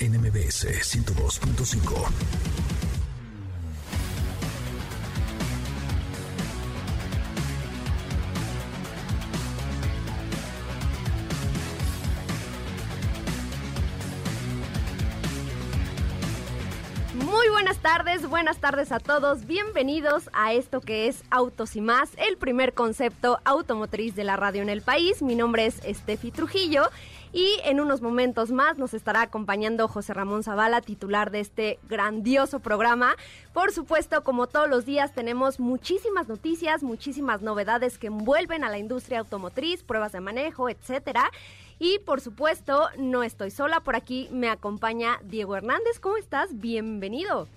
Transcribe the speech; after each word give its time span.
NMBS 0.00 0.66
102.5. 0.82 2.44
Muy 17.14 17.48
buenas 17.50 17.78
tardes, 17.78 18.28
buenas 18.28 18.58
tardes 18.58 18.90
a 18.90 18.98
todos. 18.98 19.46
Bienvenidos 19.46 20.28
a 20.32 20.54
esto 20.54 20.80
que 20.80 21.06
es 21.06 21.22
Autos 21.30 21.76
y 21.76 21.80
más, 21.80 22.10
el 22.16 22.36
primer 22.36 22.74
concepto 22.74 23.38
automotriz 23.44 24.16
de 24.16 24.24
la 24.24 24.36
radio 24.36 24.62
en 24.62 24.70
el 24.70 24.82
país. 24.82 25.22
Mi 25.22 25.36
nombre 25.36 25.66
es 25.66 25.76
Steffi 25.76 26.32
Trujillo 26.32 26.90
y 27.34 27.60
en 27.64 27.80
unos 27.80 28.00
momentos 28.00 28.52
más 28.52 28.78
nos 28.78 28.94
estará 28.94 29.22
acompañando 29.22 29.88
José 29.88 30.14
Ramón 30.14 30.44
Zavala, 30.44 30.80
titular 30.80 31.32
de 31.32 31.40
este 31.40 31.80
grandioso 31.88 32.60
programa. 32.60 33.16
Por 33.52 33.72
supuesto, 33.72 34.22
como 34.22 34.46
todos 34.46 34.68
los 34.70 34.86
días, 34.86 35.12
tenemos 35.12 35.58
muchísimas 35.58 36.28
noticias, 36.28 36.84
muchísimas 36.84 37.42
novedades 37.42 37.98
que 37.98 38.06
envuelven 38.06 38.62
a 38.62 38.70
la 38.70 38.78
industria 38.78 39.18
automotriz, 39.18 39.82
pruebas 39.82 40.12
de 40.12 40.20
manejo, 40.20 40.68
etcétera. 40.68 41.28
Y 41.80 41.98
por 41.98 42.20
supuesto, 42.20 42.88
no 42.96 43.24
estoy 43.24 43.50
sola, 43.50 43.80
por 43.80 43.96
aquí 43.96 44.28
me 44.30 44.48
acompaña 44.48 45.18
Diego 45.24 45.56
Hernández. 45.56 45.98
¿Cómo 45.98 46.16
estás? 46.16 46.60
Bienvenido. 46.60 47.48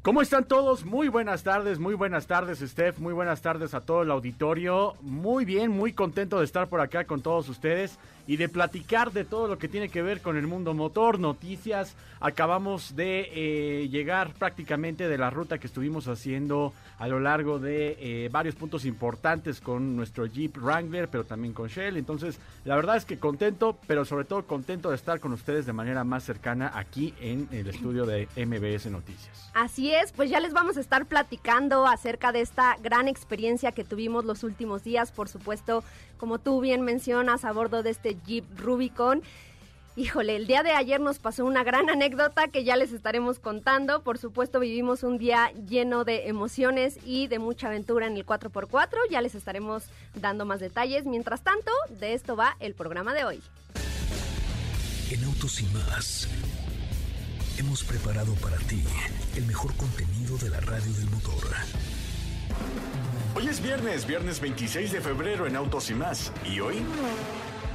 ¿Cómo 0.00 0.22
están 0.22 0.44
todos? 0.44 0.86
Muy 0.86 1.08
buenas 1.08 1.42
tardes, 1.42 1.78
muy 1.80 1.94
buenas 1.94 2.28
tardes, 2.28 2.60
Steph, 2.60 2.98
muy 2.98 3.12
buenas 3.12 3.42
tardes 3.42 3.74
a 3.74 3.80
todo 3.80 4.02
el 4.02 4.10
auditorio. 4.10 4.94
Muy 5.02 5.44
bien, 5.44 5.70
muy 5.70 5.92
contento 5.92 6.38
de 6.38 6.44
estar 6.46 6.68
por 6.68 6.80
acá 6.80 7.04
con 7.04 7.20
todos 7.20 7.48
ustedes 7.50 7.98
y 8.26 8.36
de 8.36 8.48
platicar 8.48 9.12
de 9.12 9.24
todo 9.24 9.48
lo 9.48 9.58
que 9.58 9.68
tiene 9.68 9.88
que 9.88 10.02
ver 10.02 10.20
con 10.20 10.36
el 10.36 10.46
mundo 10.46 10.74
motor, 10.74 11.18
noticias. 11.18 11.94
Acabamos 12.20 12.96
de 12.96 13.30
eh, 13.32 13.88
llegar 13.88 14.32
prácticamente 14.34 15.08
de 15.08 15.18
la 15.18 15.30
ruta 15.30 15.58
que 15.58 15.66
estuvimos 15.66 16.08
haciendo 16.08 16.72
a 16.98 17.08
lo 17.08 17.20
largo 17.20 17.58
de 17.58 17.96
eh, 18.00 18.28
varios 18.30 18.54
puntos 18.54 18.84
importantes 18.84 19.60
con 19.60 19.96
nuestro 19.96 20.26
Jeep 20.26 20.56
Wrangler, 20.56 21.08
pero 21.08 21.24
también 21.24 21.52
con 21.52 21.68
Shell. 21.68 21.96
Entonces, 21.96 22.40
la 22.64 22.76
verdad 22.76 22.96
es 22.96 23.04
que 23.04 23.18
contento, 23.18 23.78
pero 23.86 24.04
sobre 24.04 24.24
todo 24.24 24.46
contento 24.46 24.90
de 24.90 24.96
estar 24.96 25.20
con 25.20 25.32
ustedes 25.32 25.66
de 25.66 25.72
manera 25.72 26.04
más 26.04 26.24
cercana 26.24 26.72
aquí 26.74 27.14
en 27.20 27.48
el 27.52 27.68
estudio 27.68 28.06
de 28.06 28.28
MBS 28.36 28.86
Noticias. 28.90 29.50
Así 29.54 29.92
es, 29.92 30.12
pues 30.12 30.30
ya 30.30 30.40
les 30.40 30.52
vamos 30.52 30.76
a 30.76 30.80
estar 30.80 31.06
platicando 31.06 31.86
acerca 31.86 32.32
de 32.32 32.40
esta 32.40 32.76
gran 32.82 33.08
experiencia 33.08 33.72
que 33.72 33.84
tuvimos 33.84 34.24
los 34.24 34.42
últimos 34.42 34.82
días, 34.82 35.12
por 35.12 35.28
supuesto, 35.28 35.84
como 36.18 36.38
tú 36.38 36.60
bien 36.60 36.82
mencionas, 36.82 37.44
a 37.44 37.52
bordo 37.52 37.82
de 37.82 37.90
este 37.90 38.16
Jeep 38.26 38.44
Rubicon. 38.58 39.22
Híjole, 39.98 40.36
el 40.36 40.46
día 40.46 40.62
de 40.62 40.72
ayer 40.72 41.00
nos 41.00 41.18
pasó 41.18 41.46
una 41.46 41.64
gran 41.64 41.88
anécdota 41.88 42.48
que 42.48 42.64
ya 42.64 42.76
les 42.76 42.92
estaremos 42.92 43.38
contando. 43.38 44.02
Por 44.02 44.18
supuesto, 44.18 44.60
vivimos 44.60 45.02
un 45.02 45.16
día 45.16 45.50
lleno 45.68 46.04
de 46.04 46.28
emociones 46.28 46.98
y 47.02 47.28
de 47.28 47.38
mucha 47.38 47.68
aventura 47.68 48.06
en 48.06 48.14
el 48.14 48.26
4x4. 48.26 48.90
Ya 49.10 49.22
les 49.22 49.34
estaremos 49.34 49.84
dando 50.14 50.44
más 50.44 50.60
detalles. 50.60 51.06
Mientras 51.06 51.40
tanto, 51.40 51.72
de 51.98 52.12
esto 52.12 52.36
va 52.36 52.58
el 52.60 52.74
programa 52.74 53.14
de 53.14 53.24
hoy. 53.24 53.42
En 55.10 55.24
Autos 55.24 55.62
y 55.62 55.64
más 55.66 56.28
hemos 57.58 57.82
preparado 57.82 58.34
para 58.34 58.58
ti 58.58 58.82
el 59.34 59.46
mejor 59.46 59.74
contenido 59.76 60.36
de 60.36 60.50
la 60.50 60.60
radio 60.60 60.92
del 60.92 61.08
motor. 61.08 61.42
Hoy 63.34 63.48
es 63.48 63.60
viernes, 63.60 64.06
viernes 64.06 64.40
26 64.40 64.92
de 64.92 65.00
febrero 65.00 65.46
en 65.46 65.56
Autos 65.56 65.90
y 65.90 65.94
más. 65.94 66.32
¿Y 66.44 66.60
hoy? 66.60 66.82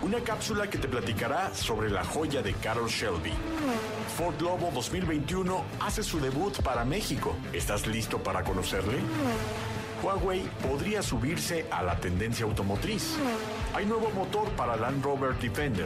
Una 0.01 0.19
cápsula 0.19 0.67
que 0.67 0.79
te 0.79 0.87
platicará 0.87 1.53
sobre 1.53 1.91
la 1.91 2.03
joya 2.03 2.41
de 2.41 2.53
Carol 2.53 2.89
Shelby. 2.89 3.31
Ford 4.17 4.41
Lobo 4.41 4.71
2021 4.73 5.63
hace 5.79 6.01
su 6.01 6.19
debut 6.19 6.59
para 6.63 6.83
México. 6.83 7.35
¿Estás 7.53 7.85
listo 7.85 8.17
para 8.17 8.43
conocerle? 8.43 8.97
Huawei 10.01 10.41
podría 10.67 11.03
subirse 11.03 11.67
a 11.69 11.83
la 11.83 11.95
tendencia 11.97 12.45
automotriz. 12.45 13.17
Hay 13.75 13.85
nuevo 13.85 14.09
motor 14.09 14.49
para 14.53 14.75
Land 14.75 15.03
Rover 15.03 15.35
Defender. 15.35 15.85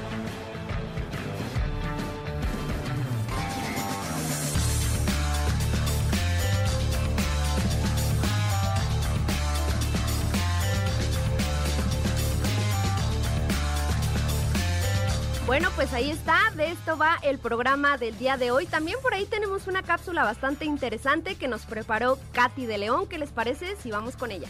Bueno, 15.51 15.67
pues 15.75 15.91
ahí 15.91 16.09
está, 16.09 16.37
de 16.55 16.71
esto 16.71 16.97
va 16.97 17.19
el 17.23 17.37
programa 17.37 17.97
del 17.97 18.17
día 18.17 18.37
de 18.37 18.51
hoy. 18.51 18.67
También 18.67 18.97
por 19.01 19.13
ahí 19.13 19.25
tenemos 19.25 19.67
una 19.67 19.83
cápsula 19.83 20.23
bastante 20.23 20.63
interesante 20.63 21.35
que 21.35 21.49
nos 21.49 21.63
preparó 21.63 22.17
Katy 22.31 22.65
de 22.65 22.77
León. 22.77 23.05
¿Qué 23.05 23.17
les 23.17 23.31
parece 23.31 23.75
si 23.75 23.91
vamos 23.91 24.15
con 24.15 24.31
ella? 24.31 24.47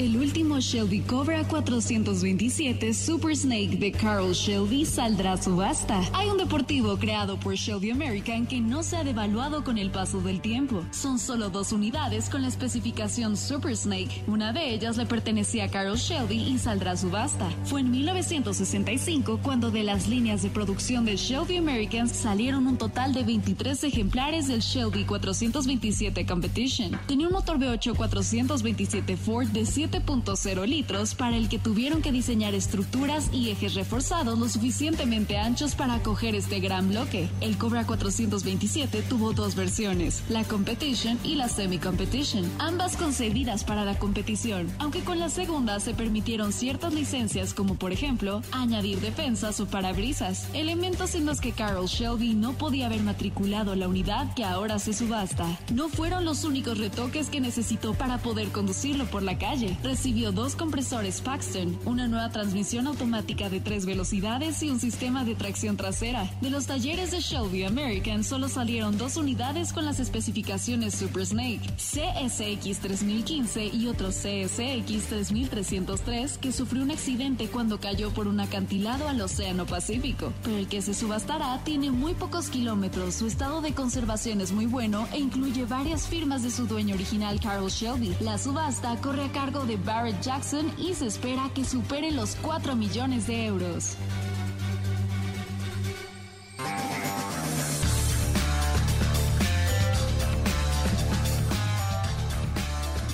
El 0.00 0.16
último 0.16 0.58
Shelby 0.60 1.00
Cobra 1.00 1.46
427 1.46 2.94
Super 2.94 3.36
Snake 3.36 3.76
de 3.76 3.92
Carl 3.92 4.32
Shelby 4.32 4.86
saldrá 4.86 5.34
a 5.34 5.36
subasta. 5.36 6.00
Hay 6.14 6.30
un 6.30 6.38
deportivo 6.38 6.96
creado 6.96 7.38
por 7.38 7.54
Shelby 7.54 7.90
American 7.90 8.46
que 8.46 8.62
no 8.62 8.82
se 8.82 8.96
ha 8.96 9.04
devaluado 9.04 9.62
con 9.62 9.76
el 9.76 9.90
paso 9.90 10.22
del 10.22 10.40
tiempo. 10.40 10.82
Son 10.90 11.18
solo 11.18 11.50
dos 11.50 11.72
unidades 11.72 12.30
con 12.30 12.40
la 12.40 12.48
especificación 12.48 13.36
Super 13.36 13.76
Snake. 13.76 14.24
Una 14.26 14.54
de 14.54 14.72
ellas 14.72 14.96
le 14.96 15.04
pertenecía 15.04 15.64
a 15.64 15.68
Carl 15.68 15.94
Shelby 15.98 16.48
y 16.48 16.56
saldrá 16.56 16.92
a 16.92 16.96
subasta. 16.96 17.50
Fue 17.64 17.82
en 17.82 17.90
1965 17.90 19.40
cuando 19.42 19.70
de 19.70 19.82
las 19.82 20.08
líneas 20.08 20.40
de 20.40 20.48
producción 20.48 21.04
de 21.04 21.16
Shelby 21.16 21.58
American 21.58 22.08
salieron 22.08 22.66
un 22.66 22.78
total 22.78 23.12
de 23.12 23.22
23 23.22 23.84
ejemplares 23.84 24.48
del 24.48 24.60
Shelby 24.60 25.04
427 25.04 26.24
Competition. 26.24 26.98
Tenía 27.06 27.26
un 27.26 27.34
motor 27.34 27.58
V8 27.58 27.94
427 27.94 29.18
Ford 29.18 29.48
de 29.48 29.66
7.0 29.90 30.66
litros 30.66 31.14
para 31.14 31.36
el 31.36 31.48
que 31.48 31.58
tuvieron 31.58 32.02
que 32.02 32.12
diseñar 32.12 32.54
estructuras 32.54 33.28
y 33.32 33.50
ejes 33.50 33.74
reforzados 33.74 34.38
lo 34.38 34.48
suficientemente 34.48 35.36
anchos 35.38 35.74
para 35.74 35.94
acoger 35.94 36.34
este 36.34 36.60
gran 36.60 36.88
bloque. 36.88 37.28
El 37.40 37.58
Cobra 37.58 37.84
427 37.86 39.02
tuvo 39.02 39.32
dos 39.32 39.54
versiones, 39.54 40.22
la 40.28 40.44
Competition 40.44 41.18
y 41.24 41.34
la 41.34 41.48
Semi 41.48 41.78
Competition, 41.78 42.44
ambas 42.58 42.96
concebidas 42.96 43.64
para 43.64 43.84
la 43.84 43.98
competición, 43.98 44.68
aunque 44.78 45.00
con 45.00 45.18
la 45.18 45.28
segunda 45.28 45.80
se 45.80 45.94
permitieron 45.94 46.52
ciertas 46.52 46.94
licencias 46.94 47.54
como 47.54 47.74
por 47.74 47.92
ejemplo 47.92 48.42
añadir 48.52 49.00
defensas 49.00 49.60
o 49.60 49.66
parabrisas, 49.66 50.48
elementos 50.54 51.14
en 51.14 51.26
los 51.26 51.40
que 51.40 51.52
Carol 51.52 51.86
Shelby 51.86 52.34
no 52.34 52.52
podía 52.52 52.86
haber 52.86 53.02
matriculado 53.02 53.74
la 53.74 53.88
unidad 53.88 54.32
que 54.34 54.44
ahora 54.44 54.78
se 54.78 54.92
subasta. 54.92 55.46
No 55.72 55.88
fueron 55.88 56.24
los 56.24 56.44
únicos 56.44 56.78
retoques 56.78 57.28
que 57.28 57.40
necesitó 57.40 57.94
para 57.94 58.18
poder 58.18 58.48
conducirlo 58.48 59.06
por 59.06 59.22
la 59.22 59.38
calle. 59.38 59.69
Recibió 59.82 60.32
dos 60.32 60.56
compresores 60.56 61.20
Paxton, 61.20 61.78
una 61.84 62.08
nueva 62.08 62.30
transmisión 62.30 62.86
automática 62.86 63.48
de 63.48 63.60
tres 63.60 63.86
velocidades 63.86 64.62
y 64.62 64.70
un 64.70 64.80
sistema 64.80 65.24
de 65.24 65.34
tracción 65.34 65.76
trasera. 65.76 66.30
De 66.40 66.50
los 66.50 66.66
talleres 66.66 67.10
de 67.10 67.20
Shelby 67.20 67.64
American 67.64 68.24
solo 68.24 68.48
salieron 68.48 68.98
dos 68.98 69.16
unidades 69.16 69.72
con 69.72 69.84
las 69.84 70.00
especificaciones 70.00 70.94
Super 70.94 71.26
Snake, 71.26 71.60
CSX 71.76 72.80
3015 72.80 73.66
y 73.66 73.86
otro 73.86 74.08
CSX 74.08 75.06
3303 75.08 76.38
que 76.38 76.52
sufrió 76.52 76.82
un 76.82 76.90
accidente 76.90 77.48
cuando 77.48 77.80
cayó 77.80 78.10
por 78.10 78.28
un 78.28 78.40
acantilado 78.40 79.08
al 79.08 79.20
Océano 79.20 79.66
Pacífico. 79.66 80.32
Pero 80.42 80.56
el 80.56 80.68
que 80.68 80.82
se 80.82 80.94
subastará 80.94 81.62
tiene 81.64 81.90
muy 81.90 82.14
pocos 82.14 82.48
kilómetros, 82.50 83.14
su 83.14 83.26
estado 83.26 83.60
de 83.60 83.74
conservación 83.74 84.40
es 84.40 84.52
muy 84.52 84.66
bueno 84.66 85.06
e 85.12 85.18
incluye 85.18 85.64
varias 85.64 86.06
firmas 86.06 86.42
de 86.42 86.50
su 86.50 86.66
dueño 86.66 86.94
original 86.94 87.40
Carol 87.40 87.70
Shelby. 87.70 88.14
La 88.20 88.38
subasta 88.38 88.96
corre 88.96 89.24
a 89.24 89.32
cargo 89.32 89.59
de 89.66 89.76
Barrett 89.76 90.20
Jackson 90.20 90.72
y 90.78 90.94
se 90.94 91.06
espera 91.06 91.50
que 91.54 91.64
supere 91.64 92.10
los 92.10 92.36
4 92.36 92.74
millones 92.76 93.26
de 93.26 93.46
euros. 93.46 93.96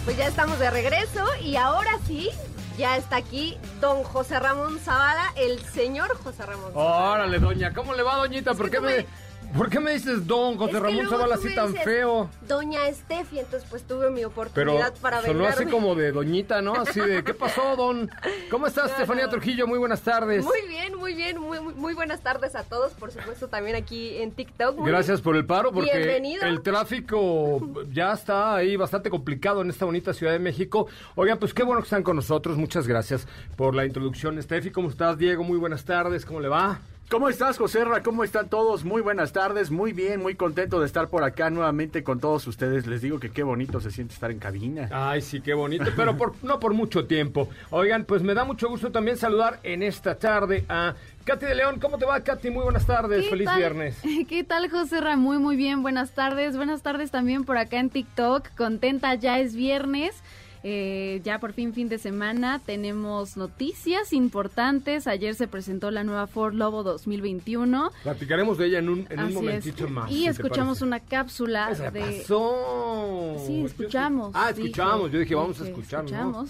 Pues 0.04 0.16
ya 0.16 0.28
estamos 0.28 0.58
de 0.58 0.70
regreso 0.70 1.24
y 1.42 1.56
ahora 1.56 1.90
sí, 2.06 2.30
ya 2.78 2.96
está 2.96 3.16
aquí 3.16 3.58
don 3.80 4.04
José 4.04 4.38
Ramón 4.38 4.78
Zavala, 4.78 5.32
el 5.36 5.58
señor 5.60 6.16
José 6.22 6.46
Ramón 6.46 6.72
Zavala. 6.72 7.12
Órale, 7.12 7.38
doña, 7.40 7.74
¿cómo 7.74 7.92
le 7.94 8.02
va, 8.02 8.16
doñita? 8.16 8.54
¿Por 8.54 8.70
qué 8.70 8.80
me, 8.80 9.06
¿por 9.56 9.70
qué 9.70 9.80
me 9.80 9.92
dices 9.92 10.26
don 10.26 10.56
José 10.56 10.72
Es 10.72 10.78
que 10.78 10.84
Ramón 10.88 11.08
Zavala 11.08 11.34
así 11.36 11.54
tan 11.54 11.68
dices, 11.72 11.84
feo? 11.84 12.30
Doña 12.46 12.80
Steffi, 12.92 13.38
entonces 13.38 13.68
pues 13.70 13.82
tuve 13.84 14.10
mi 14.10 14.16
Pero 14.16 14.28
oportunidad 14.28 14.94
para 15.00 15.22
sonó 15.22 15.40
vengarme. 15.44 15.62
así 15.64 15.70
como 15.70 15.94
de 15.94 16.12
doñita, 16.12 16.62
¿no? 16.62 16.74
Así 16.74 17.00
de, 17.00 17.24
¿qué 17.24 17.34
pasó, 17.34 17.76
don? 17.76 18.10
¿Cómo 18.50 18.66
estás, 18.66 18.86
No, 18.86 18.90
Estefanía 18.92 19.24
no. 19.24 19.30
Trujillo? 19.30 19.66
Muy 19.66 19.78
buenas 19.78 20.02
tardes. 20.02 20.44
Muy 20.44 20.60
bien, 20.68 20.94
muy 20.96 21.14
bien, 21.14 21.38
muy, 21.40 21.60
muy, 21.60 21.74
muy 21.74 21.94
buenas 21.94 22.20
tardes 22.20 22.54
a 22.54 22.62
todos, 22.64 22.92
por 22.92 23.10
supuesto 23.10 23.48
también 23.48 23.76
aquí 23.76 24.16
en 24.18 24.32
TikTok. 24.32 24.78
Muy- 24.78 24.90
Gracias 24.90 25.20
por 25.20 25.36
el 25.36 25.46
paro, 25.46 25.72
porque 25.72 25.96
Bienvenido. 25.96 26.44
el 26.44 26.62
tráfico 26.62 27.60
ya 27.92 28.12
está 28.12 28.54
ahí 28.56 28.76
bastante 28.76 29.10
complicado 29.10 29.62
en 29.62 29.70
esta 29.70 29.84
bonita 29.84 30.12
Ciudad 30.12 30.32
de 30.32 30.38
México. 30.38 30.86
Oigan, 31.14 31.38
pues 31.38 31.52
qué 31.54 31.62
bueno 31.62 31.80
que 31.80 31.86
están 31.86 32.02
con 32.02 32.16
nosotros. 32.16 32.56
Muchas 32.56 32.86
gracias 32.86 33.26
por 33.56 33.74
la 33.74 33.84
introducción. 33.86 34.40
Steffi, 34.42 34.70
¿cómo 34.70 34.88
estás? 34.90 35.18
Diego, 35.18 35.44
muy 35.44 35.58
buenas 35.58 35.84
tardes. 35.84 36.24
¿Cómo 36.24 36.40
le 36.40 36.48
va? 36.48 36.80
¿Cómo 37.08 37.28
estás, 37.28 37.56
José 37.56 37.84
Ra? 37.84 38.02
¿Cómo 38.02 38.24
están 38.24 38.48
todos? 38.48 38.84
Muy 38.84 39.00
buenas 39.00 39.32
tardes, 39.32 39.70
muy 39.70 39.92
bien, 39.92 40.20
muy 40.20 40.34
contento 40.34 40.80
de 40.80 40.86
estar 40.86 41.08
por 41.08 41.22
acá 41.22 41.50
nuevamente 41.50 42.02
con 42.02 42.18
todos 42.18 42.44
ustedes. 42.48 42.88
Les 42.88 43.00
digo 43.00 43.20
que 43.20 43.30
qué 43.30 43.44
bonito 43.44 43.80
se 43.80 43.92
siente 43.92 44.12
estar 44.12 44.32
en 44.32 44.40
cabina. 44.40 44.88
Ay, 44.90 45.22
sí, 45.22 45.40
qué 45.40 45.54
bonito, 45.54 45.84
pero 45.96 46.16
por, 46.16 46.34
no 46.42 46.58
por 46.58 46.74
mucho 46.74 47.06
tiempo. 47.06 47.48
Oigan, 47.70 48.06
pues 48.06 48.22
me 48.22 48.34
da 48.34 48.44
mucho 48.44 48.68
gusto 48.68 48.90
también 48.90 49.16
saludar 49.16 49.60
en 49.62 49.84
esta 49.84 50.18
tarde 50.18 50.64
a 50.68 50.96
Katy 51.24 51.46
de 51.46 51.54
León. 51.54 51.78
¿Cómo 51.80 51.96
te 51.96 52.06
va, 52.06 52.18
Katy? 52.18 52.50
Muy 52.50 52.64
buenas 52.64 52.86
tardes. 52.86 53.22
¿Qué 53.22 53.30
Feliz 53.30 53.46
tal? 53.46 53.58
viernes. 53.58 53.98
¿Qué 54.28 54.42
tal, 54.42 54.68
José 54.68 55.00
Ra? 55.00 55.16
Muy, 55.16 55.38
muy 55.38 55.54
bien. 55.54 55.82
Buenas 55.82 56.10
tardes. 56.10 56.56
Buenas 56.56 56.82
tardes 56.82 57.12
también 57.12 57.44
por 57.44 57.56
acá 57.56 57.78
en 57.78 57.88
TikTok. 57.88 58.48
Contenta, 58.56 59.14
ya 59.14 59.38
es 59.38 59.54
viernes. 59.54 60.24
Eh, 60.68 61.20
ya 61.22 61.38
por 61.38 61.52
fin 61.52 61.72
fin 61.72 61.88
de 61.88 61.96
semana 61.96 62.58
tenemos 62.58 63.36
noticias 63.36 64.12
importantes. 64.12 65.06
Ayer 65.06 65.36
se 65.36 65.46
presentó 65.46 65.92
la 65.92 66.02
nueva 66.02 66.26
Ford 66.26 66.54
Lobo 66.54 66.82
2021. 66.82 67.92
Platicaremos 68.02 68.58
de 68.58 68.66
ella 68.66 68.80
en 68.80 68.88
un, 68.88 69.06
en 69.08 69.20
un 69.20 69.34
momentito 69.34 69.84
es. 69.84 69.90
más. 69.92 70.10
Y 70.10 70.22
si 70.22 70.26
escuchamos 70.26 70.82
una 70.82 70.98
cápsula 70.98 71.68
¿Qué 71.68 71.76
se 71.76 71.90
de 71.92 72.00
pasó? 72.00 73.36
Sí, 73.46 73.62
escuchamos. 73.64 74.32
Ah, 74.34 74.50
escuchamos. 74.50 75.12
Yo 75.12 75.20
dije, 75.20 75.36
vamos 75.36 75.60
a 75.60 75.68
escuchar, 75.68 76.10
¿no? 76.10 76.46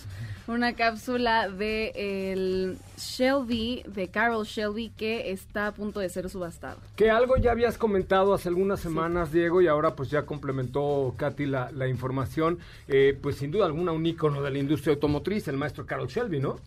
Una 0.49 0.75
cápsula 0.75 1.49
de 1.49 1.93
el 2.33 2.79
Shelby, 2.97 3.83
de 3.87 4.09
Carol 4.09 4.45
Shelby, 4.45 4.91
que 4.91 5.31
está 5.31 5.69
a 5.69 5.73
punto 5.73 6.01
de 6.01 6.09
ser 6.09 6.29
subastado. 6.31 6.79
Que 6.97 7.11
algo 7.11 7.37
ya 7.37 7.53
habías 7.53 7.79
comentado 7.79 8.35
hace 8.35 8.49
algunas 8.49 8.81
semanas, 8.81 9.33
Diego, 9.33 9.61
y 9.61 9.67
ahora 9.67 9.95
pues 9.97 10.11
ya 10.11 10.25
complementó 10.25 11.15
Katy 11.17 11.47
la, 11.47 11.71
la 11.73 11.89
información. 11.89 12.59
Eh, 12.89 13.19
pues 13.21 13.37
sin 13.37 13.51
duda 13.51 13.67
alguna 13.67 13.93
un 13.93 14.07
ícono 14.07 14.43
de 14.43 14.51
la 14.51 14.59
industria 14.59 14.95
automotriz, 14.95 15.49
el 15.49 15.57
maestro 15.57 15.87
Carol 15.87 16.09
Shelby, 16.09 16.41
¿no? 16.41 16.59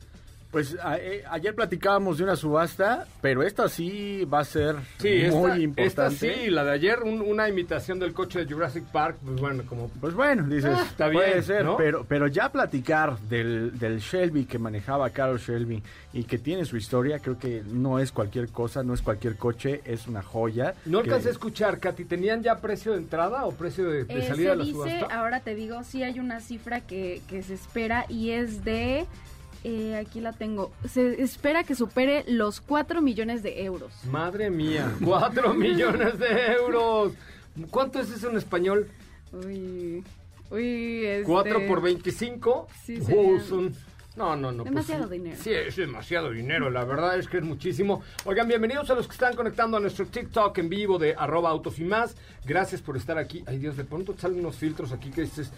Pues 0.51 0.75
a- 0.81 0.97
eh, 0.97 1.23
ayer 1.29 1.53
platicábamos 1.53 2.17
de 2.17 2.23
una 2.23 2.35
subasta, 2.35 3.05
pero 3.21 3.43
esta 3.43 3.69
sí 3.69 4.25
va 4.25 4.39
a 4.39 4.43
ser 4.45 4.77
Sí, 4.97 5.25
muy 5.29 5.51
esta, 5.51 5.59
importante. 5.59 5.85
esta 5.85 6.09
sí, 6.09 6.49
la 6.49 6.63
de 6.63 6.71
ayer, 6.71 7.03
un- 7.03 7.21
una 7.21 7.47
imitación 7.47 7.99
del 7.99 8.13
coche 8.13 8.43
de 8.43 8.51
Jurassic 8.51 8.83
Park, 8.85 9.17
pues 9.23 9.39
bueno, 9.39 9.63
como... 9.67 9.89
Pues 10.01 10.15
bueno, 10.15 10.47
dices, 10.47 10.71
Ah, 10.75 10.85
está 10.89 11.11
puede 11.11 11.33
bien, 11.33 11.43
ser, 11.43 11.65
¿no? 11.65 11.77
pero, 11.77 12.03
pero 12.03 12.25
ya 12.25 12.51
platicar 12.51 13.19
del, 13.19 13.77
del 13.77 13.99
Shelby 13.99 14.45
que 14.45 14.57
manejaba 14.57 15.11
Carol 15.11 15.37
Shelby 15.39 15.83
y 16.13 16.23
que 16.23 16.39
tiene 16.39 16.65
su 16.65 16.77
historia, 16.77 17.19
creo 17.19 17.37
que 17.37 17.61
no 17.67 17.99
es 17.99 18.11
cualquier 18.11 18.49
cosa, 18.49 18.81
no 18.81 18.95
es 18.95 19.03
cualquier 19.03 19.35
coche, 19.35 19.81
es 19.85 20.07
una 20.07 20.23
joya. 20.23 20.73
No 20.87 21.03
que- 21.03 21.09
alcancé 21.09 21.27
a 21.29 21.31
escuchar, 21.33 21.79
Katy, 21.79 22.05
¿tenían 22.05 22.41
ya 22.41 22.57
precio 22.59 22.93
de 22.93 22.97
entrada 22.97 23.45
o 23.45 23.51
precio 23.51 23.87
de, 23.87 24.03
de 24.05 24.17
Eh, 24.19 24.27
salida 24.27 24.49
de 24.51 24.55
la 24.55 24.63
dice, 24.63 24.73
subasta? 24.75 25.15
ahora 25.15 25.41
te 25.41 25.53
digo, 25.53 25.83
sí 25.83 26.01
hay 26.01 26.19
una 26.19 26.39
cifra 26.39 26.81
que, 26.81 27.21
que 27.29 27.43
se 27.43 27.53
espera 27.53 28.05
y 28.09 28.31
es 28.31 28.63
de, 28.65 29.05
eh, 29.63 29.95
aquí 29.97 30.21
la 30.21 30.33
tengo, 30.33 30.71
se 30.87 31.21
espera 31.21 31.63
que 31.63 31.75
supere 31.75 32.23
los 32.27 32.61
4 32.61 33.01
millones 33.01 33.43
de 33.43 33.63
euros. 33.63 33.91
Madre 34.05 34.49
mía, 34.49 34.91
cuatro 35.03 35.53
millones 35.53 36.17
de 36.19 36.51
euros. 36.53 37.13
¿Cuánto 37.69 37.99
es 37.99 38.09
eso 38.11 38.29
en 38.29 38.37
español? 38.37 38.87
Uy, 39.33 40.03
uy, 40.49 41.05
este... 41.05 41.23
4 41.25 41.67
por 41.67 41.81
25. 41.81 42.67
Sí, 42.85 42.99
Uh, 42.99 43.03
serían- 43.05 43.41
son- 43.47 43.75
No, 44.15 44.35
no, 44.35 44.51
no. 44.51 44.63
pues 44.63 44.73
Demasiado 44.75 45.07
dinero. 45.07 45.37
Sí, 45.41 45.51
es 45.51 45.75
demasiado 45.75 46.31
dinero. 46.31 46.69
La 46.69 46.83
verdad 46.83 47.17
es 47.17 47.27
que 47.27 47.37
es 47.37 47.43
muchísimo. 47.43 48.01
Oigan, 48.25 48.47
bienvenidos 48.47 48.89
a 48.89 48.95
los 48.95 49.07
que 49.07 49.13
están 49.13 49.35
conectando 49.35 49.77
a 49.77 49.79
nuestro 49.79 50.05
TikTok 50.07 50.57
en 50.57 50.67
vivo 50.69 50.97
de 50.97 51.15
arroba 51.17 51.49
autos 51.49 51.79
y 51.79 51.83
más. 51.83 52.15
Gracias 52.45 52.81
por 52.81 52.97
estar 52.97 53.17
aquí. 53.17 53.43
Ay, 53.45 53.59
Dios, 53.59 53.77
de 53.77 53.83
pronto 53.85 54.15
salen 54.17 54.39
unos 54.39 54.55
filtros 54.57 54.91
aquí 54.91 55.09
que 55.11 55.21
dices, 55.21 55.51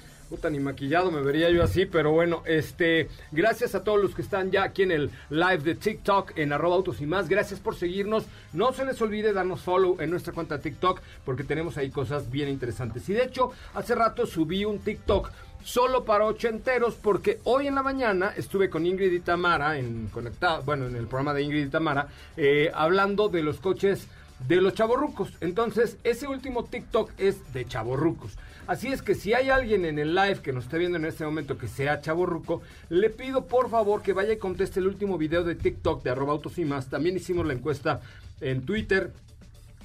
ni 0.49 0.59
maquillado 0.59 1.11
me 1.11 1.21
vería 1.21 1.49
yo 1.49 1.63
así. 1.63 1.85
Pero 1.85 2.11
bueno, 2.11 2.43
este, 2.45 3.09
gracias 3.31 3.75
a 3.75 3.83
todos 3.83 4.01
los 4.01 4.15
que 4.15 4.21
están 4.21 4.51
ya 4.51 4.63
aquí 4.63 4.83
en 4.83 4.91
el 4.91 5.11
live 5.29 5.59
de 5.59 5.75
TikTok 5.75 6.37
en 6.37 6.53
arroba 6.53 6.75
autos 6.75 7.01
y 7.01 7.05
más. 7.05 7.29
Gracias 7.29 7.59
por 7.59 7.75
seguirnos. 7.75 8.25
No 8.53 8.73
se 8.73 8.85
les 8.85 9.01
olvide 9.01 9.33
darnos 9.33 9.61
follow 9.61 9.97
en 9.99 10.09
nuestra 10.09 10.33
cuenta 10.33 10.59
TikTok 10.59 11.01
porque 11.25 11.43
tenemos 11.43 11.77
ahí 11.77 11.89
cosas 11.89 12.31
bien 12.31 12.49
interesantes. 12.49 13.07
Y 13.09 13.13
de 13.13 13.23
hecho, 13.23 13.51
hace 13.73 13.95
rato 13.95 14.25
subí 14.25 14.65
un 14.65 14.79
TikTok 14.79 15.31
solo 15.63 16.05
para 16.05 16.25
ochenteros 16.25 16.95
porque 16.95 17.39
hoy 17.43 17.67
en 17.67 17.75
la 17.75 17.83
mañana 17.83 18.33
estuve 18.35 18.69
con 18.69 18.85
Ingrid 18.85 19.11
y 19.11 19.19
Tamara 19.19 19.77
en 19.77 20.07
conectado, 20.07 20.63
bueno, 20.63 20.87
en 20.87 20.95
el 20.95 21.05
programa 21.05 21.33
de 21.33 21.43
Ingrid 21.43 21.67
y 21.67 21.69
Tamara, 21.69 22.07
eh, 22.35 22.71
hablando 22.73 23.29
de 23.29 23.43
los 23.43 23.59
coches 23.59 24.07
de 24.47 24.55
los 24.61 24.73
chavorrucos. 24.73 25.33
Entonces, 25.39 25.97
ese 26.03 26.27
último 26.27 26.63
TikTok 26.63 27.11
es 27.17 27.53
de 27.53 27.65
chavorrucos. 27.65 28.37
Así 28.71 28.87
es 28.87 29.01
que 29.01 29.15
si 29.15 29.33
hay 29.33 29.49
alguien 29.49 29.83
en 29.83 29.99
el 29.99 30.15
live 30.15 30.39
que 30.41 30.53
nos 30.53 30.63
esté 30.63 30.77
viendo 30.77 30.97
en 30.97 31.03
este 31.03 31.25
momento 31.25 31.57
que 31.57 31.67
sea 31.67 31.99
chavorruco, 31.99 32.61
le 32.87 33.09
pido 33.09 33.45
por 33.45 33.69
favor 33.69 34.01
que 34.01 34.13
vaya 34.13 34.31
y 34.31 34.37
conteste 34.37 34.79
el 34.79 34.87
último 34.87 35.17
video 35.17 35.43
de 35.43 35.55
TikTok 35.55 36.01
de 36.01 36.09
arroba 36.09 36.31
autos 36.31 36.57
y 36.57 36.63
más. 36.63 36.89
También 36.89 37.17
hicimos 37.17 37.45
la 37.45 37.51
encuesta 37.51 37.99
en 38.39 38.65
Twitter 38.65 39.11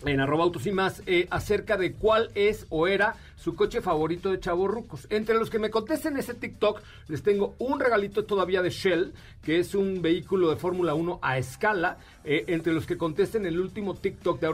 en 0.05 0.21
arroba 0.21 0.45
autos 0.45 0.67
y 0.67 0.73
más 0.73 1.03
eh, 1.07 1.27
acerca 1.31 1.77
de 1.77 1.93
cuál 1.93 2.31
es 2.35 2.67
o 2.71 2.87
era 2.87 3.17
su 3.37 3.55
coche 3.55 3.81
favorito 3.81 4.31
de 4.31 4.41
chavorrucos. 4.41 5.07
Entre 5.11 5.37
los 5.37 5.51
que 5.51 5.59
me 5.59 5.71
contesten 5.71 6.17
ese 6.17 6.35
TikTok, 6.35 6.83
les 7.09 7.23
tengo 7.23 7.55
un 7.59 7.81
regalito 7.81 8.25
todavía 8.25 8.63
de 8.63 8.71
Shell, 8.71 9.13
que 9.43 9.59
es 9.59 9.75
un 9.75 10.03
vehículo 10.03 10.51
de 10.51 10.57
Fórmula 10.57 10.95
1 10.95 11.21
a 11.23 11.39
escala. 11.39 11.99
Eh, 12.25 12.45
entre 12.49 12.73
los 12.73 12.87
que 12.87 12.97
contesten 12.97 13.47
el 13.47 13.61
último 13.61 13.95
TikTok 13.95 14.41
de, 14.41 14.49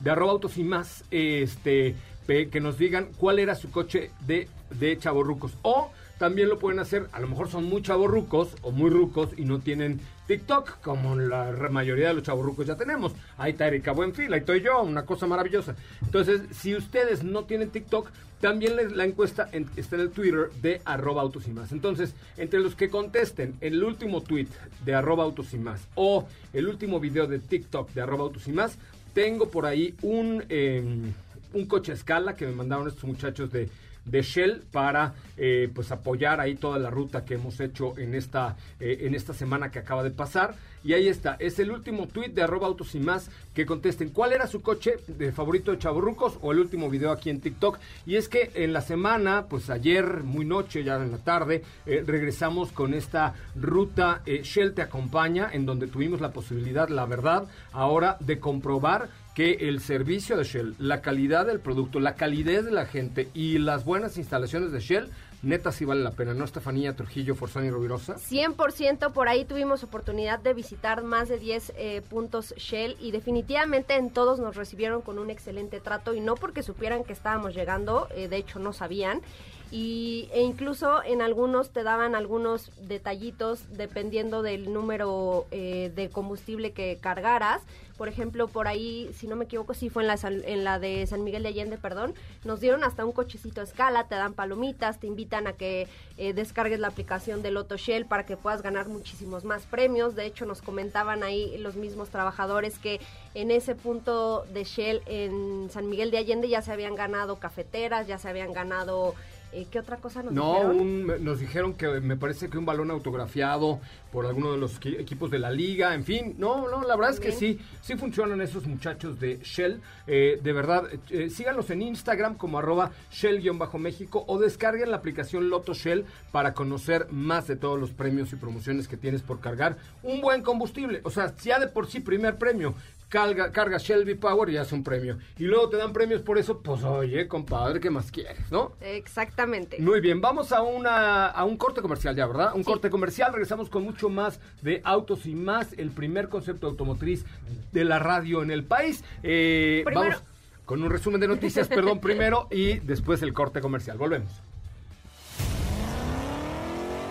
de, 0.00 0.10
arroba 0.10 0.32
autos 0.32 0.58
y 0.58 0.64
más, 0.64 1.04
este, 1.10 1.96
que 2.26 2.60
nos 2.60 2.78
digan 2.78 3.08
cuál 3.16 3.38
era 3.38 3.54
su 3.54 3.70
coche 3.70 4.10
de, 4.26 4.48
de 4.78 4.98
chavorrucos. 4.98 5.52
O 5.62 5.90
también 6.20 6.50
lo 6.50 6.58
pueden 6.58 6.78
hacer, 6.80 7.08
a 7.12 7.20
lo 7.20 7.28
mejor 7.28 7.48
son 7.48 7.64
muy 7.64 7.80
chavorrucos 7.80 8.54
o 8.60 8.70
muy 8.72 8.90
rucos 8.90 9.30
y 9.38 9.46
no 9.46 9.58
tienen 9.60 10.00
TikTok, 10.26 10.80
como 10.82 11.16
la 11.16 11.50
mayoría 11.70 12.08
de 12.08 12.14
los 12.14 12.22
chavorrucos 12.24 12.66
ya 12.66 12.76
tenemos. 12.76 13.12
Ahí 13.38 13.52
está 13.52 13.66
Erika 13.66 13.92
Buenfil, 13.92 14.30
ahí 14.34 14.40
estoy 14.40 14.60
yo, 14.60 14.82
una 14.82 15.06
cosa 15.06 15.26
maravillosa. 15.26 15.74
Entonces, 16.04 16.42
si 16.52 16.76
ustedes 16.76 17.24
no 17.24 17.44
tienen 17.44 17.70
TikTok, 17.70 18.10
también 18.38 18.76
les- 18.76 18.92
la 18.92 19.06
encuesta 19.06 19.48
en- 19.52 19.70
está 19.76 19.96
en 19.96 20.02
el 20.02 20.10
Twitter 20.10 20.50
de 20.60 20.82
arroba 20.84 21.22
autos 21.22 21.48
y 21.48 21.52
más. 21.52 21.72
Entonces, 21.72 22.14
entre 22.36 22.60
los 22.60 22.76
que 22.76 22.90
contesten 22.90 23.54
el 23.62 23.82
último 23.82 24.20
tweet 24.20 24.48
de 24.84 24.94
arroba 24.94 25.24
autos 25.24 25.54
y 25.54 25.58
más 25.58 25.88
o 25.94 26.28
el 26.52 26.68
último 26.68 27.00
video 27.00 27.26
de 27.28 27.38
TikTok 27.38 27.92
de 27.94 28.02
arroba 28.02 28.24
autos 28.24 28.46
y 28.46 28.52
más, 28.52 28.76
tengo 29.14 29.48
por 29.48 29.64
ahí 29.64 29.94
un... 30.02 30.44
em, 30.50 31.14
un 31.52 31.66
coche 31.66 31.92
escala 31.92 32.36
que 32.36 32.46
me 32.46 32.52
mandaron 32.52 32.86
estos 32.86 33.02
muchachos 33.02 33.50
de, 33.50 33.68
de 34.04 34.22
Shell 34.22 34.62
para 34.70 35.14
eh, 35.36 35.70
pues 35.74 35.90
apoyar 35.92 36.40
ahí 36.40 36.54
toda 36.54 36.78
la 36.78 36.90
ruta 36.90 37.24
que 37.24 37.34
hemos 37.34 37.60
hecho 37.60 37.98
en 37.98 38.14
esta, 38.14 38.56
eh, 38.78 38.98
en 39.02 39.14
esta 39.14 39.32
semana 39.32 39.70
que 39.70 39.78
acaba 39.78 40.02
de 40.02 40.10
pasar. 40.10 40.54
Y 40.82 40.94
ahí 40.94 41.08
está, 41.08 41.36
es 41.38 41.58
el 41.58 41.70
último 41.70 42.08
tweet 42.08 42.30
de 42.30 42.42
arroba 42.42 42.66
autos 42.66 42.94
y 42.94 43.00
más 43.00 43.30
que 43.54 43.66
contesten 43.66 44.10
cuál 44.10 44.32
era 44.32 44.46
su 44.46 44.62
coche 44.62 44.96
de 45.08 45.30
favorito 45.30 45.70
de 45.70 45.78
Chaburrucos 45.78 46.38
o 46.40 46.52
el 46.52 46.58
último 46.58 46.88
video 46.88 47.10
aquí 47.10 47.28
en 47.28 47.40
TikTok. 47.40 47.78
Y 48.06 48.16
es 48.16 48.28
que 48.28 48.50
en 48.54 48.72
la 48.72 48.80
semana, 48.80 49.46
pues 49.48 49.68
ayer, 49.68 50.22
muy 50.22 50.46
noche, 50.46 50.82
ya 50.82 50.96
en 50.96 51.12
la 51.12 51.18
tarde, 51.18 51.62
eh, 51.84 52.02
regresamos 52.06 52.72
con 52.72 52.94
esta 52.94 53.34
ruta 53.54 54.22
Shell 54.24 54.72
te 54.72 54.82
acompaña, 54.82 55.50
en 55.52 55.66
donde 55.66 55.86
tuvimos 55.86 56.20
la 56.20 56.32
posibilidad, 56.32 56.88
la 56.88 57.04
verdad, 57.04 57.44
ahora 57.72 58.16
de 58.20 58.40
comprobar 58.40 59.10
que 59.34 59.68
el 59.68 59.80
servicio 59.80 60.36
de 60.36 60.44
Shell, 60.44 60.74
la 60.78 61.00
calidad 61.00 61.46
del 61.46 61.60
producto, 61.60 62.00
la 62.00 62.14
calidez 62.14 62.64
de 62.64 62.72
la 62.72 62.86
gente 62.86 63.28
y 63.34 63.58
las 63.58 63.84
buenas 63.84 64.18
instalaciones 64.18 64.72
de 64.72 64.80
Shell, 64.80 65.10
neta 65.42 65.72
sí 65.72 65.84
vale 65.84 66.02
la 66.02 66.10
pena, 66.10 66.34
¿no, 66.34 66.44
Estefanía 66.44 66.94
Trujillo, 66.94 67.34
Forzani 67.34 67.68
y 67.68 67.70
Rovirosa? 67.70 68.16
100%, 68.16 69.12
por 69.12 69.28
ahí 69.28 69.44
tuvimos 69.44 69.82
oportunidad 69.82 70.38
de 70.40 70.52
visitar 70.52 71.02
más 71.02 71.28
de 71.28 71.38
10 71.38 71.72
eh, 71.76 72.02
puntos 72.08 72.54
Shell 72.56 72.96
y 73.00 73.10
definitivamente 73.12 73.94
en 73.94 74.10
todos 74.10 74.38
nos 74.38 74.56
recibieron 74.56 75.00
con 75.00 75.18
un 75.18 75.30
excelente 75.30 75.80
trato 75.80 76.14
y 76.14 76.20
no 76.20 76.34
porque 76.34 76.62
supieran 76.62 77.04
que 77.04 77.12
estábamos 77.12 77.54
llegando, 77.54 78.08
eh, 78.14 78.28
de 78.28 78.36
hecho 78.36 78.58
no 78.58 78.72
sabían 78.72 79.22
y, 79.70 80.28
e 80.32 80.42
incluso 80.42 81.02
en 81.04 81.22
algunos 81.22 81.70
te 81.70 81.82
daban 81.82 82.14
algunos 82.14 82.70
detallitos 82.88 83.62
dependiendo 83.76 84.42
del 84.42 84.72
número 84.72 85.46
eh, 85.52 85.92
de 85.94 86.10
combustible 86.10 86.72
que 86.72 86.98
cargaras. 87.00 87.62
Por 87.96 88.08
ejemplo, 88.08 88.48
por 88.48 88.66
ahí, 88.66 89.10
si 89.14 89.28
no 89.28 89.36
me 89.36 89.44
equivoco, 89.44 89.74
sí 89.74 89.90
fue 89.90 90.02
en 90.02 90.06
la, 90.06 90.18
en 90.22 90.64
la 90.64 90.78
de 90.78 91.06
San 91.06 91.22
Miguel 91.22 91.42
de 91.42 91.50
Allende, 91.50 91.76
perdón, 91.76 92.14
nos 92.44 92.58
dieron 92.58 92.82
hasta 92.82 93.04
un 93.04 93.12
cochecito 93.12 93.60
a 93.60 93.64
escala, 93.64 94.08
te 94.08 94.14
dan 94.14 94.32
palomitas, 94.32 94.98
te 94.98 95.06
invitan 95.06 95.46
a 95.46 95.52
que 95.52 95.86
eh, 96.16 96.32
descargues 96.32 96.80
la 96.80 96.88
aplicación 96.88 97.42
de 97.42 97.50
Loto 97.50 97.76
Shell 97.76 98.06
para 98.06 98.24
que 98.24 98.38
puedas 98.38 98.62
ganar 98.62 98.88
muchísimos 98.88 99.44
más 99.44 99.64
premios. 99.64 100.14
De 100.14 100.24
hecho, 100.24 100.46
nos 100.46 100.62
comentaban 100.62 101.22
ahí 101.22 101.58
los 101.58 101.76
mismos 101.76 102.08
trabajadores 102.08 102.78
que 102.78 103.00
en 103.34 103.50
ese 103.50 103.74
punto 103.74 104.46
de 104.52 104.64
Shell 104.64 105.02
en 105.04 105.68
San 105.70 105.90
Miguel 105.90 106.10
de 106.10 106.18
Allende 106.18 106.48
ya 106.48 106.62
se 106.62 106.72
habían 106.72 106.94
ganado 106.94 107.38
cafeteras, 107.38 108.06
ya 108.06 108.18
se 108.18 108.30
habían 108.30 108.54
ganado 108.54 109.14
eh, 109.52 109.66
¿Qué 109.70 109.78
otra 109.78 109.96
cosa 109.96 110.22
nos 110.22 110.32
no, 110.32 110.54
dijeron? 110.54 111.06
No, 111.06 111.18
nos 111.18 111.40
dijeron 111.40 111.74
que 111.74 111.88
me 112.00 112.16
parece 112.16 112.48
que 112.48 112.58
un 112.58 112.66
balón 112.66 112.90
autografiado 112.90 113.80
por 114.12 114.26
alguno 114.26 114.52
de 114.52 114.58
los 114.58 114.78
equipos 114.84 115.30
de 115.30 115.38
la 115.38 115.50
liga, 115.50 115.94
en 115.94 116.04
fin. 116.04 116.34
No, 116.38 116.68
no, 116.68 116.82
la 116.82 116.96
verdad 116.96 117.14
es 117.14 117.20
que 117.20 117.32
sí, 117.32 117.58
sí 117.82 117.96
funcionan 117.96 118.40
esos 118.40 118.66
muchachos 118.66 119.18
de 119.18 119.38
Shell. 119.42 119.80
Eh, 120.06 120.40
de 120.42 120.52
verdad, 120.52 120.84
eh, 121.10 121.30
síganlos 121.30 121.70
en 121.70 121.82
Instagram 121.82 122.36
como 122.36 122.58
arroba 122.58 122.92
Shell-México 123.10 124.24
o 124.26 124.38
descarguen 124.38 124.90
la 124.90 124.98
aplicación 124.98 125.50
Loto 125.50 125.74
Shell 125.74 126.04
para 126.32 126.54
conocer 126.54 127.08
más 127.10 127.46
de 127.46 127.56
todos 127.56 127.78
los 127.78 127.90
premios 127.90 128.32
y 128.32 128.36
promociones 128.36 128.88
que 128.88 128.96
tienes 128.96 129.22
por 129.22 129.40
cargar 129.40 129.76
un 130.02 130.20
buen 130.20 130.42
combustible. 130.42 131.00
O 131.04 131.10
sea, 131.10 131.34
ya 131.42 131.58
de 131.58 131.66
por 131.66 131.86
sí 131.88 132.00
primer 132.00 132.36
premio 132.36 132.74
carga, 133.10 133.52
carga 133.52 133.76
Shelby 133.76 134.14
Power 134.14 134.48
y 134.48 134.56
hace 134.56 134.74
un 134.74 134.82
premio. 134.82 135.18
Y 135.36 135.44
luego 135.44 135.68
te 135.68 135.76
dan 135.76 135.92
premios 135.92 136.22
por 136.22 136.38
eso, 136.38 136.60
pues 136.60 136.82
oye, 136.84 137.28
compadre, 137.28 137.80
¿qué 137.80 137.90
más 137.90 138.10
quieres, 138.10 138.50
no? 138.50 138.72
Exactamente. 138.80 139.78
Muy 139.80 140.00
bien, 140.00 140.22
vamos 140.22 140.52
a, 140.52 140.62
una, 140.62 141.26
a 141.26 141.44
un 141.44 141.58
corte 141.58 141.82
comercial 141.82 142.16
ya, 142.16 142.26
¿verdad? 142.26 142.54
Un 142.54 142.64
corte 142.64 142.88
comercial, 142.88 143.32
regresamos 143.32 143.68
con 143.68 143.82
mucho 143.82 144.08
más 144.08 144.40
de 144.62 144.80
autos 144.84 145.26
y 145.26 145.34
más, 145.34 145.74
el 145.74 145.90
primer 145.90 146.30
concepto 146.30 146.68
automotriz 146.68 147.26
de 147.72 147.84
la 147.84 147.98
radio 147.98 148.42
en 148.42 148.50
el 148.50 148.64
país. 148.64 149.04
Eh, 149.22 149.84
vamos 149.92 150.22
con 150.64 150.82
un 150.82 150.90
resumen 150.90 151.20
de 151.20 151.26
noticias, 151.26 151.66
perdón, 151.66 152.00
primero 152.00 152.46
y 152.50 152.78
después 152.78 153.20
el 153.22 153.32
corte 153.32 153.60
comercial. 153.60 153.98
Volvemos. 153.98 154.30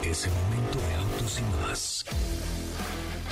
Es 0.03 0.25
el 0.25 0.31
momento 0.31 0.79
de 0.79 0.95
autos 0.95 1.39
y 1.39 1.61
más. 1.61 2.05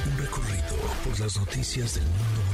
Un 0.06 0.18
recorrido 0.18 0.76
por 1.04 1.20
las 1.20 1.38
noticias 1.40 1.96
del 1.96 2.04
mundo 2.04 2.47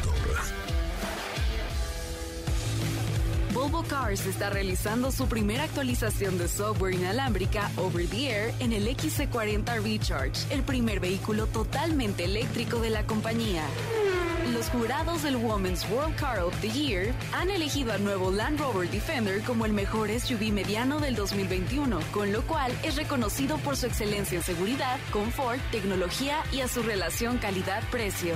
Volvo 3.63 3.84
Cars 3.84 4.25
está 4.25 4.50
realizando 4.50 5.10
su 5.10 5.25
primera 5.27 5.63
actualización 5.63 6.38
de 6.38 6.50
software 6.50 6.96
inalámbrica 6.96 7.72
over 7.77 8.05
the 8.08 8.27
air 8.29 8.53
en 8.60 8.74
el 8.74 8.89
XC40 8.89 9.82
Recharge, 9.82 10.53
el 10.53 10.63
primer 10.63 11.00
vehículo 11.00 11.48
totalmente 11.48 12.25
eléctrico 12.25 12.79
de 12.82 12.89
la 12.89 13.05
compañía. 13.05 13.63
Los 14.51 14.67
jurados 14.67 15.24
del 15.24 15.38
Women's 15.38 15.89
World 15.89 16.13
Car 16.17 16.39
of 16.39 16.53
the 16.60 16.70
Year 16.72 17.13
han 17.32 17.50
elegido 17.50 17.93
al 17.93 18.03
nuevo 18.03 18.32
Land 18.32 18.60
Rover 18.60 18.89
Defender 18.89 19.41
como 19.43 19.65
el 19.65 19.72
mejor 19.72 20.10
SUV 20.10 20.51
mediano 20.51 21.00
del 21.00 21.15
2021, 21.15 22.01
con 22.12 22.34
lo 22.34 22.41
cual 22.41 22.74
es 22.84 22.98
reconocido 22.98 23.58
por 23.60 23.77
su 23.77 23.86
excelencia 23.86 24.39
en 24.39 24.43
seguridad, 24.43 25.00
confort, 25.13 25.62
tecnología 25.72 26.39
y 26.51 26.60
a 26.60 26.67
su 26.67 26.84
relación 26.84 27.38
calidad-precio. 27.38 28.36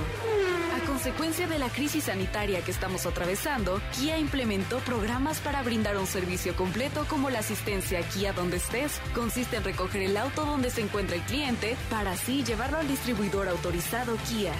Consecuencia 0.98 1.46
de 1.46 1.60
la 1.60 1.68
crisis 1.68 2.04
sanitaria 2.06 2.60
que 2.64 2.72
estamos 2.72 3.06
atravesando, 3.06 3.80
Kia 3.96 4.18
implementó 4.18 4.80
programas 4.80 5.38
para 5.38 5.62
brindar 5.62 5.96
un 5.96 6.08
servicio 6.08 6.56
completo 6.56 7.06
como 7.08 7.30
la 7.30 7.38
asistencia 7.38 8.00
Kia 8.02 8.32
donde 8.32 8.56
estés. 8.56 9.00
Consiste 9.14 9.58
en 9.58 9.62
recoger 9.62 10.02
el 10.02 10.16
auto 10.16 10.44
donde 10.44 10.70
se 10.70 10.80
encuentra 10.80 11.14
el 11.14 11.22
cliente 11.22 11.76
para 11.88 12.10
así 12.10 12.42
llevarlo 12.42 12.78
al 12.78 12.88
distribuidor 12.88 13.46
autorizado 13.46 14.16
Kia. 14.28 14.52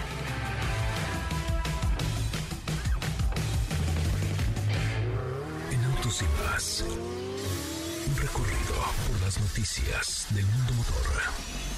y 5.72 6.40
más. 6.40 6.84
Un 6.86 8.16
recorrido 8.16 8.74
por 9.08 9.20
las 9.22 9.40
noticias 9.40 10.28
del 10.30 10.46
mundo 10.46 10.72
motor. 10.74 11.77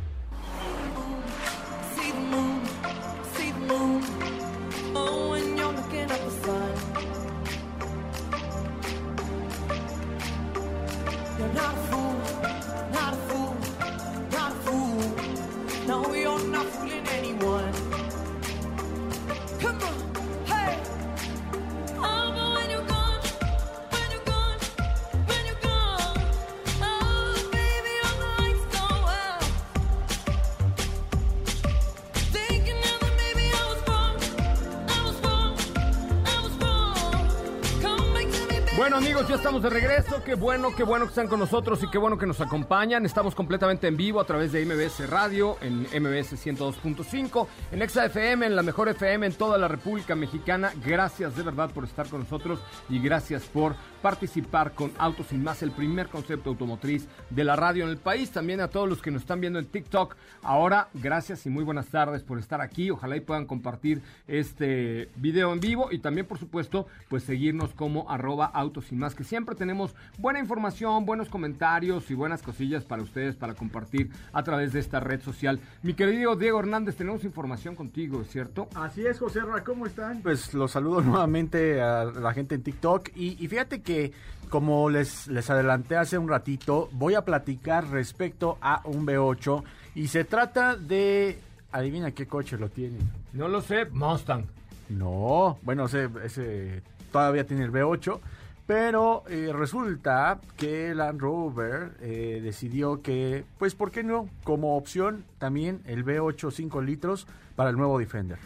Ya 39.27 39.35
estamos 39.35 39.61
de 39.61 39.69
regreso. 39.69 40.23
Qué 40.23 40.33
bueno, 40.33 40.75
qué 40.75 40.83
bueno 40.83 41.05
que 41.05 41.09
están 41.09 41.27
con 41.27 41.39
nosotros 41.39 41.83
y 41.83 41.89
qué 41.89 41.97
bueno 41.97 42.17
que 42.17 42.25
nos 42.25 42.41
acompañan. 42.41 43.05
Estamos 43.05 43.35
completamente 43.35 43.87
en 43.87 43.95
vivo 43.95 44.19
a 44.19 44.25
través 44.25 44.51
de 44.51 44.65
MBS 44.65 45.07
Radio, 45.09 45.57
en 45.61 45.81
MBS 45.81 46.33
102.5, 46.33 47.47
en 47.71 47.81
Exa 47.81 48.05
FM, 48.05 48.47
en 48.47 48.55
la 48.55 48.63
mejor 48.63 48.89
FM 48.89 49.27
en 49.27 49.33
toda 49.33 49.57
la 49.57 49.67
República 49.67 50.15
Mexicana. 50.15 50.73
Gracias 50.83 51.35
de 51.35 51.43
verdad 51.43 51.69
por 51.69 51.83
estar 51.83 52.07
con 52.07 52.21
nosotros 52.21 52.59
y 52.89 52.99
gracias 52.99 53.43
por 53.43 53.75
participar 54.01 54.73
con 54.73 54.91
Autos 54.97 55.27
Sin 55.27 55.43
Más, 55.43 55.61
el 55.61 55.71
primer 55.71 56.07
concepto 56.07 56.49
automotriz 56.49 57.07
de 57.29 57.43
la 57.43 57.55
radio 57.55 57.83
en 57.83 57.91
el 57.91 57.97
país. 57.97 58.31
También 58.31 58.59
a 58.61 58.69
todos 58.69 58.89
los 58.89 59.01
que 59.01 59.11
nos 59.11 59.21
están 59.21 59.39
viendo 59.39 59.59
en 59.59 59.67
TikTok. 59.67 60.15
Ahora, 60.41 60.89
gracias 60.95 61.45
y 61.45 61.49
muy 61.49 61.63
buenas 61.63 61.87
tardes 61.87 62.23
por 62.23 62.39
estar 62.39 62.61
aquí. 62.61 62.89
Ojalá 62.89 63.15
y 63.15 63.21
puedan 63.21 63.45
compartir 63.45 64.01
este 64.27 65.09
video 65.15 65.53
en 65.53 65.59
vivo 65.59 65.89
y 65.91 65.99
también, 65.99 66.25
por 66.25 66.39
supuesto, 66.39 66.87
pues 67.07 67.23
seguirnos 67.23 67.73
como 67.75 68.09
arroba 68.09 68.47
Autos 68.47 68.70
y 68.91 68.95
más, 68.95 69.15
que 69.15 69.23
siempre 69.23 69.55
tenemos 69.55 69.93
buena 70.17 70.39
información, 70.39 71.05
buenos 71.05 71.27
comentarios 71.27 72.09
y 72.09 72.13
buenas 72.13 72.41
cosillas 72.41 72.85
para 72.85 73.03
ustedes 73.03 73.35
para 73.35 73.53
compartir 73.53 74.09
a 74.31 74.43
través 74.43 74.71
de 74.71 74.79
esta 74.79 74.99
red 75.01 75.21
social. 75.21 75.59
Mi 75.83 75.93
querido 75.93 76.35
Diego 76.35 76.59
Hernández, 76.59 76.95
tenemos 76.95 77.25
información 77.25 77.75
contigo, 77.75 78.23
¿cierto? 78.23 78.69
Así 78.75 79.05
es, 79.05 79.19
José 79.19 79.41
Ra, 79.41 79.63
¿cómo 79.63 79.85
están? 79.85 80.21
Pues 80.21 80.53
los 80.53 80.71
saludo 80.71 81.01
nuevamente 81.01 81.81
a 81.81 82.05
la 82.05 82.33
gente 82.33 82.55
en 82.55 82.63
TikTok 82.63 83.09
y, 83.15 83.43
y 83.43 83.47
fíjate 83.47 83.81
que 83.81 84.13
como 84.49 84.89
les, 84.89 85.27
les 85.27 85.49
adelanté 85.49 85.97
hace 85.97 86.17
un 86.17 86.27
ratito, 86.27 86.89
voy 86.91 87.15
a 87.15 87.23
platicar 87.23 87.89
respecto 87.89 88.57
a 88.61 88.81
un 88.85 89.05
V8 89.05 89.63
y 89.95 90.07
se 90.07 90.23
trata 90.23 90.75
de... 90.75 91.39
Adivina 91.71 92.11
qué 92.11 92.27
coche 92.27 92.57
lo 92.57 92.67
tiene. 92.67 92.97
No 93.31 93.47
lo 93.47 93.61
sé, 93.61 93.85
Mustang. 93.85 94.43
No, 94.89 95.57
bueno, 95.63 95.85
ese, 95.85 96.09
ese 96.23 96.83
todavía 97.11 97.45
tiene 97.45 97.63
el 97.63 97.71
V8, 97.71 98.19
pero 98.67 99.23
eh, 99.27 99.51
resulta 99.53 100.39
que 100.57 100.93
Land 100.95 101.19
Rover 101.19 101.91
eh, 102.01 102.39
decidió 102.43 103.01
que, 103.01 103.43
pues, 103.57 103.75
¿por 103.75 103.91
qué 103.91 104.03
no? 104.03 104.29
Como 104.43 104.77
opción 104.77 105.25
también 105.39 105.81
el 105.85 106.05
V8 106.05 106.51
5 106.51 106.81
litros 106.81 107.27
para 107.55 107.69
el 107.69 107.77
nuevo 107.77 107.99
Defender. 107.99 108.39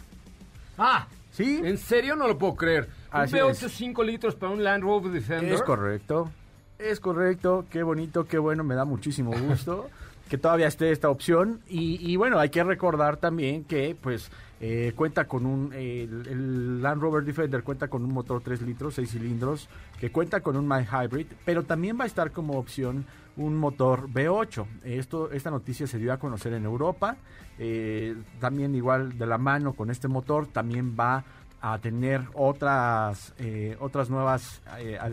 Ah, 0.78 1.06
¿sí? 1.30 1.60
¿En 1.62 1.78
serio? 1.78 2.16
No 2.16 2.28
lo 2.28 2.38
puedo 2.38 2.54
creer. 2.54 2.88
¿Un 3.12 3.20
V8 3.20 3.68
5 3.68 4.02
litros 4.04 4.34
para 4.34 4.52
un 4.52 4.64
Land 4.64 4.82
Rover 4.82 5.12
Defender? 5.12 5.52
Es 5.52 5.62
correcto. 5.62 6.30
Es 6.78 7.00
correcto, 7.00 7.64
qué 7.70 7.82
bonito, 7.82 8.26
qué 8.26 8.36
bueno, 8.36 8.62
me 8.62 8.74
da 8.74 8.84
muchísimo 8.84 9.32
gusto 9.32 9.88
que 10.28 10.38
todavía 10.38 10.66
esté 10.66 10.90
esta 10.90 11.10
opción. 11.10 11.60
Y, 11.68 11.98
y 12.00 12.16
bueno, 12.16 12.38
hay 12.38 12.50
que 12.50 12.62
recordar 12.64 13.16
también 13.16 13.64
que 13.64 13.96
pues 14.00 14.30
eh, 14.58 14.94
cuenta 14.96 15.26
con 15.26 15.44
un, 15.44 15.72
el, 15.74 16.80
Land 16.80 17.02
Rover 17.02 17.24
Defender 17.24 17.62
cuenta 17.62 17.88
con 17.88 18.02
un 18.02 18.12
motor 18.12 18.40
3 18.42 18.62
litros, 18.62 18.94
6 18.94 19.10
cilindros, 19.10 19.68
que 20.00 20.10
cuenta 20.10 20.40
con 20.40 20.56
un 20.56 20.66
My 20.66 20.82
Hybrid, 20.82 21.26
pero 21.44 21.64
también 21.64 21.98
va 22.00 22.04
a 22.04 22.06
estar 22.06 22.32
como 22.32 22.54
opción 22.54 23.04
un 23.36 23.54
motor 23.54 24.08
V8. 24.08 24.64
Esto, 24.84 25.30
esta 25.30 25.50
noticia 25.50 25.86
se 25.86 25.98
dio 25.98 26.10
a 26.10 26.18
conocer 26.18 26.54
en 26.54 26.64
Europa. 26.64 27.16
Eh, 27.58 28.16
también 28.40 28.74
igual 28.74 29.18
de 29.18 29.26
la 29.26 29.36
mano 29.36 29.74
con 29.74 29.90
este 29.90 30.08
motor, 30.08 30.46
también 30.46 30.96
va 30.98 31.24
a 31.60 31.78
tener 31.78 32.22
otras 32.34 33.34
eh, 33.38 33.76
otras 33.80 34.10
nuevas 34.10 34.62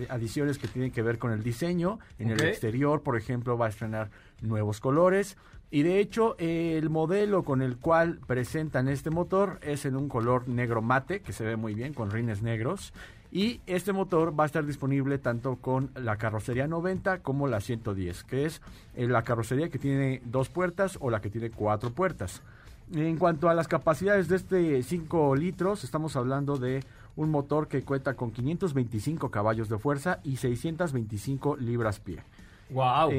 adiciones 0.10 0.58
que 0.58 0.67
tienen 0.67 0.91
que 0.91 1.01
ver 1.01 1.17
con 1.17 1.32
el 1.32 1.41
diseño 1.41 2.00
en 2.20 2.32
el 2.32 2.41
exterior 2.43 3.01
por 3.01 3.15
ejemplo 3.15 3.58
va 3.58 3.67
a 3.67 3.70
estrenar 3.70 4.10
nuevos 4.44 4.80
colores 4.80 5.38
y 5.74 5.82
de 5.82 6.00
hecho, 6.00 6.36
el 6.38 6.92
modelo 6.92 7.42
con 7.42 7.64
el 7.64 7.78
cual 7.78 8.20
presentan 8.28 8.88
este 8.88 9.10
motor 9.10 9.58
es 9.64 9.86
en 9.86 9.96
un 9.96 10.08
color 10.08 10.48
negro 10.48 10.84
mate, 10.84 11.22
que 11.22 11.34
se 11.34 11.44
ve 11.44 11.56
muy 11.56 11.74
bien, 11.74 11.96
con 11.96 12.12
rines 12.12 12.44
negros. 12.44 12.94
Y 13.32 13.60
este 13.66 13.92
motor 13.92 14.40
va 14.40 14.44
a 14.44 14.46
estar 14.46 14.64
disponible 14.68 15.18
tanto 15.18 15.56
con 15.56 15.90
la 15.96 16.18
carrocería 16.18 16.68
90 16.68 17.24
como 17.24 17.48
la 17.48 17.60
110, 17.60 18.24
que 18.24 18.46
es 18.46 18.62
eh, 18.94 19.08
la 19.08 19.24
carrocería 19.24 19.70
que 19.70 19.80
tiene 19.80 20.22
dos 20.26 20.48
puertas 20.48 21.00
o 21.02 21.10
la 21.10 21.22
que 21.22 21.32
tiene 21.32 21.50
cuatro 21.50 21.90
puertas. 21.90 22.44
En 22.94 23.18
cuanto 23.18 23.50
a 23.50 23.56
las 23.56 23.68
capacidades 23.68 24.28
de 24.28 24.36
este 24.36 24.84
5 24.84 25.36
litros, 25.36 25.84
estamos 25.84 26.16
hablando 26.16 26.60
de 26.60 26.84
un 27.16 27.32
motor 27.32 27.68
que 27.68 27.82
cuenta 27.82 28.14
con 28.14 28.30
525 28.30 29.32
caballos 29.32 29.70
de 29.70 29.80
fuerza 29.80 30.20
y 30.24 30.38
625 30.38 31.58
libras-pie. 31.58 32.20
Wow. 32.70 33.12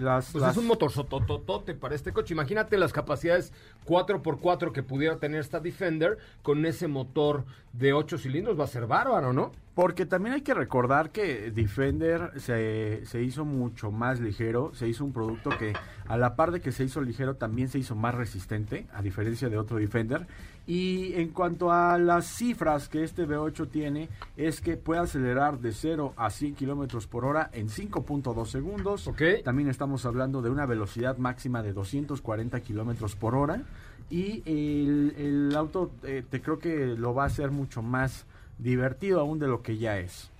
las, 0.00 0.30
pues 0.30 0.44
es 0.44 0.56
un 0.56 0.66
motor 0.66 0.92
sotototote 0.92 1.74
para 1.74 1.94
este 1.94 2.12
coche. 2.12 2.34
Imagínate 2.34 2.76
las 2.78 2.92
capacidades 2.92 3.52
4x4 3.86 4.72
que 4.72 4.82
pudiera 4.82 5.16
tener 5.16 5.40
esta 5.40 5.60
Defender 5.60 6.18
con 6.42 6.64
ese 6.66 6.88
motor 6.88 7.44
de 7.72 7.92
8 7.92 8.18
cilindros. 8.18 8.58
Va 8.58 8.64
a 8.64 8.68
ser 8.68 8.86
bárbaro, 8.86 9.32
¿no? 9.32 9.52
Porque 9.74 10.04
también 10.04 10.34
hay 10.34 10.42
que 10.42 10.54
recordar 10.54 11.10
que 11.10 11.50
Defender 11.50 12.32
se, 12.36 13.04
se, 13.06 13.22
hizo 13.22 13.44
mucho 13.44 13.90
más 13.90 14.20
ligero, 14.20 14.72
se 14.74 14.86
hizo 14.86 15.04
un 15.04 15.12
producto 15.12 15.50
que 15.58 15.72
a 16.06 16.16
la 16.18 16.36
par 16.36 16.52
de 16.52 16.60
que 16.60 16.72
se 16.72 16.84
hizo 16.84 17.00
ligero 17.00 17.36
también 17.36 17.68
se 17.68 17.78
hizo 17.78 17.94
más 17.94 18.14
resistente, 18.14 18.86
a 18.92 19.00
diferencia 19.00 19.48
de 19.48 19.56
otro 19.56 19.78
Defender. 19.78 20.26
Y 20.66 21.14
en 21.14 21.30
cuanto 21.30 21.72
a 21.72 21.98
las 21.98 22.26
cifras 22.26 22.88
que 22.88 23.02
este 23.02 23.26
V8 23.26 23.68
tiene, 23.68 24.08
es 24.36 24.60
que 24.60 24.76
puede 24.76 25.00
acelerar 25.00 25.58
de 25.58 25.72
0 25.72 26.14
a 26.16 26.30
100 26.30 26.54
kilómetros 26.54 27.06
por 27.06 27.24
hora 27.24 27.50
en 27.52 27.68
5.2 27.68 28.46
segundos. 28.46 29.10
También 29.44 29.68
estamos 29.68 30.06
hablando 30.06 30.40
de 30.40 30.50
una 30.50 30.66
velocidad 30.66 31.16
máxima 31.18 31.62
de 31.62 31.72
240 31.72 32.60
kilómetros 32.60 33.16
por 33.16 33.34
hora. 33.34 33.62
Y 34.08 34.42
el, 34.46 35.52
auto 35.56 35.90
eh, 36.02 36.22
te 36.28 36.40
creo 36.42 36.58
que 36.58 36.86
lo 36.96 37.14
va 37.14 37.24
a 37.24 37.26
hacer 37.26 37.50
mucho 37.50 37.82
más 37.82 38.26
divertido 38.58 39.20
aún 39.20 39.38
de 39.38 39.48
lo 39.48 39.62
que 39.62 39.78
ya 39.78 39.98
es. 39.98 40.30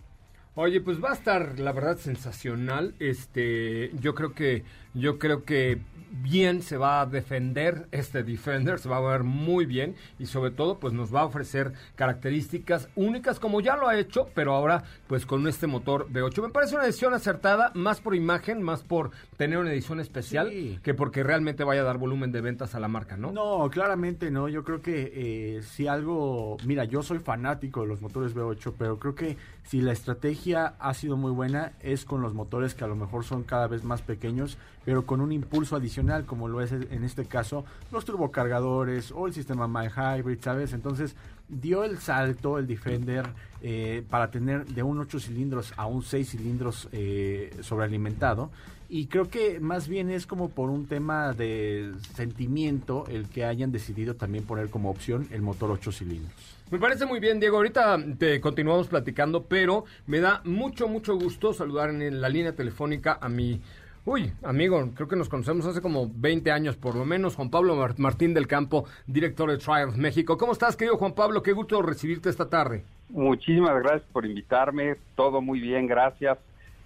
Oye, 0.54 0.82
pues 0.82 1.02
va 1.02 1.10
a 1.10 1.14
estar, 1.14 1.58
la 1.58 1.72
verdad, 1.72 1.96
sensacional. 1.96 2.94
Este, 2.98 3.90
yo 3.98 4.14
creo 4.14 4.34
que, 4.34 4.64
yo 4.94 5.18
creo 5.18 5.44
que 5.44 5.80
bien 6.12 6.62
se 6.62 6.76
va 6.76 7.00
a 7.00 7.06
defender 7.06 7.88
este 7.90 8.22
Defender, 8.22 8.78
se 8.78 8.88
va 8.88 8.98
a 8.98 9.00
ver 9.00 9.24
muy 9.24 9.66
bien 9.66 9.96
y 10.18 10.26
sobre 10.26 10.50
todo 10.50 10.78
pues 10.78 10.92
nos 10.92 11.14
va 11.14 11.22
a 11.22 11.24
ofrecer 11.24 11.72
características 11.96 12.88
únicas 12.94 13.40
como 13.40 13.60
ya 13.60 13.76
lo 13.76 13.88
ha 13.88 13.98
hecho, 13.98 14.28
pero 14.34 14.54
ahora 14.54 14.84
pues 15.06 15.26
con 15.26 15.46
este 15.48 15.66
motor 15.66 16.08
V8. 16.10 16.42
Me 16.42 16.48
parece 16.50 16.74
una 16.74 16.84
decisión 16.84 17.14
acertada, 17.14 17.72
más 17.74 18.00
por 18.00 18.14
imagen, 18.14 18.62
más 18.62 18.82
por 18.82 19.10
tener 19.36 19.58
una 19.58 19.72
edición 19.72 20.00
especial 20.00 20.80
que 20.82 20.94
porque 20.94 21.22
realmente 21.22 21.64
vaya 21.64 21.80
a 21.80 21.84
dar 21.84 21.98
volumen 21.98 22.32
de 22.32 22.40
ventas 22.40 22.74
a 22.74 22.80
la 22.80 22.88
marca, 22.88 23.16
¿no? 23.16 23.32
No, 23.32 23.68
claramente 23.70 24.30
no. 24.30 24.48
Yo 24.48 24.64
creo 24.64 24.82
que 24.82 25.12
eh, 25.14 25.62
si 25.62 25.86
algo, 25.86 26.56
mira, 26.64 26.84
yo 26.84 27.02
soy 27.02 27.18
fanático 27.18 27.82
de 27.82 27.88
los 27.88 28.02
motores 28.02 28.34
V8, 28.34 28.74
pero 28.78 28.98
creo 28.98 29.14
que 29.14 29.36
si 29.64 29.80
la 29.80 29.92
estrategia 29.92 30.74
ha 30.78 30.94
sido 30.94 31.16
muy 31.16 31.30
buena 31.30 31.72
es 31.80 32.04
con 32.04 32.20
los 32.20 32.34
motores 32.34 32.74
que 32.74 32.84
a 32.84 32.88
lo 32.88 32.96
mejor 32.96 33.24
son 33.24 33.42
cada 33.44 33.66
vez 33.66 33.84
más 33.84 34.02
pequeños, 34.02 34.58
pero 34.84 35.06
con 35.06 35.20
un 35.20 35.32
impulso 35.32 35.76
adicional, 35.76 36.24
como 36.24 36.48
lo 36.48 36.60
es 36.60 36.72
en 36.72 37.04
este 37.04 37.24
caso 37.24 37.64
los 37.90 38.04
turbocargadores 38.04 39.12
o 39.12 39.26
el 39.26 39.32
sistema 39.32 39.68
My 39.68 39.88
Hybrid, 39.88 40.40
¿sabes? 40.40 40.72
Entonces 40.72 41.14
dio 41.48 41.84
el 41.84 41.98
salto 41.98 42.58
el 42.58 42.66
Defender 42.66 43.26
eh, 43.62 44.02
para 44.08 44.30
tener 44.30 44.66
de 44.66 44.82
un 44.82 44.98
8 44.98 45.20
cilindros 45.20 45.72
a 45.76 45.86
un 45.86 46.02
6 46.02 46.28
cilindros 46.28 46.88
eh, 46.92 47.54
sobrealimentado. 47.60 48.50
Y 48.88 49.06
creo 49.06 49.30
que 49.30 49.58
más 49.58 49.88
bien 49.88 50.10
es 50.10 50.26
como 50.26 50.50
por 50.50 50.68
un 50.68 50.86
tema 50.86 51.32
de 51.32 51.92
sentimiento 52.14 53.06
el 53.08 53.26
que 53.26 53.46
hayan 53.46 53.72
decidido 53.72 54.16
también 54.16 54.44
poner 54.44 54.68
como 54.68 54.90
opción 54.90 55.28
el 55.30 55.40
motor 55.40 55.70
8 55.70 55.92
cilindros. 55.92 56.34
Me 56.70 56.78
parece 56.78 57.06
muy 57.06 57.20
bien, 57.20 57.40
Diego. 57.40 57.56
Ahorita 57.56 57.98
te 58.18 58.40
continuamos 58.40 58.88
platicando, 58.88 59.44
pero 59.44 59.84
me 60.06 60.20
da 60.20 60.42
mucho, 60.44 60.88
mucho 60.88 61.16
gusto 61.16 61.54
saludar 61.54 61.90
en 61.90 62.20
la 62.20 62.28
línea 62.28 62.54
telefónica 62.54 63.18
a 63.20 63.28
mi 63.28 63.60
Uy, 64.04 64.32
amigo, 64.42 64.90
creo 64.96 65.06
que 65.06 65.14
nos 65.14 65.28
conocemos 65.28 65.64
hace 65.64 65.80
como 65.80 66.10
20 66.12 66.50
años 66.50 66.76
por 66.76 66.96
lo 66.96 67.04
menos. 67.04 67.36
Juan 67.36 67.50
Pablo 67.50 67.76
Martín 67.98 68.34
del 68.34 68.48
Campo, 68.48 68.84
director 69.06 69.48
de 69.48 69.58
Triumph 69.58 69.94
México. 69.94 70.36
¿Cómo 70.36 70.50
estás, 70.50 70.76
querido 70.76 70.96
Juan 70.96 71.12
Pablo? 71.12 71.44
Qué 71.44 71.52
gusto 71.52 71.80
recibirte 71.82 72.28
esta 72.28 72.50
tarde. 72.50 72.84
Muchísimas 73.10 73.80
gracias 73.80 74.10
por 74.12 74.26
invitarme. 74.26 74.96
Todo 75.14 75.40
muy 75.40 75.60
bien, 75.60 75.86
gracias. 75.86 76.36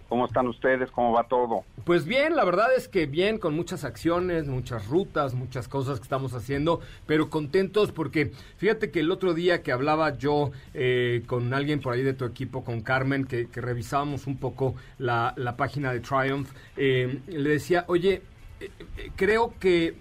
¿Cómo 0.08 0.26
están 0.26 0.46
ustedes? 0.46 0.90
¿Cómo 0.92 1.12
va 1.12 1.24
todo? 1.24 1.64
Pues 1.84 2.04
bien, 2.04 2.36
la 2.36 2.44
verdad 2.44 2.68
es 2.76 2.86
que 2.86 3.06
bien, 3.06 3.38
con 3.38 3.54
muchas 3.54 3.84
acciones, 3.84 4.46
muchas 4.46 4.86
rutas, 4.86 5.34
muchas 5.34 5.66
cosas 5.66 5.98
que 5.98 6.04
estamos 6.04 6.32
haciendo, 6.32 6.80
pero 7.06 7.28
contentos 7.28 7.90
porque 7.90 8.30
fíjate 8.56 8.90
que 8.90 9.00
el 9.00 9.10
otro 9.10 9.34
día 9.34 9.62
que 9.62 9.72
hablaba 9.72 10.16
yo 10.16 10.52
eh, 10.74 11.22
con 11.26 11.52
alguien 11.54 11.80
por 11.80 11.94
ahí 11.94 12.02
de 12.02 12.14
tu 12.14 12.24
equipo, 12.24 12.62
con 12.62 12.82
Carmen, 12.82 13.24
que, 13.24 13.48
revisábamos 13.54 14.26
un 14.26 14.36
poco 14.36 14.74
la, 14.98 15.34
página 15.56 15.92
de 15.92 16.00
Triumph, 16.00 16.48
eh, 16.76 17.20
le 17.26 17.48
decía, 17.48 17.84
oye, 17.88 18.22
eh, 18.60 18.70
creo 19.16 19.54
que 19.58 19.96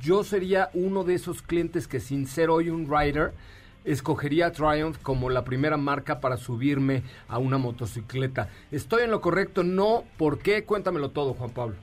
yo 0.00 0.24
sería 0.24 0.70
uno 0.74 1.04
de 1.04 1.14
esos 1.14 1.42
clientes 1.42 1.86
que 1.86 2.00
sin 2.00 2.26
ser 2.26 2.50
hoy 2.50 2.70
un 2.70 2.88
rider, 2.90 3.32
escogería 3.84 4.52
Triumph 4.52 4.98
como 5.02 5.30
la 5.30 5.44
primera 5.44 5.76
marca 5.76 6.20
para 6.20 6.36
subirme 6.36 7.02
a 7.28 7.38
una 7.38 7.58
motocicleta. 7.58 8.48
¿Estoy 8.70 9.04
en 9.04 9.10
lo 9.10 9.20
correcto? 9.20 9.62
No. 9.62 10.04
¿Por 10.16 10.38
qué? 10.38 10.64
Cuéntamelo 10.64 11.10
todo, 11.10 11.34
Juan 11.34 11.50
Pablo. 11.50 11.76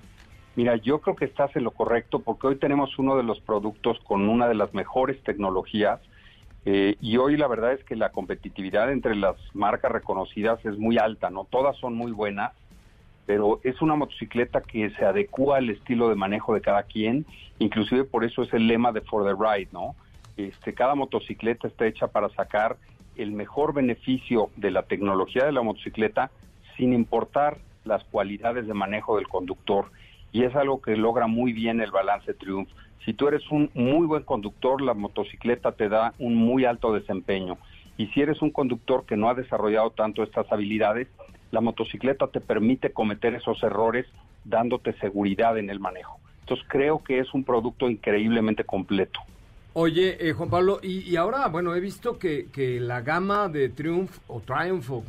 Mira, 0.55 0.75
yo 0.75 0.99
creo 0.99 1.15
que 1.15 1.25
estás 1.25 1.55
en 1.55 1.63
lo 1.63 1.71
correcto 1.71 2.19
porque 2.19 2.47
hoy 2.47 2.55
tenemos 2.57 2.99
uno 2.99 3.15
de 3.15 3.23
los 3.23 3.39
productos 3.39 3.99
con 4.03 4.27
una 4.27 4.47
de 4.47 4.55
las 4.55 4.73
mejores 4.73 5.21
tecnologías 5.23 6.01
eh, 6.65 6.97
y 6.99 7.17
hoy 7.17 7.37
la 7.37 7.47
verdad 7.47 7.73
es 7.73 7.83
que 7.85 7.95
la 7.95 8.11
competitividad 8.11 8.91
entre 8.91 9.15
las 9.15 9.35
marcas 9.53 9.91
reconocidas 9.91 10.63
es 10.65 10.77
muy 10.77 10.97
alta, 10.97 11.29
¿no? 11.29 11.45
Todas 11.49 11.77
son 11.77 11.95
muy 11.95 12.11
buenas, 12.11 12.51
pero 13.25 13.61
es 13.63 13.81
una 13.81 13.95
motocicleta 13.95 14.61
que 14.61 14.89
se 14.91 15.05
adecua 15.05 15.57
al 15.57 15.69
estilo 15.69 16.09
de 16.09 16.15
manejo 16.15 16.53
de 16.53 16.61
cada 16.61 16.83
quien, 16.83 17.25
inclusive 17.59 18.03
por 18.03 18.25
eso 18.25 18.43
es 18.43 18.53
el 18.53 18.67
lema 18.67 18.91
de 18.91 19.01
For 19.01 19.23
the 19.23 19.33
Ride, 19.33 19.69
¿no? 19.71 19.95
Este, 20.47 20.73
cada 20.73 20.95
motocicleta 20.95 21.67
está 21.67 21.85
hecha 21.85 22.07
para 22.07 22.29
sacar 22.29 22.77
el 23.15 23.31
mejor 23.31 23.73
beneficio 23.73 24.49
de 24.55 24.71
la 24.71 24.83
tecnología 24.83 25.45
de 25.45 25.51
la 25.51 25.61
motocicleta 25.61 26.31
sin 26.77 26.93
importar 26.93 27.59
las 27.83 28.03
cualidades 28.05 28.65
de 28.65 28.73
manejo 28.73 29.17
del 29.17 29.27
conductor. 29.27 29.91
Y 30.31 30.43
es 30.43 30.55
algo 30.55 30.81
que 30.81 30.95
logra 30.95 31.27
muy 31.27 31.53
bien 31.53 31.81
el 31.81 31.91
balance 31.91 32.33
Triumph. 32.33 32.69
Si 33.05 33.13
tú 33.13 33.27
eres 33.27 33.49
un 33.51 33.69
muy 33.73 34.07
buen 34.07 34.23
conductor, 34.23 34.81
la 34.81 34.93
motocicleta 34.93 35.73
te 35.73 35.89
da 35.89 36.13
un 36.17 36.35
muy 36.35 36.65
alto 36.65 36.93
desempeño. 36.93 37.57
Y 37.97 38.07
si 38.07 38.21
eres 38.21 38.41
un 38.41 38.49
conductor 38.49 39.05
que 39.05 39.17
no 39.17 39.29
ha 39.29 39.35
desarrollado 39.35 39.91
tanto 39.91 40.23
estas 40.23 40.51
habilidades, 40.51 41.07
la 41.51 41.61
motocicleta 41.61 42.27
te 42.27 42.39
permite 42.39 42.93
cometer 42.93 43.35
esos 43.35 43.61
errores 43.61 44.07
dándote 44.45 44.93
seguridad 44.93 45.57
en 45.57 45.69
el 45.69 45.79
manejo. 45.79 46.19
Entonces 46.39 46.65
creo 46.69 47.03
que 47.03 47.19
es 47.19 47.31
un 47.33 47.43
producto 47.43 47.89
increíblemente 47.89 48.63
completo. 48.63 49.19
Oye, 49.73 50.17
eh, 50.19 50.33
Juan 50.33 50.49
Pablo, 50.49 50.79
y, 50.83 51.15
ahora, 51.15 51.47
bueno, 51.47 51.73
he 51.73 51.79
visto 51.79 52.19
que, 52.19 52.49
la 52.81 53.01
gama 53.01 53.47
de 53.47 53.69
Triumph 53.69 54.17
o 54.27 54.41
Triumph, 54.41 54.91
o 54.91 55.03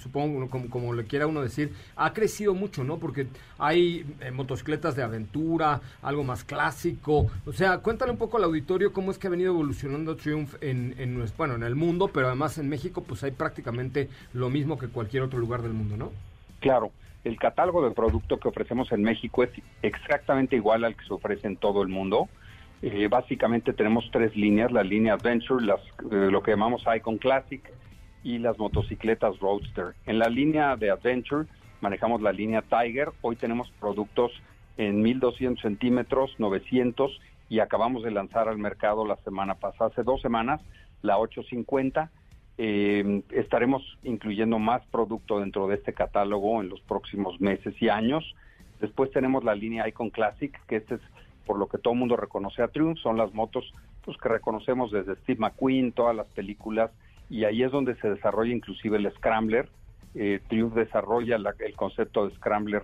supongo 0.00 0.48
como, 0.48 0.70
como, 0.70 0.94
le 0.94 1.06
quiera 1.06 1.26
uno 1.26 1.42
decir, 1.42 1.72
ha 1.96 2.12
crecido 2.12 2.54
mucho, 2.54 2.84
¿no? 2.84 2.98
Porque 2.98 3.26
hay 3.58 4.06
eh, 4.20 4.30
motocicletas 4.30 4.94
de 4.94 5.02
aventura, 5.02 5.80
algo 6.02 6.22
más 6.22 6.44
clásico. 6.44 7.26
O 7.46 7.52
sea, 7.52 7.78
cuéntale 7.78 8.12
un 8.12 8.18
poco 8.18 8.36
al 8.36 8.44
auditorio 8.44 8.92
cómo 8.92 9.10
es 9.10 9.18
que 9.18 9.26
ha 9.26 9.30
venido 9.30 9.52
evolucionando 9.52 10.14
Triumph 10.14 10.54
en, 10.60 10.94
en, 10.98 11.24
bueno, 11.36 11.56
en 11.56 11.64
el 11.64 11.74
mundo, 11.74 12.08
pero 12.08 12.28
además 12.28 12.58
en 12.58 12.68
México, 12.68 13.02
pues 13.02 13.24
hay 13.24 13.32
prácticamente 13.32 14.08
lo 14.34 14.50
mismo 14.50 14.78
que 14.78 14.86
cualquier 14.86 15.24
otro 15.24 15.40
lugar 15.40 15.62
del 15.62 15.72
mundo, 15.72 15.96
¿no? 15.96 16.12
Claro 16.60 16.92
el 17.26 17.38
catálogo 17.38 17.86
de 17.86 17.92
producto 17.92 18.38
que 18.38 18.46
ofrecemos 18.46 18.92
en 18.92 19.02
México 19.02 19.42
es 19.42 19.50
exactamente 19.82 20.54
igual 20.54 20.84
al 20.84 20.94
que 20.94 21.04
se 21.04 21.12
ofrece 21.12 21.48
en 21.48 21.56
todo 21.56 21.82
el 21.82 21.88
mundo. 21.88 22.28
Eh, 22.82 23.08
básicamente 23.08 23.72
tenemos 23.72 24.08
tres 24.12 24.36
líneas, 24.36 24.70
la 24.70 24.82
línea 24.82 25.14
Adventure, 25.14 25.64
las, 25.64 25.80
eh, 26.10 26.28
lo 26.30 26.42
que 26.42 26.50
llamamos 26.52 26.84
Icon 26.94 27.18
Classic 27.18 27.62
y 28.22 28.38
las 28.38 28.58
motocicletas 28.58 29.38
Roadster. 29.40 29.94
En 30.04 30.18
la 30.18 30.28
línea 30.28 30.76
de 30.76 30.90
Adventure 30.90 31.46
manejamos 31.80 32.20
la 32.20 32.32
línea 32.32 32.62
Tiger, 32.62 33.10
hoy 33.22 33.36
tenemos 33.36 33.70
productos 33.80 34.32
en 34.76 35.00
1200 35.02 35.62
centímetros, 35.62 36.34
900 36.38 37.18
y 37.48 37.60
acabamos 37.60 38.02
de 38.02 38.10
lanzar 38.10 38.48
al 38.48 38.58
mercado 38.58 39.06
la 39.06 39.16
semana 39.16 39.54
pasada, 39.54 39.90
hace 39.90 40.02
dos 40.02 40.20
semanas, 40.20 40.60
la 41.02 41.18
850 41.18 42.10
eh, 42.58 43.22
estaremos 43.32 43.82
incluyendo 44.02 44.58
más 44.58 44.82
producto 44.86 45.40
dentro 45.40 45.68
de 45.68 45.74
este 45.76 45.92
catálogo 45.92 46.62
en 46.62 46.70
los 46.70 46.80
próximos 46.80 47.40
meses 47.40 47.74
y 47.80 47.88
años. 47.88 48.34
Después 48.80 49.10
tenemos 49.10 49.44
la 49.44 49.54
línea 49.54 49.86
Icon 49.88 50.10
Classic, 50.10 50.58
que 50.66 50.76
este 50.76 50.94
es 50.94 51.00
por 51.46 51.58
lo 51.58 51.68
que 51.68 51.78
todo 51.78 51.94
el 51.94 52.00
mundo 52.00 52.16
reconoce 52.16 52.62
a 52.62 52.68
Triumph, 52.68 52.98
son 52.98 53.16
las 53.16 53.32
motos 53.32 53.72
pues, 54.04 54.18
que 54.18 54.28
reconocemos 54.28 54.90
desde 54.90 55.14
Steve 55.16 55.38
McQueen, 55.40 55.92
todas 55.92 56.14
las 56.14 56.26
películas, 56.28 56.90
y 57.30 57.44
ahí 57.44 57.62
es 57.62 57.70
donde 57.70 57.94
se 57.96 58.10
desarrolla 58.10 58.52
inclusive 58.52 58.98
el 58.98 59.10
Scrambler. 59.12 59.68
Eh, 60.14 60.40
Triumph 60.48 60.74
desarrolla 60.74 61.36
el 61.36 61.76
concepto 61.76 62.26
de 62.26 62.34
Scrambler 62.34 62.82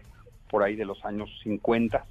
por 0.49 0.63
ahí 0.63 0.77
de 0.77 0.85
los 0.85 1.05
años 1.05 1.29
50, 1.43 2.07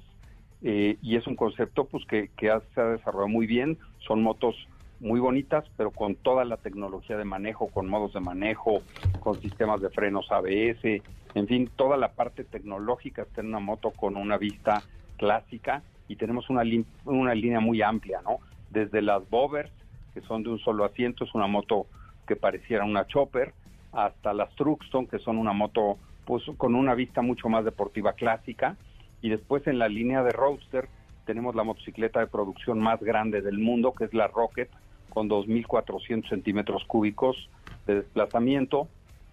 eh, 0.62 0.96
y 1.00 1.16
es 1.16 1.26
un 1.26 1.36
concepto 1.36 1.86
pues 1.86 2.04
que, 2.06 2.30
que 2.36 2.52
se 2.74 2.80
ha 2.80 2.84
desarrollado 2.84 3.28
muy 3.28 3.46
bien, 3.46 3.78
son 3.98 4.22
motos 4.22 4.54
muy 5.00 5.18
bonitas, 5.18 5.64
pero 5.76 5.90
con 5.90 6.14
toda 6.14 6.44
la 6.44 6.58
tecnología 6.58 7.16
de 7.16 7.24
manejo, 7.24 7.68
con 7.68 7.88
modos 7.88 8.12
de 8.12 8.20
manejo, 8.20 8.82
con 9.20 9.40
sistemas 9.40 9.80
de 9.80 9.90
frenos 9.90 10.30
ABS, 10.30 11.02
en 11.34 11.46
fin, 11.46 11.70
toda 11.74 11.96
la 11.96 12.12
parte 12.12 12.44
tecnológica 12.44 13.22
está 13.22 13.40
una 13.40 13.58
moto 13.58 13.90
con 13.90 14.16
una 14.16 14.36
vista 14.36 14.82
clásica 15.16 15.82
y 16.08 16.16
tenemos 16.16 16.50
una, 16.50 16.62
una 17.04 17.34
línea 17.34 17.60
muy 17.60 17.82
amplia, 17.82 18.20
¿no? 18.22 18.38
Desde 18.70 19.02
las 19.02 19.28
Bovers, 19.28 19.70
que 20.14 20.20
son 20.22 20.42
de 20.42 20.50
un 20.50 20.58
solo 20.58 20.84
asiento, 20.84 21.24
es 21.24 21.34
una 21.34 21.46
moto 21.46 21.86
que 22.26 22.36
pareciera 22.36 22.84
una 22.84 23.06
chopper, 23.06 23.52
hasta 23.92 24.32
las 24.32 24.54
Truxton, 24.54 25.06
que 25.06 25.18
son 25.18 25.38
una 25.38 25.52
moto 25.52 25.98
pues 26.24 26.44
con 26.56 26.74
una 26.74 26.94
vista 26.94 27.20
mucho 27.20 27.48
más 27.48 27.64
deportiva 27.64 28.12
clásica, 28.12 28.76
y 29.20 29.28
después 29.28 29.66
en 29.66 29.78
la 29.78 29.88
línea 29.88 30.22
de 30.22 30.30
Roadster 30.30 30.88
tenemos 31.26 31.54
la 31.54 31.64
motocicleta 31.64 32.20
de 32.20 32.26
producción 32.26 32.78
más 32.78 33.00
grande 33.00 33.42
del 33.42 33.58
mundo, 33.58 33.92
que 33.92 34.04
es 34.04 34.14
la 34.14 34.28
Rocket, 34.28 34.70
con 35.10 35.28
2.400 35.28 36.28
centímetros 36.28 36.84
cúbicos 36.84 37.48
de 37.86 37.96
desplazamiento 37.96 38.88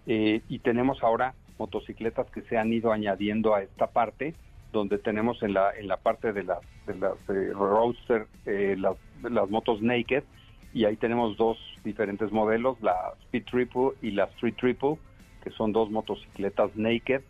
eh, 0.06 0.42
y 0.48 0.58
tenemos 0.58 1.02
ahora 1.02 1.34
motocicletas 1.58 2.30
que 2.30 2.42
se 2.42 2.58
han 2.58 2.72
ido 2.72 2.92
añadiendo 2.92 3.54
a 3.54 3.62
esta 3.62 3.86
parte 3.86 4.34
donde 4.72 4.98
tenemos 4.98 5.42
en 5.42 5.54
la 5.54 5.72
en 5.76 5.88
la 5.88 5.96
parte 5.96 6.32
de 6.32 6.44
las 6.44 6.60
de 6.86 6.94
las 6.96 7.16
eh, 7.28 7.52
roadster 7.52 8.26
eh, 8.46 8.76
las, 8.78 8.96
motos 9.50 9.82
naked 9.82 10.24
y 10.72 10.84
ahí 10.84 10.96
tenemos 10.96 11.36
dos 11.36 11.58
diferentes 11.84 12.30
modelos 12.32 12.80
la 12.80 13.14
Speed 13.24 13.44
Triple 13.44 13.90
y 14.02 14.12
la 14.12 14.24
Street 14.24 14.54
Triple 14.56 14.96
que 15.42 15.50
son 15.50 15.72
dos 15.72 15.90
motocicletas 15.90 16.74
naked 16.76 17.22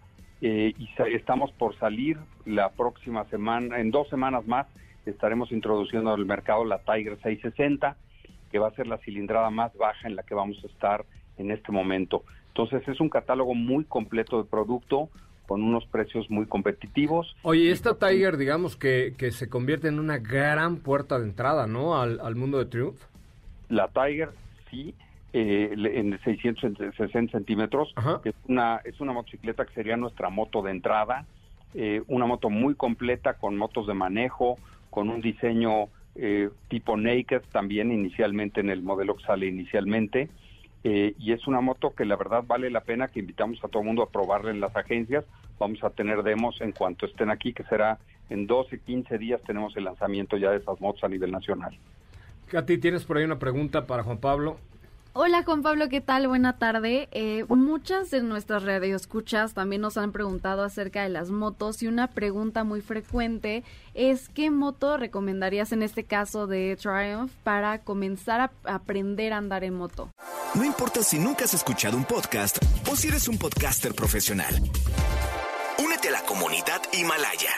y 0.43 0.89
estamos 1.13 1.53
por 1.53 1.77
salir 1.77 2.17
la 2.47 2.71
próxima 2.71 3.25
semana 3.27 3.79
en 3.79 3.91
dos 3.91 4.09
semanas 4.09 4.47
más 4.47 4.67
estaremos 5.05 5.53
introduciendo 5.53 6.13
al 6.13 6.25
mercado 6.25 6.65
la 6.65 6.79
Tiger 6.79 7.19
660 7.23 7.97
que 8.51 8.59
va 8.59 8.69
a 8.69 8.75
ser 8.75 8.87
la 8.87 8.99
cilindrada 8.99 9.51
más 9.51 9.77
baja 9.77 10.09
en 10.09 10.17
la 10.17 10.23
que 10.23 10.35
vamos 10.35 10.59
a 10.65 10.67
estar 10.67 11.05
en 11.39 11.51
este 11.51 11.73
momento. 11.73 12.25
Entonces 12.49 12.87
es 12.89 13.01
un 13.01 13.09
catálogo 13.09 13.55
muy 13.55 13.85
completo 13.85 14.43
de 14.43 14.49
producto 14.49 15.09
con 15.51 15.65
unos 15.65 15.85
precios 15.87 16.31
muy 16.31 16.47
competitivos. 16.47 17.35
Oye, 17.43 17.73
esta 17.73 17.99
Tiger, 17.99 18.37
digamos 18.37 18.77
que, 18.77 19.15
que 19.19 19.33
se 19.33 19.49
convierte 19.49 19.89
en 19.89 19.99
una 19.99 20.19
gran 20.19 20.77
puerta 20.77 21.19
de 21.19 21.25
entrada, 21.25 21.67
¿no? 21.67 22.01
Al, 22.01 22.37
mundo 22.37 22.61
de 22.61 22.67
Triumph. 22.67 23.01
La 23.69 23.89
Tiger, 23.89 24.31
sí, 24.71 24.95
eh, 25.33 25.75
en 25.75 26.17
660 26.23 27.33
centímetros. 27.33 27.93
Es 28.25 28.35
una, 28.47 28.81
es 28.85 29.01
una 29.01 29.13
motocicleta 29.13 29.65
que 29.65 29.75
sería 29.75 29.97
nuestra 29.97 30.31
moto 30.31 30.63
de 30.63 30.71
entrada. 30.71 31.27
Eh, 31.75 32.05
una 32.07 32.27
moto 32.27 32.49
muy 32.49 32.77
completa 32.77 33.35
con 33.35 33.57
motos 33.57 33.89
de 33.89 33.95
manejo, 33.95 34.57
con 34.89 35.09
un 35.09 35.21
diseño 35.21 35.89
eh, 36.15 36.49
tipo 36.69 36.97
Naked 36.97 37.43
también 37.51 37.91
inicialmente 37.91 38.61
en 38.61 38.71
el 38.71 38.83
modelo 38.83 39.17
que 39.17 39.25
sale 39.25 39.49
inicialmente. 39.49 40.29
Eh, 40.83 41.15
y 41.19 41.33
es 41.33 41.47
una 41.47 41.61
moto 41.61 41.95
que 41.95 42.05
la 42.05 42.17
verdad 42.17 42.43
vale 42.47 42.71
la 42.71 42.81
pena 42.81 43.09
que 43.09 43.21
invitamos 43.21 43.63
a 43.63 43.69
todo 43.69 43.83
el 43.83 43.87
mundo 43.87 44.03
a 44.03 44.11
probarla 44.11 44.51
en 44.51 44.61
las 44.61 44.75
agencias. 44.77 45.25
Vamos 45.59 45.83
a 45.85 45.91
tener 45.91 46.23
demos 46.23 46.61
en 46.61 46.73
cuanto 46.73 47.07
estén 47.07 47.31
aquí, 47.31 47.53
que 47.53 47.65
será 47.65 47.99
en 48.31 48.47
12, 48.47 48.79
15 48.81 49.19
días 49.19 49.43
tenemos 49.47 49.77
el 49.77 49.85
lanzamiento 49.85 50.37
ya 50.37 50.51
de 50.51 50.59
esas 50.59 50.81
motos 50.81 51.05
a 51.05 51.09
nivel 51.09 51.33
nacional. 51.33 51.77
Katy, 52.47 52.79
¿tienes 52.79 53.05
por 53.05 53.19
ahí 53.19 53.25
una 53.25 53.39
pregunta 53.39 53.87
para 53.87 54.03
Juan 54.03 54.19
Pablo? 54.19 54.57
Hola 55.13 55.43
Juan 55.43 55.63
Pablo, 55.63 55.89
¿qué 55.89 56.01
tal? 56.01 56.29
Buena 56.29 56.57
tarde. 56.57 57.09
Eh, 57.11 57.45
muchas 57.49 58.13
de 58.13 58.23
nuestras 58.23 58.63
radioescuchas 58.63 59.55
también 59.55 59.83
nos 59.83 59.97
han 59.97 60.13
preguntado 60.13 60.63
acerca 60.63 61.03
de 61.03 61.09
las 61.09 61.31
motos 61.31 61.83
y 61.83 61.89
una 61.89 62.07
pregunta 62.07 62.63
muy 62.63 62.81
frecuente 62.81 63.65
es 63.95 64.29
¿qué 64.29 64.53
moto 64.53 64.97
recomendarías 64.97 65.73
en 65.73 65.83
este 65.83 66.05
caso 66.05 66.47
de 66.47 66.77
Triumph 66.81 67.33
para 67.43 67.81
comenzar 67.81 68.41
a 68.41 68.51
aprender 68.73 69.33
a 69.33 69.39
andar 69.39 69.65
en 69.65 69.75
moto? 69.75 70.11
No 70.55 70.65
importa 70.65 71.03
si 71.03 71.19
nunca 71.19 71.45
has 71.45 71.55
escuchado 71.55 71.97
un 71.97 72.05
podcast 72.05 72.59
o 72.91 72.97
si 72.97 73.07
eres 73.07 73.29
un 73.29 73.39
podcaster 73.39 73.95
profesional. 73.95 74.53
Únete 75.79 76.09
a 76.09 76.11
la 76.11 76.23
comunidad 76.23 76.83
Himalaya. 76.93 77.51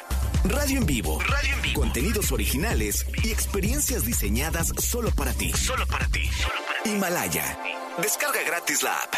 Radio 0.45 0.79
en 0.79 0.87
vivo. 0.87 1.19
Radio 1.21 1.55
en 1.55 1.63
vivo. 1.63 1.81
Contenidos 1.81 2.33
originales 2.33 3.07
y 3.25 3.31
experiencias 3.31 4.05
diseñadas 4.05 4.69
solo 4.79 5.09
para 5.17 5.33
ti. 5.33 5.51
Solo 5.53 5.87
para 5.87 6.07
ti. 6.09 6.27
Solo 6.27 6.61
para 6.67 6.83
ti. 6.83 6.91
Himalaya. 6.91 7.59
Descarga 8.03 8.43
gratis 8.47 8.83
la 8.83 8.95
app. 8.95 9.15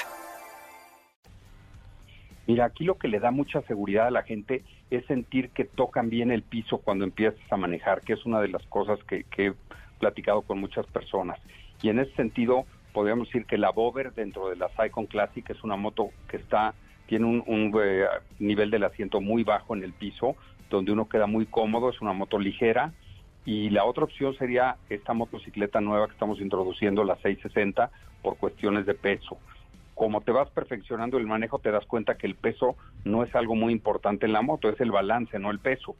Mira, 2.46 2.66
aquí 2.66 2.84
lo 2.84 2.96
que 2.96 3.08
le 3.08 3.18
da 3.18 3.30
mucha 3.30 3.62
seguridad 3.62 4.06
a 4.06 4.10
la 4.10 4.22
gente 4.22 4.62
es 4.90 5.04
sentir 5.06 5.50
que 5.50 5.64
tocan 5.64 6.10
bien 6.10 6.30
el 6.30 6.42
piso 6.42 6.78
cuando 6.78 7.04
empiezas 7.04 7.40
a 7.50 7.56
manejar, 7.56 8.02
que 8.02 8.12
es 8.12 8.24
una 8.24 8.40
de 8.40 8.48
las 8.48 8.62
cosas 8.66 8.98
que, 9.04 9.24
he 9.38 9.52
platicado 9.98 10.42
con 10.42 10.60
muchas 10.60 10.86
personas. 10.86 11.40
Y 11.82 11.88
en 11.88 11.98
ese 11.98 12.14
sentido, 12.14 12.66
podríamos 12.94 13.28
decir 13.28 13.44
que 13.44 13.58
la 13.58 13.70
Bover 13.70 14.14
dentro 14.14 14.48
de 14.48 14.56
la 14.56 14.70
Icon 14.86 15.06
Classic 15.06 15.48
es 15.50 15.62
una 15.62 15.76
moto 15.76 16.10
que 16.28 16.38
está 16.38 16.74
tiene 17.06 17.26
un, 17.26 17.44
un 17.46 17.72
eh, 17.82 18.06
nivel 18.38 18.70
del 18.70 18.84
asiento 18.84 19.20
muy 19.20 19.44
bajo 19.44 19.76
en 19.76 19.82
el 19.82 19.92
piso, 19.92 20.36
donde 20.70 20.92
uno 20.92 21.08
queda 21.08 21.26
muy 21.26 21.44
cómodo, 21.44 21.90
es 21.90 22.00
una 22.00 22.12
moto 22.12 22.38
ligera. 22.38 22.92
Y 23.44 23.68
la 23.70 23.84
otra 23.84 24.04
opción 24.04 24.34
sería 24.36 24.76
esta 24.88 25.12
motocicleta 25.12 25.80
nueva 25.82 26.06
que 26.06 26.14
estamos 26.14 26.40
introduciendo, 26.40 27.04
la 27.04 27.16
660, 27.16 27.90
por 28.22 28.38
cuestiones 28.38 28.86
de 28.86 28.94
peso. 28.94 29.36
Como 29.94 30.22
te 30.22 30.32
vas 30.32 30.48
perfeccionando 30.50 31.18
el 31.18 31.26
manejo, 31.26 31.58
te 31.58 31.70
das 31.70 31.84
cuenta 31.84 32.16
que 32.16 32.26
el 32.26 32.36
peso 32.36 32.76
no 33.04 33.22
es 33.22 33.34
algo 33.34 33.54
muy 33.54 33.72
importante 33.72 34.24
en 34.24 34.32
la 34.32 34.40
moto, 34.40 34.70
es 34.70 34.80
el 34.80 34.90
balance, 34.90 35.38
no 35.38 35.50
el 35.50 35.58
peso. 35.58 35.94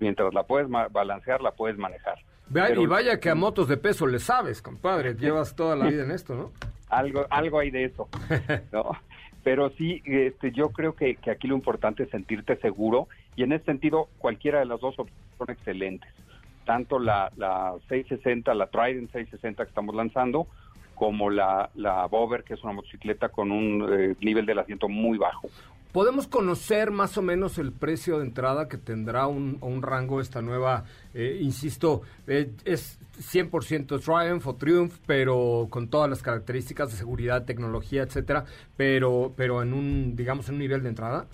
Mientras 0.00 0.34
la 0.34 0.42
puedes 0.42 0.68
balancear, 0.68 1.40
la 1.40 1.52
puedes 1.52 1.78
manejar. 1.78 2.18
Y 2.50 2.86
vaya 2.86 3.18
que 3.20 3.30
a 3.30 3.34
motos 3.34 3.68
de 3.68 3.76
peso 3.76 4.06
le 4.06 4.18
sabes, 4.18 4.62
compadre, 4.62 5.14
llevas 5.18 5.54
toda 5.54 5.76
la 5.76 5.88
vida 5.88 6.04
en 6.04 6.10
esto, 6.10 6.34
¿no? 6.34 6.52
algo, 6.92 7.26
algo 7.30 7.58
hay 7.58 7.70
de 7.70 7.84
eso, 7.84 8.08
¿no? 8.70 8.92
Pero 9.42 9.70
sí, 9.70 10.00
este, 10.04 10.52
yo 10.52 10.68
creo 10.68 10.94
que, 10.94 11.16
que 11.16 11.32
aquí 11.32 11.48
lo 11.48 11.56
importante 11.56 12.04
es 12.04 12.10
sentirte 12.10 12.56
seguro 12.58 13.08
y 13.34 13.42
en 13.42 13.52
ese 13.52 13.64
sentido 13.64 14.08
cualquiera 14.18 14.60
de 14.60 14.66
las 14.66 14.80
dos 14.80 14.96
opciones 14.98 15.24
son 15.36 15.50
excelentes. 15.50 16.10
Tanto 16.64 17.00
la, 17.00 17.32
la 17.36 17.74
660, 17.88 18.54
la 18.54 18.68
Trident 18.68 19.10
660 19.10 19.64
que 19.64 19.68
estamos 19.68 19.96
lanzando, 19.96 20.46
como 20.94 21.28
la, 21.28 21.70
la 21.74 22.06
Bover, 22.06 22.44
que 22.44 22.54
es 22.54 22.62
una 22.62 22.74
motocicleta 22.74 23.30
con 23.30 23.50
un 23.50 23.88
eh, 23.92 24.14
nivel 24.20 24.46
del 24.46 24.60
asiento 24.60 24.88
muy 24.88 25.18
bajo. 25.18 25.48
¿Podemos 25.92 26.26
conocer 26.26 26.90
más 26.90 27.18
o 27.18 27.22
menos 27.22 27.58
el 27.58 27.70
precio 27.70 28.18
de 28.18 28.24
entrada 28.24 28.68
que 28.68 28.78
tendrá 28.78 29.26
un, 29.26 29.58
un 29.60 29.82
rango 29.82 30.20
esta 30.20 30.40
nueva, 30.40 30.84
eh, 31.12 31.38
insisto, 31.42 32.00
eh, 32.26 32.50
es 32.64 32.98
100% 33.18 34.00
Triumph 34.00 34.46
o 34.46 34.54
Triumph, 34.54 34.94
pero 35.06 35.66
con 35.68 35.88
todas 35.88 36.08
las 36.08 36.22
características 36.22 36.90
de 36.90 36.96
seguridad, 36.96 37.44
tecnología, 37.44 38.02
etcétera, 38.02 38.46
pero, 38.76 39.34
pero 39.36 39.62
en 39.62 39.74
un, 39.74 40.16
digamos, 40.16 40.48
en 40.48 40.54
un 40.54 40.60
nivel 40.60 40.82
de 40.82 40.88
entrada? 40.88 41.26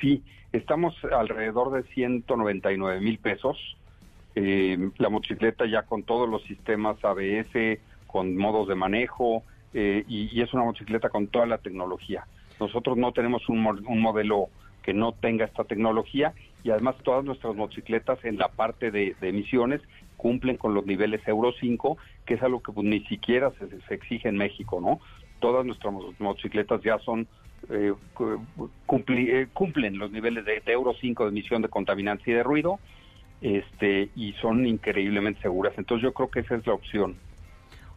Sí, 0.00 0.22
estamos 0.52 0.94
alrededor 1.04 1.72
de 1.72 1.82
199 1.94 3.00
mil 3.00 3.18
pesos. 3.18 3.56
Eh, 4.34 4.90
la 4.98 5.08
motocicleta 5.08 5.64
ya 5.66 5.82
con 5.82 6.02
todos 6.02 6.28
los 6.28 6.42
sistemas 6.44 7.02
ABS, 7.04 7.78
con 8.06 8.36
modos 8.36 8.68
de 8.68 8.74
manejo, 8.74 9.44
eh, 9.72 10.04
y, 10.08 10.40
es 10.40 10.52
una 10.54 10.64
motocicleta 10.64 11.08
con 11.08 11.26
toda 11.28 11.46
la 11.46 11.58
tecnología. 11.58 12.26
Nosotros 12.60 12.96
no 12.96 13.12
tenemos 13.12 13.48
un, 13.48 13.60
modelo 13.60 14.48
que 14.82 14.94
no 14.94 15.12
tenga 15.12 15.44
esta 15.44 15.64
tecnología 15.64 16.34
y 16.62 16.70
además 16.70 16.96
todas 17.02 17.24
nuestras 17.24 17.54
motocicletas 17.54 18.24
en 18.24 18.38
la 18.38 18.48
parte 18.48 18.90
de, 18.90 19.14
emisiones 19.22 19.80
cumplen 20.16 20.56
con 20.56 20.74
los 20.74 20.86
niveles 20.86 21.26
Euro 21.26 21.52
5, 21.58 21.98
que 22.24 22.34
es 22.34 22.42
algo 22.42 22.62
que 22.62 22.72
pues, 22.72 22.86
ni 22.86 23.00
siquiera 23.06 23.52
se, 23.88 23.94
exige 23.94 24.28
en 24.28 24.36
México, 24.36 24.80
¿no? 24.80 25.00
Todas 25.40 25.66
nuestras 25.66 25.92
motocicletas 26.18 26.82
ya 26.82 26.98
son 27.00 27.26
eh, 27.70 27.92
eh, 28.20 29.46
cumplen 29.52 29.98
los 29.98 30.10
niveles 30.10 30.44
de, 30.44 30.60
de, 30.60 30.72
Euro 30.72 30.94
5 30.98 31.24
de 31.24 31.30
emisión 31.30 31.62
de 31.62 31.68
contaminantes 31.68 32.26
y 32.28 32.32
de 32.32 32.42
ruido, 32.42 32.78
este, 33.40 34.08
y 34.16 34.32
son 34.34 34.66
increíblemente 34.66 35.42
seguras. 35.42 35.74
Entonces 35.76 36.02
yo 36.02 36.14
creo 36.14 36.30
que 36.30 36.40
esa 36.40 36.54
es 36.54 36.66
la 36.66 36.74
opción. 36.74 37.16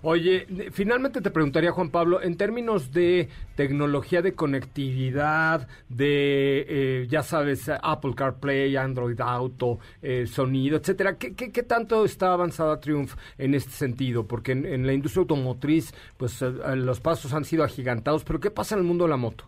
Oye, 0.10 0.48
finalmente 0.72 1.20
te 1.20 1.32
preguntaría, 1.32 1.74
Juan 1.74 1.90
Pablo, 1.90 2.22
en 2.22 2.38
términos 2.38 2.94
de 2.94 3.28
tecnología 3.58 4.22
de 4.22 4.36
conectividad, 4.36 5.68
de, 5.90 6.66
eh, 6.70 7.08
ya 7.10 7.24
sabes, 7.24 7.70
Apple 7.84 8.14
CarPlay, 8.16 8.78
Android 8.78 9.20
Auto, 9.20 9.80
eh, 10.02 10.26
sonido, 10.26 10.78
etcétera, 10.78 11.18
¿qué, 11.18 11.36
¿qué, 11.36 11.64
tanto 11.64 12.06
está 12.06 12.32
avanzada 12.32 12.80
Triumph 12.80 13.16
en 13.38 13.54
este 13.54 13.72
sentido? 13.72 14.26
Porque 14.26 14.54
en, 14.54 14.88
la 14.88 14.94
industria 14.94 15.24
automotriz, 15.24 15.94
pues 16.16 16.42
eh, 16.42 16.54
los 16.78 17.02
pasos 17.02 17.34
han 17.34 17.44
sido 17.44 17.66
agigantados, 17.66 18.24
pero 18.24 18.40
¿qué 18.40 18.50
pasa 18.50 18.76
en 18.76 18.80
el 18.84 18.88
mundo 18.88 19.04
de 19.04 19.10
la 19.10 19.18
moto? 19.18 19.44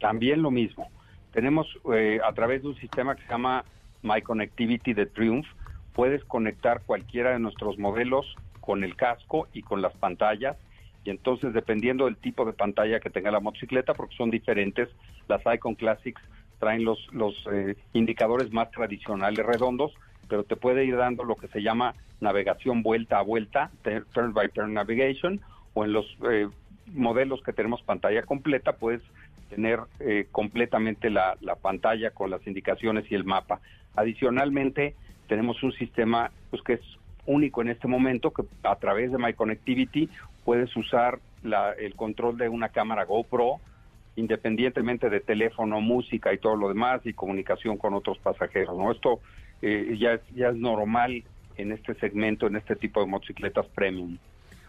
También 0.00 0.42
lo 0.42 0.50
mismo. 0.50 0.90
Tenemos 1.32 1.68
a 2.24 2.32
través 2.32 2.62
de 2.62 2.68
un 2.70 2.76
sistema 2.80 3.14
que 3.14 3.22
se 3.22 3.28
llama 3.28 3.64
My 4.02 4.20
Connectivity 4.20 4.94
de 4.94 5.06
Triumph, 5.06 5.46
puedes 5.92 6.24
conectar 6.24 6.82
cualquiera 6.84 7.30
de 7.30 7.38
nuestros 7.38 7.78
modelos 7.78 8.26
con 8.66 8.82
el 8.82 8.96
casco 8.96 9.46
y 9.54 9.62
con 9.62 9.80
las 9.80 9.94
pantallas. 9.94 10.56
Y 11.04 11.10
entonces, 11.10 11.54
dependiendo 11.54 12.06
del 12.06 12.16
tipo 12.16 12.44
de 12.44 12.52
pantalla 12.52 12.98
que 12.98 13.10
tenga 13.10 13.30
la 13.30 13.38
motocicleta, 13.38 13.94
porque 13.94 14.16
son 14.16 14.28
diferentes, 14.28 14.88
las 15.28 15.40
Icon 15.54 15.76
Classics 15.76 16.20
traen 16.58 16.84
los, 16.84 16.98
los 17.12 17.34
eh, 17.52 17.76
indicadores 17.92 18.52
más 18.52 18.72
tradicionales 18.72 19.46
redondos, 19.46 19.92
pero 20.28 20.42
te 20.42 20.56
puede 20.56 20.84
ir 20.84 20.96
dando 20.96 21.22
lo 21.22 21.36
que 21.36 21.46
se 21.48 21.62
llama 21.62 21.94
navegación 22.20 22.82
vuelta 22.82 23.20
a 23.20 23.22
vuelta, 23.22 23.70
turn 24.12 24.32
by 24.32 24.48
turn 24.48 24.74
navigation, 24.74 25.40
o 25.74 25.84
en 25.84 25.92
los 25.92 26.06
eh, 26.28 26.48
modelos 26.92 27.40
que 27.42 27.52
tenemos 27.52 27.82
pantalla 27.82 28.22
completa, 28.22 28.72
puedes 28.72 29.02
tener 29.48 29.78
eh, 30.00 30.26
completamente 30.32 31.08
la, 31.08 31.36
la, 31.40 31.54
pantalla 31.54 32.10
con 32.10 32.30
las 32.30 32.44
indicaciones 32.48 33.04
y 33.12 33.14
el 33.14 33.22
mapa. 33.22 33.60
Adicionalmente, 33.94 34.96
tenemos 35.28 35.62
un 35.62 35.72
sistema 35.72 36.32
pues, 36.50 36.62
que 36.62 36.72
es 36.74 36.80
único 37.26 37.62
en 37.62 37.68
este 37.68 37.88
momento 37.88 38.32
que 38.32 38.44
a 38.62 38.76
través 38.76 39.12
de 39.12 39.18
My 39.18 39.34
Connectivity 39.34 40.08
puedes 40.44 40.74
usar 40.76 41.18
el 41.78 41.94
control 41.94 42.38
de 42.38 42.48
una 42.48 42.70
cámara 42.70 43.04
GoPro 43.04 43.60
independientemente 44.16 45.10
de 45.10 45.20
teléfono, 45.20 45.80
música 45.80 46.32
y 46.32 46.38
todo 46.38 46.56
lo 46.56 46.68
demás 46.68 47.02
y 47.04 47.12
comunicación 47.12 47.76
con 47.76 47.94
otros 47.94 48.18
pasajeros. 48.18 48.76
¿no? 48.76 48.90
Esto 48.90 49.20
eh, 49.62 49.96
ya, 49.98 50.20
ya 50.34 50.48
es 50.48 50.56
normal 50.56 51.22
en 51.56 51.72
este 51.72 51.94
segmento, 51.94 52.46
en 52.46 52.56
este 52.56 52.76
tipo 52.76 53.00
de 53.00 53.06
motocicletas 53.06 53.66
premium. 53.68 54.18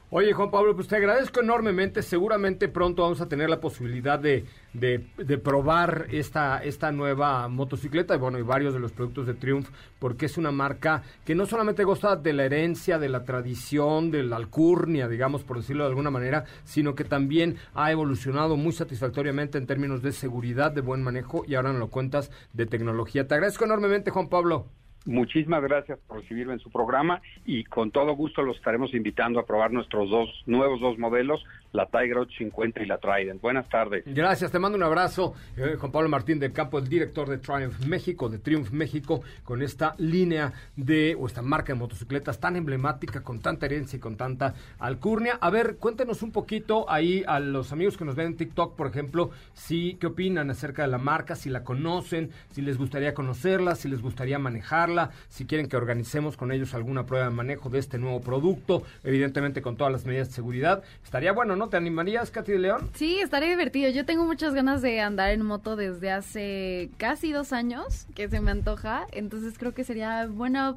Oye, 0.10 0.32
Juan 0.32 0.52
Pablo, 0.52 0.74
pues 0.74 0.88
te 0.88 0.96
agradezco 0.96 1.42
enormemente. 1.42 2.02
Seguramente 2.02 2.70
pronto 2.70 3.02
vamos 3.02 3.20
a 3.20 3.28
tener 3.28 3.50
la 3.50 3.60
posibilidad 3.60 4.18
de, 4.18 4.46
de, 4.72 5.38
probar 5.38 6.08
esta, 6.10 6.60
esta 6.60 6.94
nueva 6.94 7.50
motocicleta 7.50 8.16
y 8.16 8.18
bueno, 8.18 8.40
y 8.40 8.42
varios 8.42 8.74
de 8.74 8.80
los 8.80 8.94
productos 8.94 9.28
de 9.28 9.34
Triumph, 9.34 9.68
porque 10.00 10.28
es 10.28 10.38
una 10.38 10.54
marca 10.54 11.04
que 11.26 11.36
no 11.36 11.46
solamente 11.46 11.84
goza 11.84 12.16
de 12.16 12.32
la 12.32 12.46
herencia, 12.46 13.00
de 13.00 13.10
la 13.10 13.26
tradición, 13.26 14.10
de 14.10 14.24
la 14.24 14.38
alcurnia, 14.38 15.10
digamos, 15.10 15.44
por 15.44 15.58
decirlo 15.58 15.84
de 15.84 15.90
alguna 15.90 16.10
manera, 16.10 16.46
sino 16.64 16.96
que 16.96 17.04
también 17.04 17.58
ha 17.74 17.92
evolucionado 17.92 18.56
muy 18.56 18.72
satisfactoriamente 18.72 19.58
en 19.58 19.68
términos 19.68 20.02
de 20.02 20.14
seguridad, 20.14 20.72
de 20.72 20.80
buen 20.80 21.04
manejo 21.04 21.44
y 21.46 21.56
ahora 21.56 21.74
nos 21.74 21.80
lo 21.80 21.90
cuentas 21.90 22.32
de 22.54 22.66
tecnología. 22.66 23.28
Te 23.28 23.34
agradezco 23.34 23.66
enormemente, 23.66 24.12
Juan 24.12 24.30
Pablo. 24.30 24.68
Muchísimas 25.08 25.64
gracias 25.64 25.98
por 26.06 26.20
recibirme 26.20 26.52
en 26.52 26.60
su 26.60 26.70
programa 26.70 27.22
y 27.46 27.64
con 27.64 27.92
todo 27.92 28.14
gusto 28.14 28.42
los 28.42 28.58
estaremos 28.58 28.94
invitando 28.94 29.40
a 29.40 29.46
probar 29.46 29.72
nuestros 29.72 30.10
dos 30.10 30.30
nuevos 30.48 30.82
dos 30.82 31.00
modelos, 31.00 31.46
la 31.72 31.86
Tiger 31.86 32.18
850 32.18 32.84
y 32.84 32.86
la 32.88 32.98
Trident. 32.98 33.42
Buenas 33.42 33.70
tardes. 33.70 34.04
Gracias, 34.06 34.52
te 34.52 34.60
mando 34.60 34.78
un 34.78 34.84
abrazo. 34.84 35.34
Eh, 35.56 35.78
Juan 35.80 35.94
Pablo 35.94 36.10
Martín 36.10 36.40
del 36.40 36.52
Campo, 36.52 36.78
el 36.78 36.90
director 36.90 37.30
de 37.30 37.38
Triumph 37.38 37.86
México, 37.86 38.28
de 38.28 38.40
Triumph 38.40 38.72
México, 38.72 39.22
con 39.46 39.62
esta 39.62 39.96
línea 39.98 40.52
de, 40.76 41.16
o 41.18 41.26
esta 41.26 41.42
marca 41.42 41.72
de 41.72 41.80
motocicletas 41.80 42.42
tan 42.42 42.58
emblemática, 42.58 43.24
con 43.24 43.40
tanta 43.40 43.66
herencia 43.66 43.96
y 43.96 44.02
con 44.02 44.18
tanta 44.18 44.56
alcurnia. 44.78 45.38
A 45.40 45.50
ver, 45.50 45.78
cuéntenos 45.78 46.22
un 46.22 46.34
poquito 46.34 46.86
ahí 46.90 47.24
a 47.28 47.40
los 47.40 47.72
amigos 47.72 47.96
que 47.96 48.04
nos 48.04 48.16
ven 48.16 48.28
en 48.28 48.36
TikTok, 48.36 48.76
por 48.76 48.88
ejemplo, 48.88 49.30
si 49.54 49.96
qué 50.02 50.08
opinan 50.08 50.50
acerca 50.50 50.82
de 50.82 50.90
la 50.90 50.98
marca, 50.98 51.38
si 51.38 51.50
la 51.50 51.64
conocen, 51.64 52.32
si 52.52 52.62
les 52.62 52.78
gustaría 52.78 53.14
conocerla, 53.14 53.76
si 53.76 53.88
les 53.88 54.02
gustaría 54.02 54.38
manejarla, 54.38 54.97
si 55.30 55.46
quieren 55.46 55.68
que 55.68 55.78
organicemos 55.78 56.38
con 56.38 56.52
ellos 56.52 56.74
alguna 56.74 57.06
prueba 57.06 57.26
de 57.26 57.32
manejo 57.32 57.70
de 57.70 57.80
este 57.80 57.98
nuevo 57.98 58.22
producto, 58.22 58.84
evidentemente 59.04 59.62
con 59.62 59.78
todas 59.78 59.92
las 59.92 60.06
medidas 60.06 60.30
de 60.30 60.34
seguridad. 60.34 60.84
Estaría 61.04 61.32
bueno, 61.32 61.56
¿no? 61.56 61.70
¿Te 61.70 61.78
animarías, 61.78 62.32
Katy 62.32 62.54
de 62.54 62.60
León? 62.60 62.90
Sí, 62.96 63.20
estaría 63.20 63.50
divertido. 63.50 63.90
Yo 63.92 64.06
tengo 64.06 64.26
muchas 64.26 64.54
ganas 64.54 64.82
de 64.82 65.02
andar 65.02 65.32
en 65.32 65.44
moto 65.44 65.76
desde 65.76 66.12
hace 66.12 66.90
casi 66.98 67.32
dos 67.32 67.54
años, 67.54 68.08
que 68.16 68.30
se 68.30 68.42
me 68.42 68.52
antoja. 68.52 69.08
Entonces 69.12 69.58
creo 69.58 69.74
que 69.74 69.84
sería 69.84 70.28
buena 70.28 70.76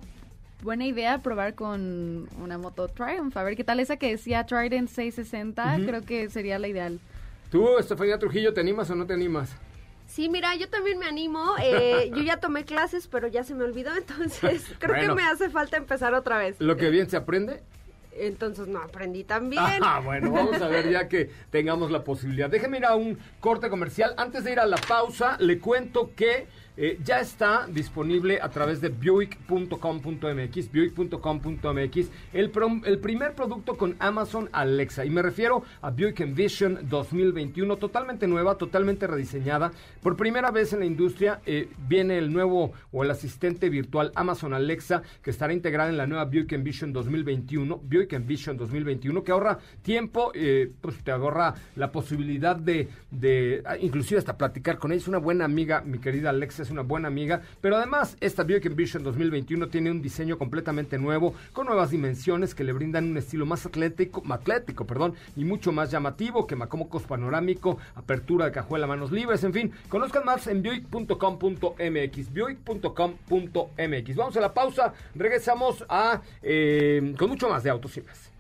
buena 0.63 0.87
idea 0.87 1.19
probar 1.23 1.55
con 1.55 2.29
una 2.41 2.59
moto 2.59 2.89
Triumph. 2.89 3.37
A 3.37 3.43
ver 3.43 3.57
qué 3.57 3.65
tal 3.65 3.81
esa 3.81 3.97
que 3.97 4.11
decía 4.11 4.45
Trident 4.45 4.89
660. 4.89 5.79
Creo 5.87 6.03
que 6.03 6.29
sería 6.29 6.59
la 6.59 6.69
ideal. 6.69 7.01
¿Tú, 7.51 7.79
Estefanía 7.79 8.19
Trujillo, 8.19 8.55
te 8.55 8.61
animas 8.61 8.91
o 8.91 8.95
no 8.95 9.07
te 9.07 9.15
animas? 9.15 9.57
Sí, 10.11 10.29
mira, 10.29 10.57
yo 10.57 10.69
también 10.69 10.99
me 10.99 11.07
animo. 11.07 11.55
Eh, 11.63 12.11
yo 12.15 12.23
ya 12.23 12.39
tomé 12.39 12.65
clases, 12.65 13.07
pero 13.07 13.29
ya 13.29 13.45
se 13.45 13.55
me 13.55 13.63
olvidó, 13.63 13.95
entonces 13.97 14.65
creo 14.81 15.09
que 15.09 15.15
me 15.15 15.23
hace 15.23 15.51
falta 15.51 15.77
empezar 15.77 16.15
otra 16.15 16.39
vez. 16.39 16.57
Lo 16.59 16.77
que 16.77 16.91
bien 16.91 17.09
se 17.09 17.17
aprende, 17.17 17.63
entonces 18.13 18.67
no 18.67 18.81
aprendí 18.81 19.23
tan 19.23 19.49
bien. 19.49 19.63
Ah, 19.83 20.01
bueno, 20.05 20.33
vamos 20.33 20.61
a 20.61 20.67
ver 20.67 20.91
ya 20.91 21.09
que 21.09 21.31
tengamos 21.51 21.93
la 21.93 22.03
posibilidad. 22.03 22.51
Déjeme 22.51 22.79
ir 22.79 22.87
a 22.87 22.97
un 22.97 23.19
corte 23.39 23.71
comercial. 23.71 24.15
Antes 24.17 24.43
de 24.43 24.51
ir 24.53 24.59
a 24.59 24.67
la 24.67 24.79
pausa, 24.79 25.37
le 25.39 25.61
cuento 25.61 26.11
que 26.17 26.49
eh, 26.83 26.99
ya 27.05 27.21
está 27.21 27.67
disponible 27.67 28.39
a 28.41 28.49
través 28.49 28.81
de 28.81 28.89
Buick.com.mx, 28.89 30.73
Buick.com.mx, 30.73 32.11
el, 32.33 32.51
primer 33.01 33.35
producto 33.35 33.77
con 33.77 33.97
Amazon 33.99 34.49
Alexa. 34.51 35.05
Y 35.05 35.11
me 35.11 35.21
refiero 35.21 35.63
a 35.83 35.91
Buick 35.91 36.21
Envision 36.21 36.89
2021, 36.89 37.77
totalmente 37.77 38.27
nueva, 38.27 38.55
totalmente 38.55 39.07
rediseñada. 39.07 39.73
Por 40.03 40.17
primera 40.17 40.51
vez 40.51 40.73
en 40.73 40.81
la 40.81 40.87
industria 40.87 41.43
eh, 41.45 41.69
viene 41.87 42.17
el 42.17 42.33
nuevo 42.33 42.73
o 42.93 43.05
el 43.05 43.11
asistente 43.11 43.69
virtual 43.69 44.11
Amazon 44.15 44.55
Alexa 44.55 45.03
que 45.23 45.33
estará 45.33 45.53
integrada 45.53 45.91
en 45.91 45.99
la 45.99 46.07
nueva 46.07 46.25
Buick 46.25 46.53
Envision 46.53 46.95
2021, 46.95 47.77
Buick 47.77 48.15
Envision 48.15 48.57
2021, 48.57 49.23
que 49.23 49.33
ahorra 49.33 49.59
tiempo, 49.83 50.33
eh, 50.35 50.73
pues 50.81 51.05
te 51.05 51.11
ahorra 51.11 51.57
la 51.77 51.93
posibilidad 51.93 52.57
de, 52.57 52.89
de, 53.11 53.63
ah, 53.67 53.77
inclusive 53.77 54.19
hasta 54.19 54.39
platicar 54.39 54.79
con 54.79 54.93
ella. 54.93 55.03
Es 55.03 55.09
una 55.09 55.19
buena 55.19 55.45
amiga, 55.45 55.83
mi 55.83 55.99
querida 55.99 56.31
Alexa 56.31 56.70
una 56.73 56.83
buena 56.83 57.09
amiga, 57.09 57.43
pero 57.61 57.77
además 57.77 58.17
esta 58.21 58.45
Buick 58.45 58.67
Envision 58.67 59.03
2021 59.03 59.69
tiene 59.69 59.91
un 59.91 60.03
diseño 60.03 60.39
completamente 60.39 60.99
nuevo, 60.99 61.35
con 61.53 61.67
nuevas 61.67 61.91
dimensiones 61.91 62.55
que 62.55 62.65
le 62.65 62.73
brindan 62.73 63.11
un 63.11 63.17
estilo 63.17 63.47
más 63.47 63.67
atlético, 63.67 64.23
atlético, 64.33 64.87
perdón, 64.87 65.15
y 65.37 65.45
mucho 65.45 65.73
más 65.73 65.91
llamativo, 65.91 66.47
que 66.47 66.57
macomocos 66.57 67.03
panorámico, 67.03 67.79
apertura 67.95 68.47
de 68.47 68.53
cajuela, 68.53 68.87
manos 68.87 69.13
libres, 69.13 69.45
en 69.45 69.53
fin, 69.53 69.73
conozcan 69.89 70.25
más 70.25 70.47
en 70.47 70.63
buick.com.mx, 70.63 72.35
buick.com.mx. 72.35 74.17
Vamos 74.17 74.37
a 74.37 74.41
la 74.41 74.55
pausa, 74.55 74.93
regresamos 75.15 75.85
a 75.89 76.21
eh, 76.43 77.15
con 77.19 77.29
mucho 77.29 77.49
más 77.49 77.63
de 77.63 77.71
autos 77.71 77.97
y 77.97 78.03
más. 78.03 78.31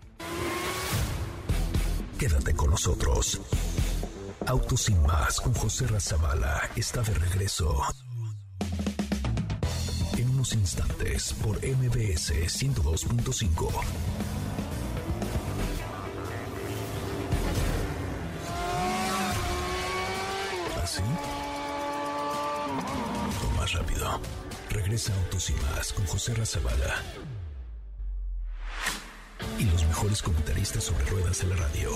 Quédate 2.18 2.54
con 2.54 2.70
nosotros. 2.70 3.40
Autos 4.46 4.82
sin 4.82 5.02
más 5.02 5.40
con 5.40 5.54
José 5.54 5.86
Razabala 5.86 6.68
está 6.76 7.02
de 7.02 7.14
regreso 7.14 7.82
instantes 10.54 11.32
por 11.34 11.56
MBS 11.56 12.32
102.5. 12.32 13.70
¿Así? 20.82 21.02
más 23.56 23.72
rápido. 23.72 24.20
Regresa 24.70 25.12
Autos 25.14 25.50
y 25.50 25.52
más 25.54 25.92
con 25.92 26.06
José 26.06 26.34
Razabala. 26.34 27.02
Y 29.58 29.64
los 29.64 29.84
mejores 29.84 30.22
comentaristas 30.22 30.84
sobre 30.84 31.04
ruedas 31.06 31.40
de 31.40 31.48
la 31.48 31.56
radio. 31.56 31.90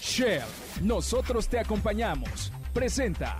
Shell, 0.00 0.42
nosotros 0.82 1.48
te 1.48 1.60
acompañamos. 1.60 2.52
Presenta. 2.72 3.38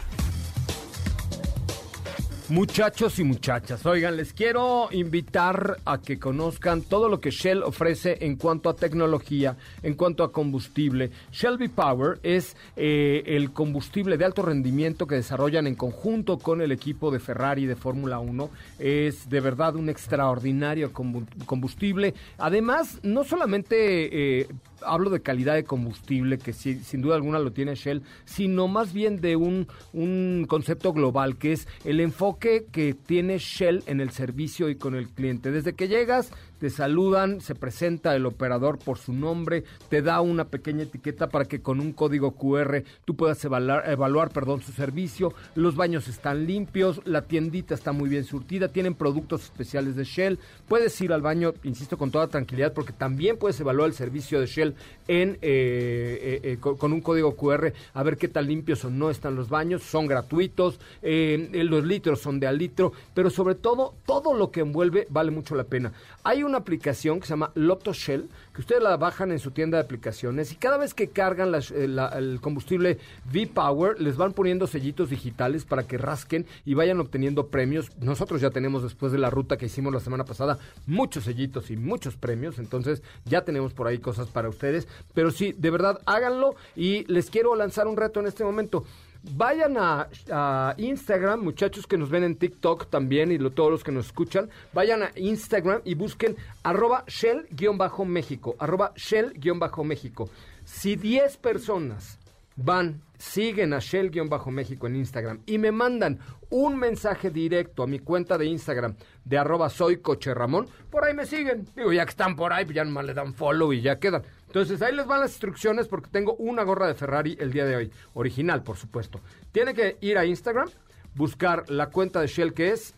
Muchachos 2.48 3.18
y 3.18 3.24
muchachas, 3.24 3.84
oigan, 3.86 4.16
les 4.16 4.32
quiero 4.32 4.88
invitar 4.92 5.78
a 5.84 6.00
que 6.00 6.20
conozcan 6.20 6.82
todo 6.82 7.08
lo 7.08 7.18
que 7.20 7.32
Shell 7.32 7.64
ofrece 7.64 8.18
en 8.20 8.36
cuanto 8.36 8.68
a 8.68 8.76
tecnología, 8.76 9.56
en 9.82 9.94
cuanto 9.94 10.22
a 10.22 10.30
combustible. 10.30 11.10
Shell 11.32 11.58
Power 11.70 12.20
es 12.22 12.56
eh, 12.76 13.24
el 13.26 13.52
combustible 13.52 14.16
de 14.16 14.26
alto 14.26 14.42
rendimiento 14.42 15.08
que 15.08 15.16
desarrollan 15.16 15.66
en 15.66 15.74
conjunto 15.74 16.38
con 16.38 16.60
el 16.60 16.70
equipo 16.70 17.10
de 17.10 17.18
Ferrari 17.18 17.66
de 17.66 17.74
Fórmula 17.74 18.20
1. 18.20 18.48
Es 18.78 19.28
de 19.28 19.40
verdad 19.40 19.74
un 19.74 19.88
extraordinario 19.88 20.92
combustible. 20.92 22.14
Además, 22.38 23.00
no 23.02 23.24
solamente... 23.24 24.40
Eh, 24.40 24.48
hablo 24.82 25.10
de 25.10 25.22
calidad 25.22 25.54
de 25.54 25.64
combustible, 25.64 26.38
que 26.38 26.52
sin 26.52 27.02
duda 27.02 27.16
alguna 27.16 27.38
lo 27.38 27.52
tiene 27.52 27.74
Shell, 27.74 28.02
sino 28.24 28.68
más 28.68 28.92
bien 28.92 29.20
de 29.20 29.36
un, 29.36 29.68
un 29.92 30.46
concepto 30.48 30.92
global, 30.92 31.36
que 31.38 31.52
es 31.52 31.68
el 31.84 32.00
enfoque 32.00 32.66
que 32.70 32.94
tiene 32.94 33.38
Shell 33.38 33.82
en 33.86 34.00
el 34.00 34.10
servicio 34.10 34.68
y 34.68 34.76
con 34.76 34.94
el 34.94 35.08
cliente. 35.08 35.50
Desde 35.50 35.74
que 35.74 35.88
llegas, 35.88 36.32
te 36.58 36.70
saludan, 36.70 37.40
se 37.40 37.54
presenta 37.54 38.16
el 38.16 38.26
operador 38.26 38.78
por 38.78 38.98
su 38.98 39.12
nombre, 39.12 39.64
te 39.88 40.02
da 40.02 40.20
una 40.20 40.46
pequeña 40.46 40.84
etiqueta 40.84 41.28
para 41.28 41.44
que 41.44 41.60
con 41.60 41.80
un 41.80 41.92
código 41.92 42.32
QR 42.32 42.82
tú 43.04 43.16
puedas 43.16 43.44
evaluar, 43.44 43.88
evaluar 43.88 44.30
perdón, 44.30 44.62
su 44.62 44.72
servicio, 44.72 45.32
los 45.54 45.76
baños 45.76 46.08
están 46.08 46.46
limpios, 46.46 47.00
la 47.04 47.22
tiendita 47.22 47.74
está 47.74 47.92
muy 47.92 48.08
bien 48.08 48.24
surtida, 48.24 48.68
tienen 48.68 48.94
productos 48.94 49.44
especiales 49.44 49.96
de 49.96 50.04
Shell, 50.04 50.38
puedes 50.68 50.98
ir 51.00 51.12
al 51.12 51.22
baño, 51.22 51.54
insisto, 51.62 51.98
con 51.98 52.10
toda 52.10 52.28
tranquilidad 52.28 52.72
porque 52.72 52.92
también 52.92 53.36
puedes 53.36 53.60
evaluar 53.60 53.88
el 53.88 53.94
servicio 53.94 54.40
de 54.40 54.46
Shell 54.46 54.74
en, 55.08 55.38
eh, 55.40 55.40
eh, 55.42 56.40
eh, 56.42 56.56
con, 56.58 56.92
un 56.92 57.00
código 57.00 57.36
QR 57.36 57.72
a 57.94 58.02
ver 58.02 58.16
qué 58.16 58.28
tan 58.28 58.46
limpios 58.46 58.84
o 58.84 58.90
no 58.90 59.10
están 59.10 59.36
los 59.36 59.48
baños, 59.48 59.82
son 59.82 60.06
gratuitos, 60.06 60.80
los 61.02 61.84
litros 61.84 62.20
son 62.20 62.40
de 62.40 62.46
al 62.46 62.58
litro, 62.58 62.92
pero 63.14 63.30
sobre 63.30 63.54
todo, 63.54 63.94
todo 64.06 64.34
lo 64.34 64.50
que 64.50 64.60
envuelve 64.60 65.06
vale 65.10 65.30
mucho 65.30 65.54
la 65.54 65.64
pena. 65.64 65.92
Hay 66.24 66.42
una 66.46 66.58
aplicación 66.58 67.20
que 67.20 67.26
se 67.26 67.34
llama 67.34 67.52
Lotto 67.54 67.92
Shell, 67.92 68.28
que 68.54 68.60
ustedes 68.60 68.82
la 68.82 68.96
bajan 68.96 69.32
en 69.32 69.38
su 69.38 69.50
tienda 69.50 69.78
de 69.78 69.84
aplicaciones 69.84 70.52
y 70.52 70.56
cada 70.56 70.78
vez 70.78 70.94
que 70.94 71.08
cargan 71.08 71.54
eh, 71.54 71.88
el 72.14 72.40
combustible 72.40 72.98
V-Power, 73.32 74.00
les 74.00 74.16
van 74.16 74.32
poniendo 74.32 74.66
sellitos 74.66 75.10
digitales 75.10 75.64
para 75.64 75.86
que 75.86 75.98
rasquen 75.98 76.46
y 76.64 76.74
vayan 76.74 77.00
obteniendo 77.00 77.48
premios. 77.48 77.90
Nosotros 78.00 78.40
ya 78.40 78.50
tenemos, 78.50 78.82
después 78.82 79.12
de 79.12 79.18
la 79.18 79.30
ruta 79.30 79.56
que 79.56 79.66
hicimos 79.66 79.92
la 79.92 80.00
semana 80.00 80.24
pasada, 80.24 80.58
muchos 80.86 81.24
sellitos 81.24 81.70
y 81.70 81.76
muchos 81.76 82.16
premios, 82.16 82.58
entonces 82.58 83.02
ya 83.24 83.42
tenemos 83.42 83.72
por 83.72 83.86
ahí 83.86 83.98
cosas 83.98 84.28
para 84.28 84.48
ustedes. 84.48 84.88
Pero 85.14 85.30
sí, 85.30 85.52
de 85.56 85.70
verdad, 85.70 86.00
háganlo 86.06 86.54
y 86.74 87.04
les 87.12 87.30
quiero 87.30 87.54
lanzar 87.56 87.86
un 87.86 87.96
reto 87.96 88.20
en 88.20 88.26
este 88.26 88.44
momento. 88.44 88.84
Vayan 89.32 89.76
a, 89.78 90.74
Instagram, 90.78 91.40
muchachos 91.40 91.86
que 91.86 91.98
nos 91.98 92.10
ven 92.10 92.24
en 92.24 92.36
TikTok 92.36 92.88
también 92.88 93.32
y 93.32 93.38
todos 93.50 93.70
los 93.70 93.84
que 93.84 93.92
nos 93.92 94.06
escuchan, 94.06 94.48
vayan 94.72 95.02
a 95.02 95.10
Instagram 95.16 95.80
y 95.84 95.94
busquen 95.94 96.36
arroba 96.62 97.04
shell-méxico, 97.06 98.56
arroba 98.58 98.92
shell-méxico. 98.94 100.30
Si 100.64 100.96
10 100.96 101.36
personas 101.38 102.18
van, 102.56 103.02
siguen 103.18 103.72
a 103.72 103.78
Shell-México 103.78 104.86
en 104.86 104.96
Instagram 104.96 105.40
y 105.46 105.58
me 105.58 105.72
mandan 105.72 106.18
un 106.50 106.78
mensaje 106.78 107.30
directo 107.30 107.82
a 107.82 107.86
mi 107.86 107.98
cuenta 107.98 108.38
de 108.38 108.46
Instagram 108.46 108.94
de 109.24 109.38
arroba 109.38 109.68
soy 109.68 109.98
coche 109.98 110.32
Ramón, 110.34 110.68
por 110.90 111.04
ahí 111.04 111.14
me 111.14 111.26
siguen. 111.26 111.66
Digo, 111.74 111.92
ya 111.92 112.04
que 112.04 112.10
están 112.10 112.36
por 112.36 112.52
ahí, 112.52 112.64
pues 112.64 112.76
ya 112.76 112.84
nomás 112.84 113.04
le 113.04 113.14
dan 113.14 113.34
follow 113.34 113.72
y 113.72 113.80
ya 113.80 113.98
quedan. 113.98 114.22
Entonces 114.46 114.80
ahí 114.82 114.94
les 114.94 115.06
van 115.06 115.20
las 115.20 115.32
instrucciones 115.32 115.88
porque 115.88 116.08
tengo 116.10 116.34
una 116.36 116.62
gorra 116.62 116.86
de 116.86 116.94
Ferrari 116.94 117.36
el 117.40 117.52
día 117.52 117.64
de 117.64 117.76
hoy. 117.76 117.92
Original, 118.14 118.62
por 118.62 118.76
supuesto. 118.76 119.20
Tiene 119.52 119.74
que 119.74 119.98
ir 120.00 120.18
a 120.18 120.24
Instagram, 120.24 120.68
buscar 121.14 121.68
la 121.70 121.90
cuenta 121.90 122.20
de 122.20 122.28
Shell 122.28 122.54
que 122.54 122.70
es... 122.70 122.94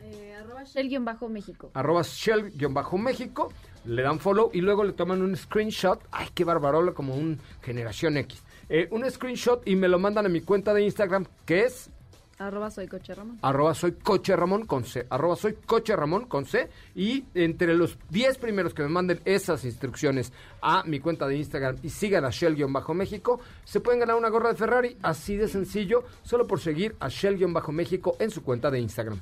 Eh, 0.00 0.34
arroba 0.34 0.64
Shell-México. 0.64 1.70
Arroba 1.74 2.02
Shell-México. 2.02 3.52
Le 3.84 4.02
dan 4.02 4.20
follow 4.20 4.50
y 4.52 4.60
luego 4.60 4.84
le 4.84 4.92
toman 4.92 5.22
un 5.22 5.36
screenshot. 5.36 6.00
Ay, 6.12 6.28
qué 6.34 6.44
barbarola, 6.44 6.92
como 6.92 7.14
un 7.14 7.40
generación 7.62 8.16
X. 8.16 8.44
Eh, 8.74 8.88
un 8.90 9.08
screenshot 9.10 9.68
y 9.68 9.76
me 9.76 9.86
lo 9.86 9.98
mandan 9.98 10.24
a 10.24 10.30
mi 10.30 10.40
cuenta 10.40 10.72
de 10.72 10.82
Instagram 10.82 11.26
que 11.44 11.64
es 11.64 11.90
Arroba 12.38 12.70
soy 12.70 12.88
coche 12.88 13.14
Ramón. 13.14 13.38
Arroba 13.42 13.74
soy 13.74 13.92
coche 13.92 14.34
Ramón 14.34 14.64
con 14.64 14.84
C. 14.84 15.06
Arroba 15.10 15.36
soy 15.36 15.58
coche 15.66 15.94
Ramón 15.94 16.24
con 16.24 16.46
C. 16.46 16.70
Y 16.94 17.24
entre 17.34 17.74
los 17.74 17.98
10 18.08 18.38
primeros 18.38 18.72
que 18.72 18.82
me 18.82 18.88
manden 18.88 19.20
esas 19.26 19.66
instrucciones 19.66 20.32
a 20.62 20.82
mi 20.84 21.00
cuenta 21.00 21.28
de 21.28 21.36
Instagram 21.36 21.76
y 21.82 21.90
sigan 21.90 22.24
a 22.24 22.30
Shell-México, 22.30 23.40
se 23.64 23.80
pueden 23.80 24.00
ganar 24.00 24.16
una 24.16 24.30
gorra 24.30 24.48
de 24.48 24.56
Ferrari. 24.56 24.96
Así 25.02 25.36
de 25.36 25.48
sencillo, 25.48 26.04
solo 26.22 26.46
por 26.46 26.58
seguir 26.58 26.96
a 26.98 27.08
Shell-México 27.08 28.16
en 28.18 28.30
su 28.30 28.42
cuenta 28.42 28.70
de 28.70 28.80
Instagram. 28.80 29.20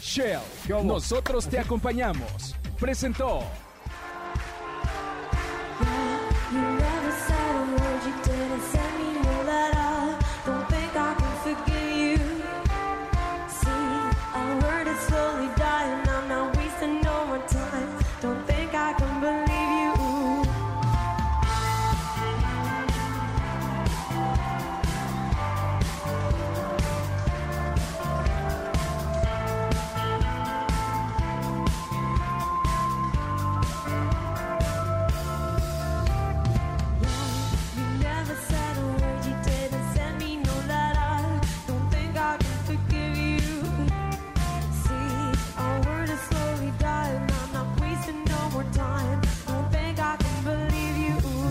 Shell, 0.00 0.40
nosotros 0.84 1.48
te 1.48 1.58
acompañamos. 1.58 2.54
Presentó. 2.78 3.40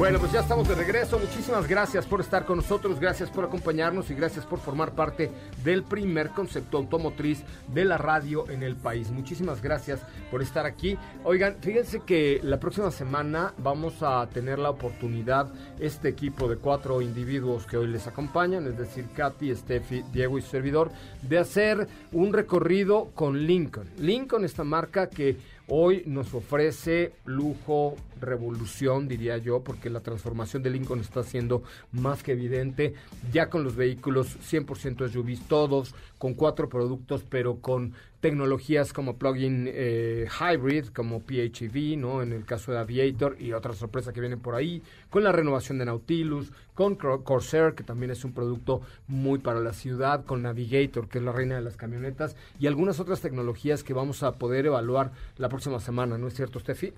Bueno, 0.05 0.19
pues 0.19 0.33
ya 0.33 0.41
estamos 0.41 0.67
de 0.67 0.75
regreso. 0.75 1.17
Muchísimas 1.17 1.67
gracias 1.67 2.05
por 2.05 2.21
estar 2.21 2.45
con 2.45 2.57
nosotros, 2.57 2.99
gracias 2.99 3.31
por 3.31 3.43
acompañarnos 3.43 4.11
y 4.11 4.13
gracias 4.13 4.45
por 4.45 4.59
formar 4.59 4.91
parte 4.91 5.31
del 5.63 5.81
primer 5.81 6.29
concepto 6.29 6.77
automotriz 6.77 7.43
de 7.73 7.85
la 7.85 7.97
radio 7.97 8.47
en 8.51 8.61
el 8.61 8.75
país. 8.75 9.09
Muchísimas 9.09 9.63
gracias 9.63 10.01
por 10.29 10.43
estar 10.43 10.67
aquí. 10.67 10.95
Oigan, 11.23 11.55
fíjense 11.59 12.01
que 12.01 12.39
la 12.43 12.59
próxima 12.59 12.91
semana 12.91 13.55
vamos 13.57 14.03
a 14.03 14.27
tener 14.31 14.59
la 14.59 14.69
oportunidad, 14.69 15.51
este 15.79 16.09
equipo 16.09 16.47
de 16.47 16.57
cuatro 16.57 17.01
individuos 17.01 17.65
que 17.65 17.77
hoy 17.77 17.87
les 17.87 18.05
acompañan, 18.05 18.67
es 18.67 18.77
decir, 18.77 19.07
Katy, 19.15 19.55
Steffi, 19.55 20.03
Diego 20.13 20.37
y 20.37 20.43
su 20.43 20.49
servidor, 20.49 20.91
de 21.23 21.39
hacer 21.39 21.87
un 22.11 22.31
recorrido 22.31 23.09
con 23.15 23.47
Lincoln. 23.47 23.89
Lincoln, 23.97 24.45
esta 24.45 24.63
marca 24.63 25.09
que 25.09 25.54
Hoy 25.67 26.03
nos 26.05 26.31
ofrece 26.35 27.13
lujo, 27.25 27.95
revolución, 28.21 29.07
diría 29.07 29.39
yo, 29.39 29.63
porque 29.63 29.89
la 29.89 30.01
transformación 30.01 30.61
de 30.61 30.69
Lincoln 30.69 30.99
está 30.99 31.23
siendo 31.23 31.63
más 31.91 32.21
que 32.21 32.33
evidente, 32.33 32.93
ya 33.31 33.49
con 33.49 33.63
los 33.63 33.75
vehículos 33.75 34.37
100% 34.51 35.09
SUVs, 35.09 35.47
todos 35.47 35.95
con 36.19 36.35
cuatro 36.35 36.69
productos, 36.69 37.23
pero 37.27 37.61
con 37.61 37.93
tecnologías 38.25 38.91
como 38.91 39.17
plug-in 39.17 39.69
eh, 39.71 40.25
hybrid, 40.39 40.87
como 40.87 41.21
PHEV, 41.21 41.95
¿no? 41.95 42.23
En 42.23 42.33
el 42.33 42.43
caso 42.43 42.71
de 42.71 42.79
Aviator 42.79 43.39
y 43.39 43.53
otra 43.53 43.73
sorpresa 43.73 44.13
que 44.13 44.19
viene 44.19 44.35
por 44.35 44.55
ahí, 44.55 44.81
con 45.11 45.23
la 45.23 45.31
renovación 45.31 45.77
de 45.77 45.85
Nautilus, 45.85 46.51
con 46.73 46.95
Corsair, 46.95 47.75
que 47.75 47.83
también 47.83 48.09
es 48.09 48.25
un 48.25 48.33
producto 48.33 48.81
muy 49.07 49.37
para 49.37 49.59
la 49.59 49.73
ciudad, 49.73 50.25
con 50.25 50.41
Navigator, 50.41 51.07
que 51.07 51.19
es 51.19 51.23
la 51.23 51.33
reina 51.33 51.53
de 51.53 51.61
las 51.61 51.77
camionetas, 51.77 52.35
y 52.59 52.65
algunas 52.65 52.99
otras 52.99 53.21
tecnologías 53.21 53.83
que 53.83 53.93
vamos 53.93 54.23
a 54.23 54.31
poder 54.39 54.65
evaluar 54.65 55.11
la 55.37 55.47
próxima 55.47 55.79
semana, 55.79 56.17
¿no 56.17 56.27
es 56.27 56.33
cierto, 56.33 56.59
Steffi? 56.59 56.93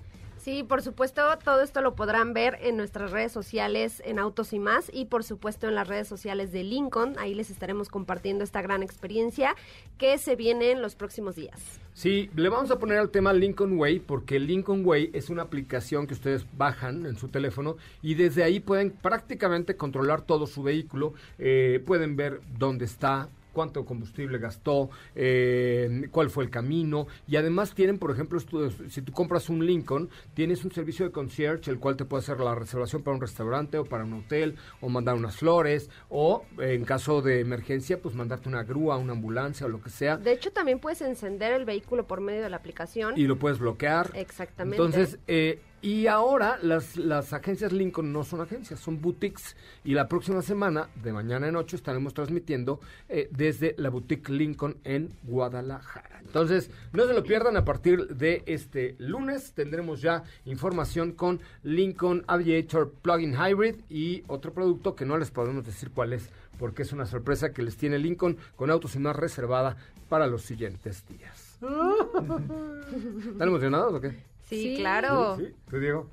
Sí, 0.48 0.64
por 0.64 0.82
supuesto, 0.82 1.22
todo 1.44 1.62
esto 1.62 1.82
lo 1.82 1.94
podrán 1.94 2.32
ver 2.32 2.58
en 2.62 2.78
nuestras 2.78 3.12
redes 3.12 3.34
sociales 3.34 4.02
en 4.06 4.18
Autos 4.18 4.54
y 4.54 4.60
más 4.60 4.90
y 4.94 5.04
por 5.04 5.26
supuesto 5.26 5.68
en 5.68 5.76
las 5.76 5.90
redes 5.90 6.08
sociales 6.08 6.54
de 6.54 6.64
Lincoln. 6.64 7.16
Ahí 7.20 7.36
les 7.36 7.50
estaremos 7.50 7.90
compartiendo 7.90 8.46
esta 8.46 8.62
gran 8.62 8.82
experiencia 8.82 9.58
que 9.98 10.18
se 10.18 10.38
viene 10.38 10.72
en 10.72 10.82
los 10.82 10.96
próximos 10.96 11.36
días. 11.36 11.82
Sí, 11.94 12.30
le 12.34 12.48
vamos 12.48 12.72
a 12.72 12.80
poner 12.80 12.98
al 12.98 13.10
tema 13.10 13.34
Lincoln 13.34 13.78
Way 13.78 14.00
porque 14.00 14.40
Lincoln 14.40 14.86
Way 14.86 15.10
es 15.12 15.30
una 15.30 15.42
aplicación 15.42 16.08
que 16.08 16.14
ustedes 16.14 16.46
bajan 16.58 17.06
en 17.06 17.18
su 17.18 17.28
teléfono 17.28 17.76
y 18.02 18.14
desde 18.14 18.46
ahí 18.46 18.62
pueden 18.62 18.92
prácticamente 18.92 19.76
controlar 19.76 20.22
todo 20.22 20.48
su 20.48 20.64
vehículo, 20.64 21.14
eh, 21.40 21.84
pueden 21.86 22.16
ver 22.16 22.40
dónde 22.58 22.86
está, 22.86 23.28
cuánto 23.58 23.86
combustible 23.86 24.38
gastó, 24.38 24.92
eh, 25.16 26.08
cuál 26.12 26.30
fue 26.30 26.44
el 26.44 26.52
camino. 26.52 27.08
Y 27.28 27.38
además 27.38 27.74
tienen, 27.74 27.98
por 27.98 28.12
ejemplo, 28.12 28.40
si 28.40 29.02
tú 29.02 29.12
compras 29.12 29.50
un 29.50 29.66
Lincoln, 29.66 30.12
tienes 30.36 30.64
un 30.64 30.72
servicio 30.72 31.06
de 31.06 31.12
concierge, 31.12 31.72
el 31.72 31.80
cual 31.80 31.98
te 31.98 32.06
puede 32.06 32.22
hacer 32.22 32.40
la 32.40 32.54
reservación 32.54 33.02
para 33.02 33.16
un 33.16 33.22
restaurante 33.22 33.80
o 33.80 33.84
para 33.84 34.04
un 34.04 34.14
hotel, 34.14 34.58
o 34.80 34.90
mandar 34.90 35.16
unas 35.16 35.38
flores, 35.38 35.90
o 36.08 36.46
eh, 36.60 36.76
en 36.76 36.86
caso 36.86 37.24
de 37.24 37.40
emergencia, 37.40 38.00
pues 38.00 38.14
mandarte 38.14 38.48
una 38.48 38.62
grúa, 38.62 38.98
una 38.98 39.14
ambulancia 39.14 39.66
o 39.66 39.70
lo 39.70 39.82
que 39.82 39.90
sea. 39.90 40.18
De 40.18 40.34
hecho, 40.34 40.52
también 40.52 40.78
puedes 40.78 41.02
encender 41.02 41.54
el 41.54 41.66
vehículo 41.66 42.06
por 42.06 42.22
medio 42.22 42.44
de 42.44 42.52
la 42.52 42.58
aplicación. 42.58 43.18
Y 43.18 43.26
lo 43.26 43.40
puedes 43.40 43.58
bloquear. 43.58 44.12
Exactamente. 44.14 44.78
Entonces, 44.78 45.18
eh, 45.26 45.62
y 45.82 46.08
ahora 46.08 46.58
las, 46.62 46.98
las 46.98 47.34
agencias 47.34 47.72
Lincoln 47.72 48.12
no 48.12 48.24
son 48.24 48.42
agencias, 48.42 48.80
son 48.80 49.00
boutiques. 49.00 49.56
Y 49.84 49.94
la 49.94 50.08
próxima 50.08 50.42
semana, 50.42 50.90
de 51.04 51.14
mañana 51.14 51.48
en 51.48 51.56
ocho, 51.56 51.76
estaremos 51.76 52.16
transmitiendo 52.16 52.80
eh, 53.10 53.30
desde 53.32 53.76
la 53.78 53.90
boutique 53.90 54.30
Lincoln 54.30 54.78
en 54.84 55.12
Guadalajara. 55.24 56.22
Entonces, 56.26 56.72
no 56.94 57.06
se 57.06 57.14
lo 57.14 57.24
pierdan 57.24 57.58
a 57.58 57.64
partir 57.64 58.08
de 58.08 58.42
este 58.48 58.96
lunes. 58.98 59.54
Tendremos 59.54 60.02
ya 60.02 60.24
información 60.46 61.12
con 61.12 61.42
Lincoln 61.64 62.24
Aviator 62.28 62.92
Plug-in 62.92 63.36
Hybrid 63.36 63.76
y 63.88 64.24
otro 64.28 64.54
producto 64.54 64.96
que 64.96 65.06
no 65.06 65.18
les 65.18 65.30
podemos 65.30 65.64
decir 65.64 65.92
cuál 65.92 66.14
es, 66.14 66.30
porque 66.58 66.82
es 66.82 66.92
una 66.92 67.06
sorpresa 67.06 67.54
que 67.54 67.62
les 67.62 67.78
tiene 67.78 68.00
Lincoln 68.00 68.38
con 68.56 68.72
autos 68.72 68.96
y 68.96 69.00
más 69.00 69.16
reservada 69.16 69.78
para 70.10 70.26
los 70.26 70.42
siguientes 70.42 71.06
días. 71.08 71.60
¿Están 73.32 73.48
emocionados 73.48 73.94
o 73.94 74.02
qué? 74.02 74.37
Sí, 74.48 74.62
Sí. 74.62 74.76
claro. 74.78 75.38
Sí, 75.38 75.54
¿tú, 75.70 75.80
Diego? 75.80 76.10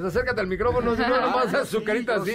Pues 0.00 0.14
acércate 0.14 0.40
al 0.40 0.46
micrófono, 0.46 0.94
si 0.94 1.02
no 1.02 1.08
nomás 1.20 1.46
Ah, 1.52 1.58
haces 1.58 1.68
su 1.70 1.78
sí, 1.80 1.84
carita 1.84 2.14
así. 2.16 2.32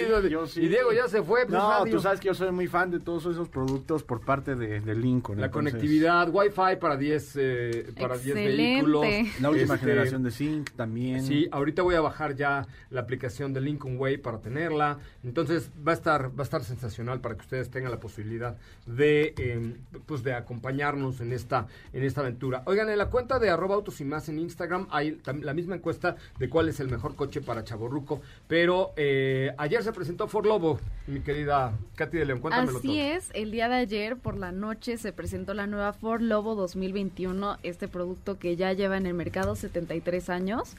sí. 0.48 0.60
Y 0.62 0.68
Diego 0.68 0.92
ya 0.92 1.08
se 1.08 1.22
fue. 1.22 1.46
pues, 1.46 1.52
No, 1.58 1.84
tú 1.90 1.98
sabes 1.98 2.20
que 2.20 2.26
yo 2.28 2.34
soy 2.34 2.50
muy 2.52 2.66
fan 2.66 2.90
de 2.90 3.00
todos 3.00 3.24
esos 3.24 3.48
productos 3.48 4.02
por 4.02 4.20
parte 4.20 4.54
de, 4.54 4.80
de 4.80 4.94
Lincoln. 4.94 5.40
La 5.40 5.46
entonces, 5.46 5.72
conectividad, 5.72 6.28
Wi-Fi 6.30 6.76
para 6.78 6.98
10 6.98 7.32
eh, 7.36 7.92
para 7.98 8.18
10 8.18 8.26
Excelente. 8.26 8.56
vehículos. 8.56 9.06
La 9.40 9.50
última 9.50 9.74
Este, 9.76 9.86
generación 9.86 10.22
de 10.22 10.30
Sync 10.30 10.70
también. 10.72 11.22
Sí, 11.24 11.48
ahorita 11.50 11.80
voy 11.82 11.94
a 11.94 12.02
bajar 12.02 12.34
ya 12.34 12.66
la 12.90 13.00
aplicación 13.00 13.54
de 13.54 13.62
Lincoln 13.62 13.96
Way 13.98 14.18
para 14.18 14.40
tenerla. 14.42 14.98
Entonces 15.22 15.70
va 15.86 15.92
a 15.92 15.94
estar 15.94 16.28
va 16.38 16.40
a 16.40 16.44
estar 16.44 16.62
sensacional 16.64 17.20
para 17.22 17.34
que 17.36 17.40
ustedes 17.42 17.70
tengan 17.70 17.90
la 17.92 18.00
posibilidad 18.00 18.58
de 18.84 19.32
eh, 19.38 19.74
pues 20.04 20.22
de 20.22 20.34
acompañarnos 20.34 21.20
en 21.22 21.32
esta 21.32 21.66
en 21.94 22.02
esta 22.02 22.20
aventura. 22.20 22.62
Oigan, 22.66 22.90
en 22.90 22.98
la 22.98 23.06
cuenta 23.08 23.38
de 23.38 23.48
arroba 23.48 23.74
autos 23.76 24.00
y 24.02 24.04
más 24.04 24.28
en 24.28 24.38
Instagram 24.38 24.86
hay 24.90 25.18
la 25.40 25.54
misma 25.54 25.76
encuesta 25.76 26.16
de 26.38 26.48
cuál 26.50 26.68
es 26.68 26.78
el 26.80 26.90
mejor 26.90 27.14
coche 27.14 27.40
para 27.40 27.53
Chaborruco. 27.62 28.20
Pero 28.48 28.92
eh, 28.96 29.54
ayer 29.58 29.82
se 29.84 29.92
presentó 29.92 30.26
Ford 30.26 30.46
Lobo, 30.46 30.80
mi 31.06 31.20
querida 31.20 31.72
Katy 31.94 32.16
de 32.16 32.24
León. 32.24 32.40
Cuéntamelo 32.40 32.78
Así 32.78 32.88
todo. 32.88 32.98
es, 32.98 33.30
el 33.34 33.50
día 33.50 33.68
de 33.68 33.76
ayer 33.76 34.16
por 34.16 34.36
la 34.36 34.50
noche 34.50 34.96
se 34.96 35.12
presentó 35.12 35.54
la 35.54 35.66
nueva 35.66 35.92
Ford 35.92 36.22
Lobo 36.22 36.54
2021, 36.54 37.58
este 37.62 37.86
producto 37.86 38.38
que 38.38 38.56
ya 38.56 38.72
lleva 38.72 38.96
en 38.96 39.06
el 39.06 39.14
mercado 39.14 39.54
73 39.54 40.30
años. 40.30 40.74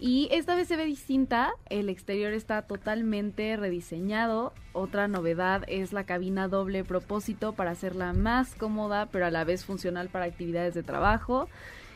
Y 0.00 0.28
esta 0.32 0.56
vez 0.56 0.68
se 0.68 0.76
ve 0.76 0.84
distinta, 0.84 1.52
el 1.70 1.88
exterior 1.88 2.32
está 2.32 2.62
totalmente 2.62 3.56
rediseñado. 3.56 4.52
Otra 4.72 5.06
novedad 5.06 5.64
es 5.68 5.92
la 5.92 6.04
cabina 6.04 6.48
doble 6.48 6.84
propósito 6.84 7.52
para 7.52 7.70
hacerla 7.70 8.12
más 8.12 8.54
cómoda, 8.54 9.06
pero 9.06 9.26
a 9.26 9.30
la 9.30 9.44
vez 9.44 9.64
funcional 9.64 10.08
para 10.08 10.24
actividades 10.24 10.74
de 10.74 10.82
trabajo. 10.82 11.48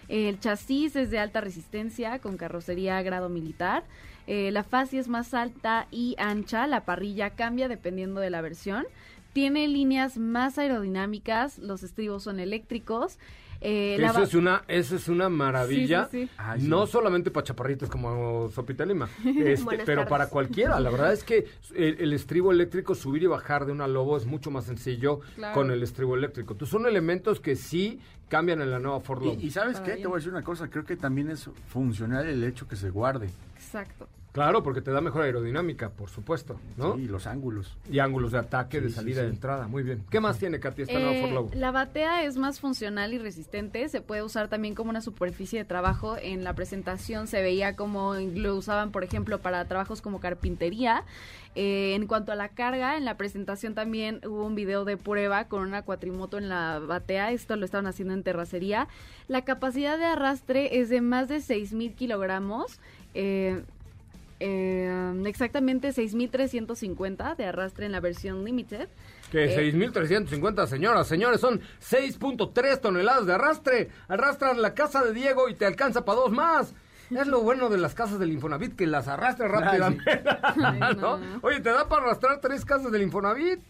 El 0.09 0.39
chasis 0.41 0.97
es 0.97 1.11
de 1.11 1.19
alta 1.19 1.41
resistencia 1.41 2.19
con 2.21 2.37
carrocería 2.37 2.99
a 2.99 3.03
grado 3.03 3.29
militar. 3.29 3.85
Eh, 4.31 4.51
la 4.53 4.63
fascia 4.63 5.01
es 5.01 5.09
más 5.09 5.33
alta 5.33 5.89
y 5.91 6.15
ancha. 6.19 6.67
La 6.67 6.85
parrilla 6.85 7.31
cambia 7.31 7.67
dependiendo 7.67 8.21
de 8.21 8.29
la 8.31 8.43
versión. 8.43 8.85
Tiene 9.33 9.67
líneas 9.69 10.19
más 10.19 10.59
aerodinámicas. 10.59 11.59
Los 11.59 11.83
estribos 11.83 12.25
son 12.25 12.39
eléctricos. 12.39 13.19
Eh, 13.61 13.97
eso 14.01 14.23
es 14.23 14.35
una, 14.35 14.63
eso 14.69 14.95
es 14.95 15.09
una 15.09 15.29
maravilla. 15.29 16.09
Sí, 16.11 16.21
sí, 16.21 16.27
sí. 16.27 16.33
Ay, 16.37 16.61
sí. 16.61 16.69
No 16.69 16.87
solamente 16.87 17.31
para 17.33 17.43
chaparritos 17.45 17.89
como 17.91 18.49
Sopita 18.51 18.85
Lima, 18.85 19.09
este, 19.25 19.79
pero 19.79 20.03
tardes. 20.03 20.07
para 20.09 20.29
cualquiera. 20.29 20.79
La 20.79 20.91
verdad 20.91 21.13
es 21.13 21.25
que 21.25 21.47
el, 21.75 21.97
el 22.01 22.13
estribo 22.13 22.53
eléctrico, 22.53 22.95
subir 22.95 23.23
y 23.25 23.27
bajar 23.27 23.65
de 23.67 23.73
una 23.73 23.89
Lobo 23.89 24.17
es 24.17 24.27
mucho 24.27 24.51
más 24.53 24.67
sencillo 24.67 25.21
Claro. 25.35 25.55
con 25.55 25.71
el 25.73 25.83
estribo 25.83 26.15
eléctrico. 26.15 26.53
Entonces 26.53 26.71
son 26.71 26.87
elementos 26.87 27.41
que 27.41 27.57
sí 27.57 27.99
cambian 28.29 28.61
en 28.61 28.71
la 28.71 28.79
nueva 28.79 29.01
Ford 29.01 29.23
Lobo. 29.25 29.37
Y, 29.41 29.47
y 29.47 29.51
¿sabes 29.51 29.75
Para 29.79 29.85
qué? 29.87 29.91
bien. 29.93 30.03
Te 30.03 30.09
voy 30.09 30.17
a 30.17 30.19
decir 30.19 30.33
una 30.33 30.43
cosa. 30.43 30.69
Creo 30.69 30.85
que 30.85 30.97
también 30.97 31.31
es 31.31 31.51
funcional 31.67 32.27
el 32.29 32.45
hecho 32.45 32.69
que 32.69 32.77
se 32.77 32.91
guarde. 32.91 33.29
Exacto. 33.57 34.07
Claro, 34.33 34.63
porque 34.63 34.81
te 34.83 34.91
da 34.93 35.01
mejor 35.01 35.23
aerodinámica, 35.23 35.89
por 35.91 36.11
supuesto, 36.11 36.61
¿no? 36.77 36.95
Sí, 36.95 37.07
los 37.07 37.27
ángulos. 37.27 37.77
Y 37.91 37.99
ángulos 37.99 38.31
de 38.33 38.39
ataque, 38.39 38.81
de 38.81 38.89
Sí, 38.89 38.95
sí, 38.95 38.97
salida, 39.01 39.23
de 39.23 39.29
entrada. 39.31 39.67
Muy 39.67 39.83
bien. 39.83 40.05
¿Qué 40.11 40.21
más 40.21 40.39
tiene, 40.39 40.61
Katy, 40.61 40.83
esta 40.83 40.95
nueva 40.95 41.13
Eh, 41.15 41.21
Ford 41.23 41.33
Lobo? 41.33 41.51
la 41.55 41.71
batea 41.73 42.23
es 42.25 42.37
más 42.37 42.61
funcional 42.61 43.13
y 43.15 43.19
resistente. 43.19 43.89
Se 43.89 44.01
puede 44.01 44.23
usar 44.23 44.49
también 44.49 44.75
como 44.75 44.91
una 44.91 45.01
superficie 45.01 45.59
de 45.59 45.65
trabajo. 45.65 46.17
En 46.21 46.45
la 46.45 46.55
presentación 46.55 47.27
se 47.27 47.43
veía 47.43 47.75
como 47.75 48.15
lo 48.15 48.55
usaban, 48.55 48.93
por 48.93 49.03
ejemplo, 49.03 49.41
para 49.41 49.65
trabajos 49.65 50.03
como 50.03 50.21
carpintería. 50.21 51.05
Eh, 51.55 51.95
en 51.97 52.07
cuanto 52.07 52.31
a 52.31 52.37
la 52.37 52.51
carga, 52.51 52.97
en 52.97 53.05
la 53.05 53.17
presentación 53.17 53.75
también 53.75 54.21
hubo 54.25 54.45
un 54.45 54.55
video 54.55 54.85
de 54.85 54.97
prueba 54.97 55.49
con 55.49 55.63
una 55.63 55.83
cuatrimoto 55.83 56.39
en 56.39 56.49
la 56.49 56.79
batea. 56.79 57.33
Esto 57.33 57.57
lo 57.57 57.65
estaban 57.65 57.87
haciendo 57.89 58.15
en 58.15 58.23
terracería. 58.23 58.87
La 59.27 59.43
capacidad 59.43 59.99
de 59.99 60.05
arrastre 60.05 60.79
es 60.79 60.91
de 60.91 61.01
más 61.01 61.29
de 61.29 61.39
6.000 61.39 61.95
kilogramos. 61.95 62.79
Eh, 63.15 63.65
eh, 64.41 65.23
exactamente 65.27 65.89
6.350 65.89 67.37
de 67.37 67.45
arrastre 67.45 67.87
en 67.87 67.93
la 67.93 68.01
versión 68.01 68.45
limited. 68.45 68.89
Que 69.31 69.45
Eh, 69.45 69.73
6.350, 69.73 70.67
señoras, 70.67 71.07
señores, 71.07 71.41
son 71.41 71.61
6.3 71.81 72.81
toneladas 72.81 73.27
de 73.27 73.35
arrastre. 73.35 73.89
Arrastran 74.09 74.63
la 74.63 74.75
casa 74.75 75.05
de 75.05 75.13
Diego 75.13 75.49
y 75.49 75.55
te 75.55 75.67
alcanza 75.67 76.05
para 76.05 76.21
dos 76.21 76.33
más. 76.33 76.75
Es 77.11 77.27
lo 77.27 77.41
bueno 77.41 77.71
de 77.71 77.79
las 77.79 77.95
casas 77.95 78.19
del 78.19 78.33
Infonavit, 78.33 78.77
que 78.77 78.87
las 78.87 79.09
arrastra 79.09 79.49
rápidamente. 79.49 80.23
Ay, 80.43 80.81
¿no? 80.97 81.17
no. 81.17 81.41
Oye, 81.43 81.61
te 81.61 81.71
da 81.71 81.89
para 81.89 82.03
arrastrar 82.03 82.41
tres 82.41 82.65
casas 82.65 82.93
del 82.93 83.03
Infonavit. 83.03 83.61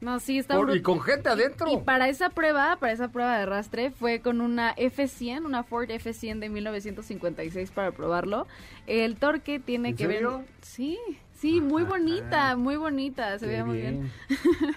No, 0.00 0.20
sí, 0.20 0.38
está 0.38 0.56
Por- 0.56 0.76
y 0.76 0.82
con 0.82 1.00
gente 1.00 1.28
adentro. 1.28 1.66
Y 1.70 1.78
para 1.78 2.08
esa 2.08 2.28
prueba, 2.30 2.76
para 2.78 2.92
esa 2.92 3.08
prueba 3.08 3.36
de 3.36 3.42
arrastre, 3.44 3.90
fue 3.90 4.20
con 4.20 4.40
una 4.40 4.74
F100, 4.76 5.44
una 5.46 5.62
Ford 5.64 5.90
F100 5.90 6.38
de 6.40 6.48
1956 6.50 7.70
para 7.70 7.92
probarlo. 7.92 8.46
El 8.86 9.16
torque 9.16 9.58
tiene 9.58 9.90
¿En 9.90 9.96
que 9.96 10.06
serio? 10.06 10.38
ver... 10.38 10.46
Sí, 10.60 10.98
sí, 11.34 11.60
muy 11.62 11.82
bonita, 11.84 12.56
muy 12.56 12.76
bonita, 12.76 13.38
se 13.38 13.46
Qué 13.46 13.50
veía 13.52 13.64
muy 13.64 13.78
bien. 13.78 14.10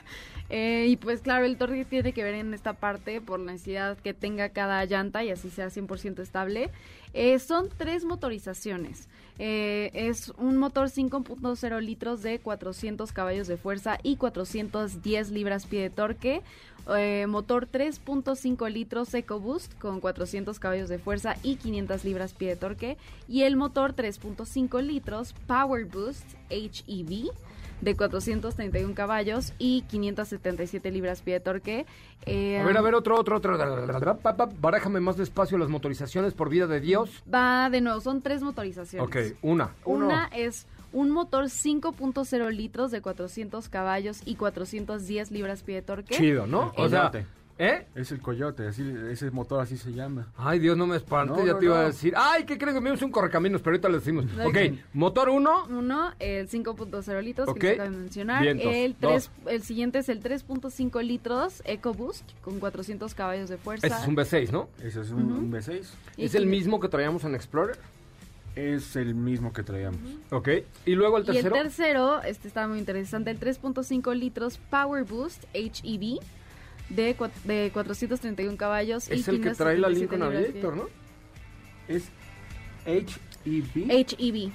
Eh, 0.50 0.88
y 0.90 0.96
pues 0.98 1.22
claro, 1.22 1.46
el 1.46 1.58
torque 1.58 1.86
tiene 1.86 2.12
que 2.12 2.24
ver 2.24 2.34
en 2.34 2.54
esta 2.54 2.74
parte 2.74 3.22
por 3.22 3.40
la 3.40 3.52
necesidad 3.52 3.98
que 3.98 4.14
tenga 4.14 4.50
cada 4.50 4.84
llanta 4.86 5.24
y 5.24 5.30
así 5.30 5.50
sea 5.50 5.68
100% 5.68 6.20
estable. 6.20 6.72
Eh, 7.14 7.40
son 7.40 7.70
tres 7.76 8.04
motorizaciones. 8.04 9.08
Eh, 9.40 9.90
es 9.94 10.30
un 10.38 10.58
motor 10.58 10.90
5.0 10.90 11.80
litros 11.82 12.22
de 12.22 12.40
400 12.40 13.12
caballos 13.14 13.48
de 13.48 13.58
fuerza 13.58 13.98
y 14.04 14.18
410 14.18 15.32
libras-pie 15.32 15.82
de 15.84 15.90
torque. 15.90 16.42
Eh, 16.98 17.26
motor 17.28 17.68
3.5 17.68 18.70
litros 18.70 19.14
EcoBoost 19.14 19.78
con 19.78 20.02
400 20.02 20.60
caballos 20.60 20.90
de 20.90 20.98
fuerza 20.98 21.36
y 21.42 21.56
500 21.56 22.04
libras-pie 22.04 22.50
de 22.50 22.56
torque. 22.58 22.98
Y 23.28 23.44
el 23.44 23.56
motor 23.56 23.96
3.5 23.96 24.82
litros 24.82 25.34
Power 25.48 25.86
Boost 25.86 26.26
HEV 26.50 27.32
de 27.82 27.96
431 27.96 28.94
caballos 28.94 29.54
y 29.58 29.84
577 29.84 30.92
libras-pie 30.92 31.36
de 31.36 31.40
torque. 31.40 31.86
Eh, 32.26 32.60
A 32.60 32.66
ver, 32.66 32.78
a 32.78 32.82
ver, 32.82 32.96
otro, 32.96 33.20
otro, 33.20 33.38
otro. 33.38 33.58
Barájame 34.60 35.00
más 35.00 35.18
despacio 35.18 35.58
las 35.58 35.70
motorizaciones 35.70 36.34
por 36.34 36.50
vida 36.50 36.68
de 36.68 36.80
Dios. 36.80 37.24
Va 37.34 37.70
de 37.70 37.82
nuevo, 37.82 38.02
son 38.02 38.22
tres 38.22 38.42
motorizaciones. 38.42 39.08
Ok, 39.08 39.38
una. 39.42 39.76
Una 39.86 40.30
es 40.36 40.68
un 40.92 41.12
motor 41.12 41.46
5.0 41.46 42.52
litros 42.52 42.92
de 42.92 43.02
400 43.02 43.70
caballos 43.70 44.22
y 44.26 44.36
410 44.36 45.32
libras-pie 45.32 45.76
de 45.76 45.82
torque. 45.82 46.16
Chido, 46.16 46.48
¿no? 46.48 46.74
O 46.76 46.90
sea. 46.90 47.12
¿Eh? 47.60 47.86
Es 47.94 48.12
el 48.12 48.22
coyote, 48.22 48.68
así, 48.68 48.84
ese 49.12 49.30
motor 49.30 49.62
así 49.62 49.78
se 49.78 49.92
llama. 49.92 50.32
Ay, 50.38 50.58
Dios, 50.60 50.76
no 50.78 50.88
me 50.88 50.96
espantes, 50.96 51.38
No, 51.38 51.46
ya 51.46 51.54
no, 51.54 51.60
te 51.60 51.66
iba 51.66 51.78
a 51.80 51.82
no. 51.82 51.88
decir. 51.88 52.14
Ay, 52.16 52.46
¿qué 52.46 52.58
creen 52.58 52.74
que 52.76 52.82
me 52.82 52.92
un 52.92 53.12
correcaminos? 53.12 53.62
Pero 53.62 53.74
ahorita 53.76 53.90
le 53.90 54.00
decimos. 54.00 54.26
Ok. 54.40 54.48
Ok, 54.48 54.58
motor 54.94 55.30
1, 55.30 55.66
Uno, 55.70 56.12
el 56.20 56.50
5.0 56.50 57.22
litros 57.22 57.48
Ok. 57.50 57.60
que 57.60 57.68
les 57.68 57.80
acabo 57.80 57.92
de 57.92 57.98
mencionar. 57.98 58.42
Vientos. 58.42 58.74
El, 58.74 58.96
Dos. 59.00 59.30
tres, 59.44 59.54
el 59.54 59.62
siguiente 59.64 60.00
es 60.00 60.10
el 60.10 60.24
3.5 60.24 61.04
litros 61.04 61.62
EcoBoost 61.66 62.24
con 62.42 62.60
400 62.60 63.14
caballos 63.14 63.50
de 63.50 63.58
fuerza. 63.58 63.86
ese 63.88 63.96
es 64.02 64.08
un 64.08 64.16
V6, 64.16 64.52
¿no? 64.52 64.70
Ese 64.82 65.02
es 65.02 65.10
un, 65.12 65.32
un 65.32 65.52
V6. 65.52 65.84
Y 66.18 66.26
¿Es 66.26 66.36
el 66.36 66.48
mismo 66.48 66.80
que 66.80 66.88
traíamos 66.88 67.24
en 67.26 67.36
Explorer? 67.36 67.78
Es 68.56 68.96
el 68.96 69.16
mismo 69.16 69.54
que 69.54 69.64
traíamos. 69.64 70.00
Ok. 70.32 70.50
Y 70.86 70.96
luego 70.96 71.18
el 71.18 71.24
Y 71.26 71.30
el 71.30 71.44
tercero. 71.44 71.56
tercero, 71.56 72.22
este 72.24 72.48
está 72.48 72.68
muy 72.68 72.80
interesante, 72.80 73.30
el 73.32 73.40
3.5 73.40 74.14
litros 74.16 74.58
Power 74.70 75.04
Boost 75.04 75.44
HEV 75.54 76.20
de, 76.90 77.16
de 77.44 77.70
431 77.74 78.58
caballos. 78.58 79.10
y 79.10 79.14
es 79.14 79.28
el 79.28 79.42
que 79.42 79.52
trae 79.52 79.78
la 79.78 79.90
77 79.90 80.00
Lincoln 80.00 80.24
Aviator, 80.24 80.76
¿no? 80.76 80.90
Es 81.88 82.10
HEV. 82.86 83.90
HEV. 83.90 84.52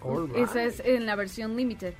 All 0.00 0.30
Esa 0.36 0.64
right. 0.64 0.72
es 0.72 0.80
en 0.80 1.06
la 1.06 1.16
versión 1.16 1.56
limited. 1.56 1.94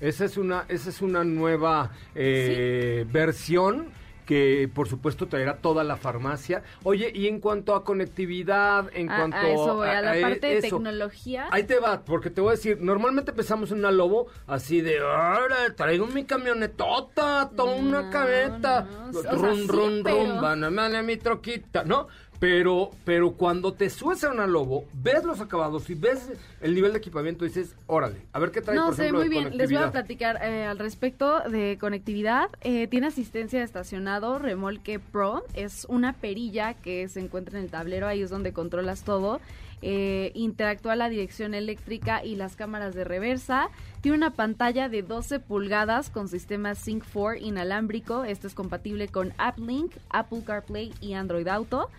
Esa 0.00 0.24
es 0.24 0.36
una, 0.36 0.64
esa 0.68 0.88
es 0.88 1.02
una 1.02 1.24
nueva 1.24 1.90
eh, 2.14 3.04
versión 3.10 3.88
que 4.30 4.70
por 4.72 4.86
supuesto 4.88 5.26
traerá 5.26 5.56
toda 5.56 5.82
la 5.82 5.96
farmacia. 5.96 6.62
Oye, 6.84 7.10
y 7.12 7.26
en 7.26 7.40
cuanto 7.40 7.74
a 7.74 7.82
conectividad, 7.82 8.88
en 8.94 9.10
A- 9.10 9.16
cuanto 9.16 9.36
a 9.38 9.48
eso 9.50 9.74
voy, 9.74 9.88
a 9.88 10.00
la 10.00 10.12
a 10.12 10.20
parte 10.20 10.46
de 10.46 10.60
tecnología. 10.60 11.48
Ahí 11.50 11.64
te 11.64 11.80
va, 11.80 12.02
porque 12.04 12.30
te 12.30 12.40
voy 12.40 12.50
a 12.50 12.52
decir, 12.52 12.78
normalmente 12.80 13.32
empezamos 13.32 13.72
en 13.72 13.78
una 13.78 13.90
Lobo 13.90 14.28
así 14.46 14.82
de, 14.82 15.00
ahora 15.00 15.74
traigo 15.74 16.06
mi 16.06 16.24
camionetota, 16.26 17.50
toda 17.56 17.74
una 17.74 18.02
No, 18.02 18.10
camioneta, 18.10 18.86
no, 19.12 19.18
o 19.18 19.22
sea, 19.22 19.32
run, 19.32 19.56
sí, 19.56 19.66
run, 19.66 20.00
pero- 20.04 20.16
run, 20.18 20.40
banana 20.40 21.02
mi 21.02 21.16
troquita, 21.16 21.82
¿no? 21.82 22.06
Pero, 22.40 22.90
pero 23.04 23.32
cuando 23.32 23.74
te 23.74 23.90
subes 23.90 24.24
a 24.24 24.30
una 24.30 24.46
Lobo, 24.46 24.86
ves 24.94 25.24
los 25.24 25.40
acabados 25.40 25.90
y 25.90 25.94
ves 25.94 26.30
el 26.62 26.74
nivel 26.74 26.92
de 26.92 26.98
equipamiento, 26.98 27.44
dices, 27.44 27.76
órale, 27.86 28.22
a 28.32 28.38
ver 28.38 28.50
qué 28.50 28.62
trae, 28.62 28.74
No, 28.74 28.86
por 28.86 28.94
ejemplo, 28.94 29.18
muy 29.18 29.28
de 29.28 29.28
bien. 29.28 29.58
Les 29.58 29.70
voy 29.70 29.82
a 29.82 29.92
platicar 29.92 30.40
eh, 30.42 30.64
al 30.64 30.78
respecto 30.78 31.40
de 31.40 31.76
conectividad. 31.78 32.48
Eh, 32.62 32.86
tiene 32.86 33.08
asistencia 33.08 33.58
de 33.58 33.66
estacionado, 33.66 34.38
remolque 34.38 34.98
Pro. 34.98 35.44
Es 35.52 35.84
una 35.84 36.14
perilla 36.14 36.72
que 36.72 37.08
se 37.08 37.20
encuentra 37.20 37.58
en 37.58 37.64
el 37.64 37.70
tablero, 37.70 38.06
ahí 38.06 38.22
es 38.22 38.30
donde 38.30 38.54
controlas 38.54 39.04
todo. 39.04 39.38
Eh, 39.82 40.32
interactúa 40.34 40.94
la 40.96 41.08
dirección 41.10 41.52
eléctrica 41.54 42.24
y 42.24 42.36
las 42.36 42.56
cámaras 42.56 42.94
de 42.94 43.04
reversa. 43.04 43.68
Tiene 44.00 44.16
una 44.16 44.30
pantalla 44.30 44.88
de 44.88 45.02
12 45.02 45.40
pulgadas 45.40 46.08
con 46.08 46.28
sistema 46.28 46.74
Sync 46.74 47.04
4 47.12 47.36
inalámbrico. 47.36 48.24
Esto 48.24 48.46
es 48.46 48.54
compatible 48.54 49.08
con 49.08 49.34
AppLink, 49.36 49.92
Apple 50.08 50.42
CarPlay 50.44 50.94
y 51.02 51.12
Android 51.12 51.48
Auto. 51.48 51.90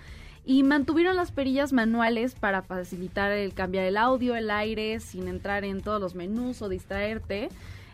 Y 0.46 0.64
mantuvieron 0.64 1.16
las 1.16 1.32
perillas 1.32 1.72
manuales 1.72 2.34
para 2.34 2.64
facilitar 2.64 3.32
el 3.32 3.54
cambiar 3.54 3.86
el 3.86 3.96
audio, 3.98 4.36
el 4.36 4.50
aire, 4.50 5.00
sin 5.00 5.28
entrar 5.28 5.64
en 5.64 5.82
todos 5.82 6.02
los 6.02 6.16
menús 6.16 6.62
o 6.62 6.70
distraerte. 6.70 7.50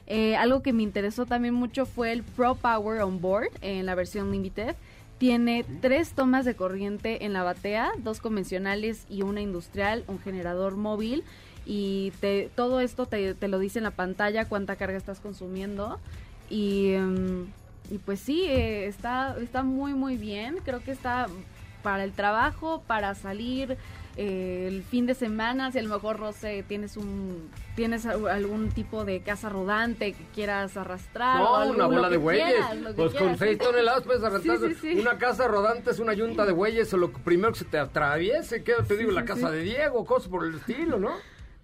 Eh, 0.07 0.37
algo 0.37 0.61
que 0.61 0.71
me 0.71 0.83
interesó 0.83 1.25
también 1.25 1.53
mucho 1.53 1.85
fue 1.85 2.13
el 2.13 2.23
Pro 2.23 2.55
Power 2.55 3.01
On 3.01 3.19
Board 3.19 3.49
en 3.61 3.85
la 3.85 3.95
versión 3.95 4.31
Limited. 4.31 4.75
Tiene 5.17 5.65
tres 5.81 6.13
tomas 6.13 6.45
de 6.45 6.55
corriente 6.55 7.25
en 7.25 7.33
la 7.33 7.43
batea, 7.43 7.91
dos 7.97 8.21
convencionales 8.21 9.05
y 9.09 9.23
una 9.23 9.41
industrial, 9.41 10.05
un 10.07 10.19
generador 10.19 10.77
móvil. 10.77 11.23
Y 11.65 12.13
te- 12.21 12.49
todo 12.55 12.79
esto 12.79 13.07
te, 13.07 13.33
te 13.33 13.49
lo 13.49 13.59
dice 13.59 13.79
en 13.79 13.83
la 13.83 13.91
pantalla 13.91 14.45
cuánta 14.45 14.77
carga 14.77 14.95
estás 14.97 15.19
consumiendo. 15.19 15.99
Y, 16.49 16.91
em, 16.93 17.47
y 17.91 17.97
pues 17.97 18.21
sí, 18.21 18.43
eh, 18.45 18.85
está, 18.87 19.35
está 19.41 19.63
muy 19.63 19.93
muy 19.93 20.15
bien. 20.15 20.59
Creo 20.63 20.81
que 20.81 20.91
está 20.91 21.27
para 21.87 22.03
el 22.03 22.11
trabajo, 22.11 22.83
para 22.85 23.15
salir 23.15 23.77
eh, 24.17 24.65
el 24.67 24.83
fin 24.83 25.05
de 25.05 25.13
semana, 25.13 25.71
si 25.71 25.79
a 25.79 25.83
lo 25.83 25.87
mejor, 25.87 26.19
no 26.19 26.33
sé, 26.33 26.65
tienes 26.67 26.97
un 26.97 27.49
tienes 27.77 28.05
al- 28.05 28.27
algún 28.27 28.71
tipo 28.71 29.05
de 29.05 29.21
casa 29.21 29.47
rodante 29.47 30.11
que 30.11 30.25
quieras 30.35 30.75
arrastrar. 30.75 31.37
o 31.39 31.43
No, 31.45 31.55
algo, 31.55 31.73
una 31.75 31.85
bola 31.85 32.09
de 32.09 32.17
bueyes. 32.17 32.43
quieras, 32.45 32.75
lo 32.75 32.89
que 32.89 32.93
Pues 32.95 33.11
con 33.11 33.19
quieras. 33.19 33.39
6 33.39 33.57
toneladas 33.59 34.03
puedes 34.03 34.21
arrancar. 34.21 34.57
Sí, 34.57 34.67
sí, 34.67 34.75
sí. 34.95 34.99
Una 34.99 35.17
casa 35.17 35.47
rodante 35.47 35.91
es 35.91 35.99
una 35.99 36.13
yunta 36.13 36.45
de 36.45 36.51
bueyes 36.51 36.93
o 36.93 36.97
lo 36.97 37.09
primero 37.13 37.53
que 37.53 37.59
se 37.59 37.65
te 37.65 37.77
atraviese. 37.79 38.63
¿Qué 38.65 38.73
te 38.85 38.97
digo? 38.97 39.11
La 39.11 39.23
casa 39.23 39.49
de 39.49 39.61
Diego, 39.61 40.03
cosas 40.03 40.27
por 40.27 40.45
el 40.45 40.55
estilo, 40.55 40.99
¿no? 40.99 41.11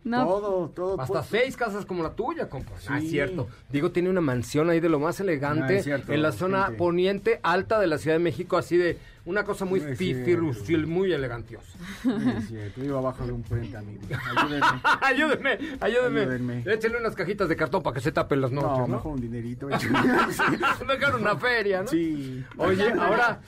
No, 0.04 0.26
Todo, 0.28 0.70
todo. 0.70 1.00
Hasta 1.02 1.20
pues, 1.22 1.28
seis 1.32 1.56
casas 1.56 1.86
como 1.86 2.04
la 2.04 2.12
tuya, 2.12 2.50
compa. 2.50 2.72
Ah, 2.90 3.00
Sí. 3.00 3.06
es 3.06 3.12
cierto. 3.12 3.48
Diego 3.70 3.92
tiene 3.92 4.10
una 4.10 4.20
mansión 4.22 4.70
ahí 4.70 4.82
de 4.82 4.90
lo 4.90 5.00
más 5.00 5.20
elegante 5.22 5.76
Ah, 5.76 5.78
es 5.78 5.84
cierto, 5.86 6.12
en 6.12 6.22
la 6.22 6.32
zona 6.34 6.64
gente. 6.66 6.78
poniente 6.78 7.40
alta 7.42 7.80
de 7.80 7.88
la 7.88 7.98
Ciudad 7.98 8.18
de 8.18 8.24
México, 8.24 8.58
así 8.58 8.76
de 8.76 8.98
una 9.26 9.46
cosa 9.46 9.64
muy 9.64 9.80
No 9.80 9.96
fifirusil, 9.96 10.86
muy 10.88 11.14
elegantiosa. 11.14 11.72
sí, 12.02 12.10
es 12.38 12.48
cierto, 12.50 12.82
Vivo 12.82 12.98
abajo 12.98 13.26
de 13.26 13.32
un 13.32 13.44
puente, 13.44 13.78
amigo. 13.78 14.02
Ayúdenme. 14.36 14.66
ayúdenme, 15.02 15.50
ayúdenme. 15.80 16.20
Ayúdenme. 16.22 16.64
Échenle 16.68 16.98
unas 16.98 17.16
cajitas 17.16 17.48
de 17.48 17.56
cartón 17.56 17.82
para 17.82 17.94
que 17.94 18.02
se 18.02 18.12
tapen 18.12 18.42
las 18.42 18.52
noches, 18.52 18.70
No, 18.80 18.88
¿no? 18.88 18.96
mejor 18.96 19.14
un 19.14 19.22
dinerito. 19.22 19.68
Mejor 20.88 21.16
una 21.20 21.38
feria, 21.38 21.82
¿no? 21.84 21.88
sí. 21.88 22.44
Oye, 22.58 22.92
ahora, 23.00 23.40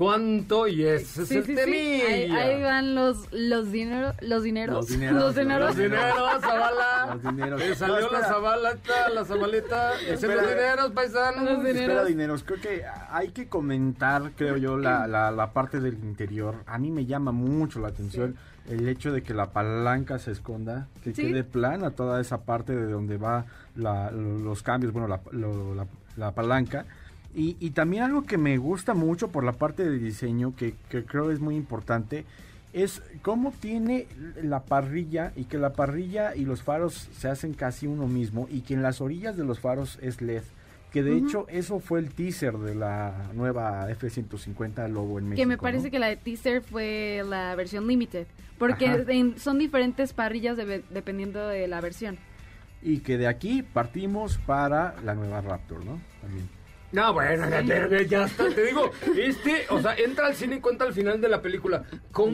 ¿cuánto? 0.00 0.66
Y 0.66 0.82
ese 0.86 1.22
es 1.24 1.28
Sí, 1.28 1.36
el 1.36 1.44
sí. 1.44 1.52
Ahí, 1.60 2.30
ahí 2.32 2.62
van 2.62 2.94
los 2.94 3.30
los 3.32 3.70
dinero, 3.70 4.14
los 4.22 4.42
dineros. 4.42 4.74
Los 4.74 4.88
dineros, 4.88 5.20
Los 5.22 5.34
dineros. 5.36 5.66
Los 5.68 5.76
dineros, 5.76 6.40
Zavala. 6.40 7.06
Los 7.14 7.22
dineros. 7.22 7.60
Te 7.60 7.74
salió 7.74 7.96
No, 7.96 8.00
la 8.00 8.06
espera. 8.06 8.28
Zabaleta, 8.28 9.08
la 9.14 9.24
Zabaleta. 9.26 10.00
Ese 10.00 10.14
Espera. 10.14 10.34
los 10.36 10.48
dineros, 10.48 10.90
paisanos. 10.92 11.44
Los 11.44 11.58
dineros. 11.58 11.80
Espera, 11.82 12.04
dineros. 12.06 12.42
Creo 12.44 12.60
que 12.62 12.82
hay 13.10 13.28
que 13.28 13.48
comentar, 13.48 14.32
creo 14.38 14.56
yo, 14.56 14.78
la, 14.78 15.06
la, 15.06 15.30
la 15.30 15.52
parte 15.52 15.80
del 15.80 15.94
interior. 16.02 16.54
A 16.66 16.78
mí 16.78 16.90
me 16.90 17.04
llama 17.04 17.30
mucho 17.32 17.78
la 17.78 17.88
atención 17.88 18.36
el 18.70 18.88
hecho 18.88 19.12
de 19.12 19.22
que 19.22 19.34
la 19.34 19.50
palanca 19.50 20.18
se 20.18 20.30
esconda, 20.30 20.88
que 21.04 21.12
Sí. 21.14 21.26
quede 21.26 21.44
plana 21.44 21.90
toda 21.90 22.22
esa 22.22 22.38
parte 22.42 22.74
de 22.74 22.90
donde 22.90 23.18
va 23.18 23.44
la- 23.76 24.10
los 24.10 24.62
cambios, 24.62 24.94
bueno, 24.94 25.08
la, 25.08 25.20
lo- 25.32 25.74
la- 25.74 25.86
la 26.16 26.32
palanca. 26.32 26.86
Y, 27.34 27.56
y 27.60 27.70
también 27.70 28.02
algo 28.02 28.22
que 28.24 28.38
me 28.38 28.56
gusta 28.58 28.94
mucho 28.94 29.28
por 29.28 29.44
la 29.44 29.52
parte 29.52 29.88
de 29.88 29.98
diseño, 29.98 30.54
que, 30.56 30.74
que 30.88 31.04
creo 31.04 31.30
es 31.30 31.38
muy 31.40 31.54
importante, 31.56 32.24
es 32.72 33.02
cómo 33.22 33.52
tiene 33.52 34.06
la 34.42 34.60
parrilla 34.64 35.32
y 35.36 35.44
que 35.44 35.58
la 35.58 35.72
parrilla 35.72 36.34
y 36.34 36.44
los 36.44 36.62
faros 36.62 37.08
se 37.16 37.28
hacen 37.28 37.54
casi 37.54 37.86
uno 37.86 38.06
mismo 38.06 38.48
y 38.50 38.60
que 38.62 38.74
en 38.74 38.82
las 38.82 39.00
orillas 39.00 39.36
de 39.36 39.44
los 39.44 39.60
faros 39.60 39.98
es 40.02 40.20
LED. 40.20 40.42
Que 40.92 41.04
de 41.04 41.16
hecho 41.16 41.46
eso 41.48 41.78
fue 41.78 42.00
el 42.00 42.12
teaser 42.12 42.58
de 42.58 42.74
la 42.74 43.30
nueva 43.34 43.88
F-150 43.92 44.88
Lobo 44.88 45.20
en 45.20 45.28
México. 45.28 45.42
Que 45.42 45.46
me 45.46 45.56
parece 45.56 45.84
¿no? 45.84 45.90
que 45.92 45.98
la 46.00 46.08
de 46.08 46.16
teaser 46.16 46.62
fue 46.62 47.22
la 47.28 47.54
versión 47.54 47.86
limited. 47.86 48.26
Porque 48.58 48.86
en- 49.06 49.38
son 49.38 49.58
diferentes 49.58 50.12
parrillas 50.12 50.56
de- 50.56 50.82
dependiendo 50.90 51.46
de 51.46 51.68
la 51.68 51.80
versión. 51.80 52.18
Y 52.82 52.98
que 53.00 53.18
de 53.18 53.28
aquí 53.28 53.62
partimos 53.62 54.38
para 54.38 54.96
la 55.04 55.14
nueva 55.14 55.40
Raptor, 55.40 55.84
¿no? 55.84 56.00
También. 56.22 56.48
No, 56.92 57.12
bueno, 57.12 57.48
ya, 57.48 57.62
te- 57.88 58.06
ya 58.08 58.24
está. 58.24 58.48
Te 58.48 58.64
digo, 58.66 58.90
este, 59.16 59.66
o 59.70 59.80
sea, 59.80 59.94
entra 59.94 60.26
al 60.26 60.34
cine 60.34 60.56
y 60.56 60.60
cuenta 60.60 60.84
al 60.84 60.92
final 60.92 61.20
de 61.20 61.28
la 61.28 61.40
película. 61.40 61.84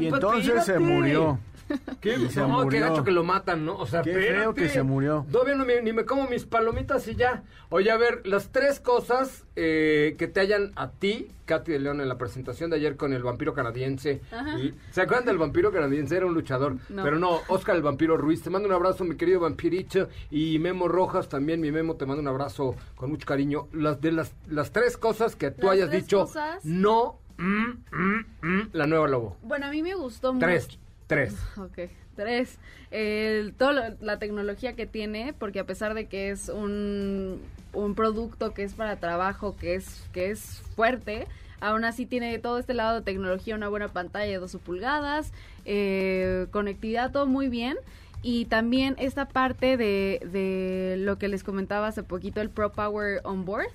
Y 0.02 0.06
entonces 0.06 0.64
se 0.64 0.78
murió. 0.78 1.38
Qué, 2.00 2.14
Y 2.16 2.28
se 2.28 2.40
no, 2.40 2.46
qué 2.58 2.64
murió. 2.64 2.80
gacho 2.90 3.04
que 3.04 3.10
lo 3.10 3.24
matan, 3.24 3.64
¿no? 3.64 3.76
O 3.76 3.86
sea, 3.86 4.02
Qué 4.02 4.12
feo 4.12 4.20
espérate. 4.22 4.62
que 4.62 4.68
se 4.68 4.82
murió. 4.82 5.26
Todavía 5.30 5.54
no 5.56 5.64
me- 5.64 5.82
ni 5.82 5.92
me 5.92 6.04
como 6.04 6.28
mis 6.28 6.44
palomitas 6.44 7.06
y 7.08 7.14
ya. 7.16 7.42
Oye, 7.70 7.90
a 7.90 7.96
ver, 7.96 8.26
las 8.26 8.50
tres 8.50 8.78
cosas 8.80 9.44
eh, 9.56 10.14
que 10.18 10.28
te 10.28 10.40
hayan 10.40 10.72
a 10.76 10.90
ti, 10.90 11.28
Katy 11.46 11.72
de 11.72 11.78
León, 11.80 12.00
en 12.00 12.08
la 12.08 12.18
presentación 12.18 12.70
de 12.70 12.76
ayer 12.76 12.96
con 12.96 13.12
el 13.12 13.22
vampiro 13.22 13.54
canadiense. 13.54 14.20
Ajá. 14.30 14.58
Y- 14.58 14.74
¿Se 14.90 15.00
acuerdan 15.02 15.26
del 15.26 15.38
vampiro 15.38 15.72
canadiense? 15.72 16.16
Era 16.16 16.26
un 16.26 16.34
luchador. 16.34 16.76
No. 16.88 17.02
Pero 17.02 17.18
no, 17.18 17.40
Oscar 17.48 17.74
el 17.76 17.82
vampiro 17.82 18.16
Ruiz. 18.16 18.42
Te 18.42 18.50
mando 18.50 18.68
un 18.68 18.74
abrazo, 18.74 19.04
mi 19.04 19.16
querido 19.16 19.40
vampirito. 19.40 20.08
Y 20.30 20.58
Memo 20.58 20.88
Rojas 20.88 21.28
también, 21.28 21.60
mi 21.60 21.72
Memo, 21.72 21.96
te 21.96 22.06
mando 22.06 22.20
un 22.22 22.28
abrazo 22.28 22.76
con 22.94 23.10
mucho 23.10 23.26
cariño. 23.26 23.68
Las 23.72 24.00
de 24.00 24.12
las, 24.12 24.32
las 24.48 24.70
tres 24.72 24.96
cosas 24.96 25.34
que 25.36 25.50
tú 25.50 25.66
Las 25.66 25.72
hayas 25.74 25.90
tres 25.90 26.02
dicho, 26.04 26.20
cosas. 26.20 26.64
no, 26.64 27.18
mm, 27.38 27.70
mm, 27.92 28.26
mm, 28.42 28.68
la 28.72 28.86
nueva 28.86 29.08
Lobo. 29.08 29.36
Bueno, 29.42 29.66
a 29.66 29.70
mí 29.70 29.82
me 29.82 29.94
gustó 29.94 30.32
Tres, 30.38 30.64
mucho. 30.66 30.76
tres. 30.78 30.85
Ok, 31.56 31.78
tres. 32.14 32.58
El, 32.90 33.54
todo 33.54 33.72
lo- 33.72 33.96
la 34.00 34.18
tecnología 34.18 34.74
que 34.74 34.86
tiene, 34.86 35.34
porque 35.38 35.60
a 35.60 35.64
pesar 35.66 35.94
de 35.94 36.06
que 36.06 36.30
es 36.30 36.48
un, 36.48 37.40
un 37.72 37.94
producto 37.94 38.52
que 38.54 38.62
es 38.64 38.74
para 38.74 38.96
trabajo, 38.96 39.56
que 39.56 39.74
es, 39.74 40.02
que 40.12 40.30
es 40.30 40.62
fuerte, 40.74 41.26
aún 41.60 41.84
así 41.84 42.06
tiene 42.06 42.38
todo 42.38 42.58
este 42.58 42.74
lado 42.74 42.96
de 42.96 43.02
tecnología, 43.04 43.54
una 43.54 43.68
buena 43.68 43.88
pantalla 43.88 44.30
de 44.32 44.38
12 44.38 44.58
pulgadas, 44.58 45.32
eh, 45.64 46.46
conectividad, 46.50 47.12
todo 47.12 47.26
muy 47.26 47.48
bien. 47.48 47.76
Y 48.22 48.46
también 48.46 48.96
esta 48.98 49.28
parte 49.28 49.76
de, 49.76 50.20
de 50.32 50.96
lo 50.98 51.16
que 51.18 51.28
les 51.28 51.44
comentaba 51.44 51.86
hace 51.88 52.02
poquito, 52.02 52.40
el 52.40 52.50
Pro 52.50 52.72
Power 52.72 53.20
On 53.24 53.44
Board, 53.44 53.68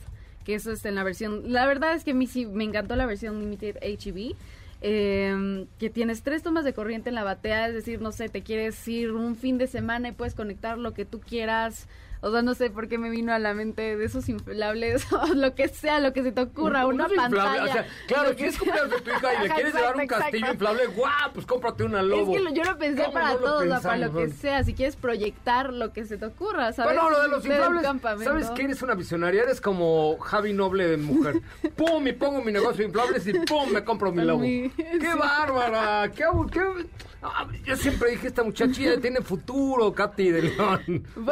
que 0.43 0.55
eso 0.55 0.71
está 0.71 0.89
en 0.89 0.95
la 0.95 1.03
versión... 1.03 1.53
La 1.53 1.65
verdad 1.67 1.93
es 1.93 2.03
que 2.03 2.11
a 2.11 2.13
me 2.15 2.63
encantó 2.63 2.95
la 2.95 3.05
versión 3.05 3.39
Limited 3.39 3.77
HEV. 3.81 4.35
Eh, 4.81 5.67
que 5.79 5.89
tienes 5.89 6.23
tres 6.23 6.43
tomas 6.43 6.65
de 6.65 6.73
corriente 6.73 7.09
en 7.09 7.15
la 7.15 7.23
batea, 7.23 7.67
es 7.67 7.73
decir, 7.73 8.01
no 8.01 8.11
sé, 8.11 8.29
te 8.29 8.41
quieres 8.41 8.87
ir 8.87 9.11
un 9.11 9.35
fin 9.35 9.57
de 9.57 9.67
semana 9.67 10.09
y 10.09 10.11
puedes 10.11 10.35
conectar 10.35 10.77
lo 10.77 10.93
que 10.93 11.05
tú 11.05 11.19
quieras. 11.19 11.87
O 12.23 12.31
sea, 12.31 12.43
no 12.43 12.53
sé 12.53 12.69
por 12.69 12.87
qué 12.87 12.97
me 12.99 13.09
vino 13.09 13.33
a 13.33 13.39
la 13.39 13.53
mente 13.55 13.97
de 13.97 14.05
esos 14.05 14.29
inflables 14.29 15.11
o 15.11 15.33
lo 15.33 15.55
que 15.55 15.67
sea, 15.69 15.99
lo 15.99 16.13
que 16.13 16.21
se 16.21 16.31
te 16.31 16.41
ocurra, 16.41 16.85
una 16.85 17.07
pantalla. 17.07 17.63
o 17.63 17.67
sea, 17.67 17.87
claro, 18.07 18.29
que 18.35 18.49
quieres 18.51 18.59
de 18.91 19.01
tu 19.01 19.09
hija 19.09 19.33
y 19.33 19.47
le 19.47 19.53
quieres 19.55 19.73
llevar 19.73 19.95
un 19.95 20.07
castillo 20.07 20.51
inflable, 20.51 20.85
guau, 20.87 21.33
pues 21.33 21.45
cómprate 21.47 21.83
una 21.83 22.01
Es 22.01 22.05
lobo. 22.05 22.31
que 22.33 22.39
lo- 22.39 22.53
yo 22.53 22.63
lo 22.63 22.77
pensé 22.77 23.01
¿Cómo 23.01 23.13
para 23.13 23.27
no 23.33 23.39
lo 23.39 23.39
todo, 23.45 23.57
o 23.59 23.67
sea, 23.67 23.79
para 23.81 23.97
lo 23.97 24.13
que 24.13 24.29
sea. 24.29 24.63
Si 24.63 24.73
quieres 24.73 24.95
proyectar 24.95 25.73
lo 25.73 25.91
que 25.93 26.05
se 26.05 26.17
te 26.17 26.25
ocurra, 26.25 26.71
¿sabes? 26.73 26.93
Bueno, 26.93 27.09
lo 27.09 27.21
de 27.23 27.27
los 27.27 27.45
inflables. 27.45 28.23
¿sabes 28.23 28.49
que 28.51 28.61
Eres 28.65 28.81
una 28.83 28.93
visionaria, 28.93 29.41
eres 29.43 29.59
como 29.59 30.17
Javi 30.19 30.53
Noble 30.53 30.87
de 30.87 30.97
mujer. 30.97 31.41
¡Pum! 31.75 32.07
Y 32.07 32.13
pongo 32.13 32.41
mi 32.43 32.51
negocio 32.51 32.77
de 32.77 32.83
inflables 32.85 33.25
y 33.27 33.33
¡pum! 33.33 33.71
Me 33.71 33.83
compro 33.83 34.11
mi 34.11 34.23
lobo. 34.23 34.41
¡Qué 34.43 35.15
bárbara! 35.17 36.11
¡Qué, 36.11 36.23
qué- 36.51 36.85
Ah, 37.23 37.47
yo 37.63 37.75
siempre 37.75 38.09
dije, 38.09 38.25
esta 38.29 38.41
muchachilla 38.43 38.99
tiene 38.99 39.21
futuro, 39.21 39.93
Katy 39.93 40.31
de 40.31 40.41
León. 40.41 40.81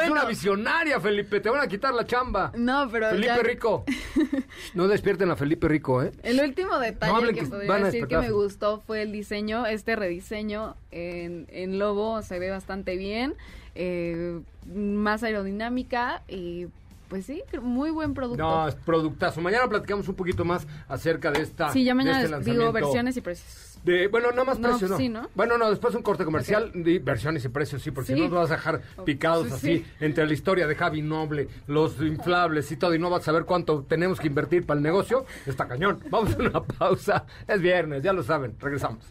es 0.03 0.09
una 0.11 0.23
visionaria, 0.25 0.78
Felipe. 1.01 1.39
Te 1.39 1.49
van 1.49 1.61
a 1.61 1.67
quitar 1.67 1.93
la 1.93 2.05
chamba. 2.05 2.51
No, 2.55 2.87
pero 2.91 3.09
Felipe 3.09 3.27
ya- 3.27 3.43
Rico. 3.43 3.85
No 4.73 4.87
despierten 4.87 5.29
a 5.31 5.35
Felipe 5.35 5.67
Rico, 5.67 6.03
¿eh? 6.03 6.11
El 6.23 6.39
último 6.39 6.77
detalle 6.79 7.13
No 7.13 7.27
que 7.27 7.33
que 7.33 7.45
podría 7.45 7.77
decir 7.77 8.07
que 8.07 8.17
me 8.17 8.31
gustó 8.31 8.81
fue 8.85 9.01
el 9.01 9.11
diseño, 9.11 9.65
este 9.65 9.95
rediseño 9.95 10.75
en, 10.91 11.47
en 11.49 11.79
lobo 11.79 12.21
se 12.21 12.39
ve 12.39 12.49
bastante 12.49 12.95
bien, 12.97 13.35
eh, 13.75 14.39
más 14.73 15.23
aerodinámica 15.23 16.21
y 16.27 16.67
pues 17.09 17.25
sí, 17.25 17.41
muy 17.61 17.89
buen 17.89 18.13
producto. 18.13 18.43
No, 18.43 18.67
es 18.67 18.75
productazo. 18.75 19.41
Mañana 19.41 19.67
platicamos 19.67 20.07
un 20.07 20.15
poquito 20.15 20.45
más 20.45 20.67
acerca 20.87 21.31
de 21.31 21.41
esta. 21.41 21.73
sí, 21.73 21.83
ya 21.83 21.91
de 21.91 21.95
mañana 21.95 22.21
este 22.21 22.35
les 22.37 22.45
digo 22.45 22.71
versiones 22.71 23.17
y 23.17 23.21
precios. 23.21 23.68
De, 23.83 24.07
bueno, 24.09 24.29
nada 24.31 24.43
más 24.43 24.59
No, 24.59 24.69
precios, 24.69 24.91
no. 24.91 24.97
sí, 24.97 25.07
¿no? 25.09 25.29
Bueno, 25.35 25.57
no, 25.57 25.69
después 25.69 25.95
un 25.95 26.01
corte 26.03 26.25
comercial, 26.25 26.71
de 26.73 26.99
versiones 26.99 27.45
y 27.45 27.49
precios, 27.49 27.81
sí, 27.81 27.91
porque 27.91 28.07
Sí. 28.07 28.13
si 28.15 28.19
no 28.19 28.27
nos 28.29 28.39
vas 28.39 28.51
a 28.51 28.55
dejar 28.55 28.81
picados 29.05 29.47
Sí, 29.47 29.53
así 29.53 29.77
sí. 29.79 29.85
entre 30.01 30.27
la 30.27 30.33
historia 30.33 30.67
de 30.67 30.75
Javi 30.75 31.01
Noble, 31.01 31.47
los 31.67 31.97
inflables 32.01 32.69
y 32.71 32.77
todo, 32.77 32.93
y 32.93 32.99
no 32.99 33.09
vas 33.09 33.21
a 33.21 33.25
saber 33.25 33.45
cuánto 33.45 33.83
tenemos 33.83 34.19
que 34.19 34.27
invertir 34.27 34.65
para 34.65 34.77
el 34.79 34.83
negocio. 34.83 35.25
Está 35.45 35.65
cañón. 35.67 35.99
Vamos 36.09 36.33
a 36.35 36.37
una 36.37 36.61
pausa. 36.61 37.25
Es 37.47 37.61
viernes, 37.61 38.03
ya 38.03 38.11
lo 38.11 38.21
saben. 38.21 38.55
Regresamos. 38.59 39.05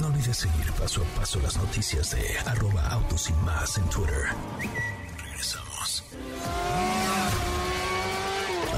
No 0.00 0.06
olvides 0.06 0.36
seguir 0.38 0.72
paso 0.80 1.02
a 1.02 1.18
paso 1.20 1.38
las 1.42 1.58
noticias 1.58 2.12
de 2.16 2.50
arroba 2.50 2.86
autos 2.88 3.28
y 3.28 3.34
más 3.44 3.76
en 3.76 3.84
Twitter. 3.90 4.14
Regresamos. 5.22 6.02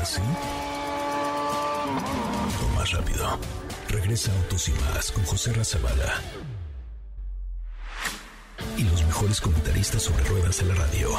¿Así? 0.01 0.21
O 2.61 2.75
más 2.77 2.91
rápido. 2.91 3.39
Regresa 3.93 4.33
Autos 4.33 4.69
y 4.69 4.73
más 4.73 5.13
con 5.13 5.23
José 5.25 5.53
Razabala. 5.53 6.21
Y 8.79 8.85
los 8.85 9.05
mejores 9.05 9.41
comentaristas 9.41 10.03
sobre 10.03 10.25
ruedas 10.25 10.59
de 10.59 10.65
la 10.65 10.75
radio. 10.75 11.11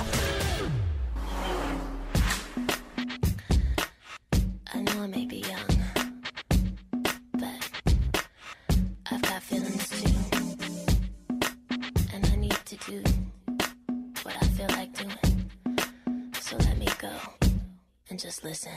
And 18.09 18.19
just 18.19 18.43
listen. 18.43 18.74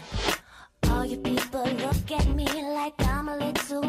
All 0.89 1.05
you 1.05 1.19
people 1.19 1.63
look 1.63 2.11
at 2.11 2.27
me 2.35 2.47
like 2.47 2.95
I'm 3.07 3.29
a 3.29 3.37
little 3.37 3.86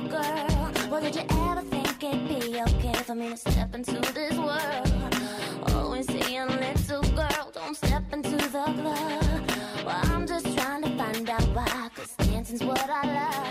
did 1.11 1.31
you 1.31 1.39
ever 1.39 1.61
think 1.61 2.03
it'd 2.03 2.27
be 2.27 2.61
okay 2.61 2.93
for 3.03 3.15
me 3.15 3.29
to 3.29 3.37
step 3.37 3.73
into 3.73 3.93
this 4.13 4.37
world? 4.37 5.73
Always 5.73 6.05
saying, 6.07 6.47
little 6.47 7.01
girl, 7.15 7.51
don't 7.53 7.77
step 7.77 8.03
into 8.11 8.35
the 8.35 8.47
club. 8.47 9.51
Well, 9.85 10.01
I'm 10.11 10.27
just 10.27 10.45
trying 10.57 10.83
to 10.83 10.89
find 10.97 11.29
out 11.29 11.43
why, 11.55 11.89
cause 11.95 12.13
dancing's 12.17 12.61
what 12.61 12.89
I 12.89 13.03
love. 13.05 13.46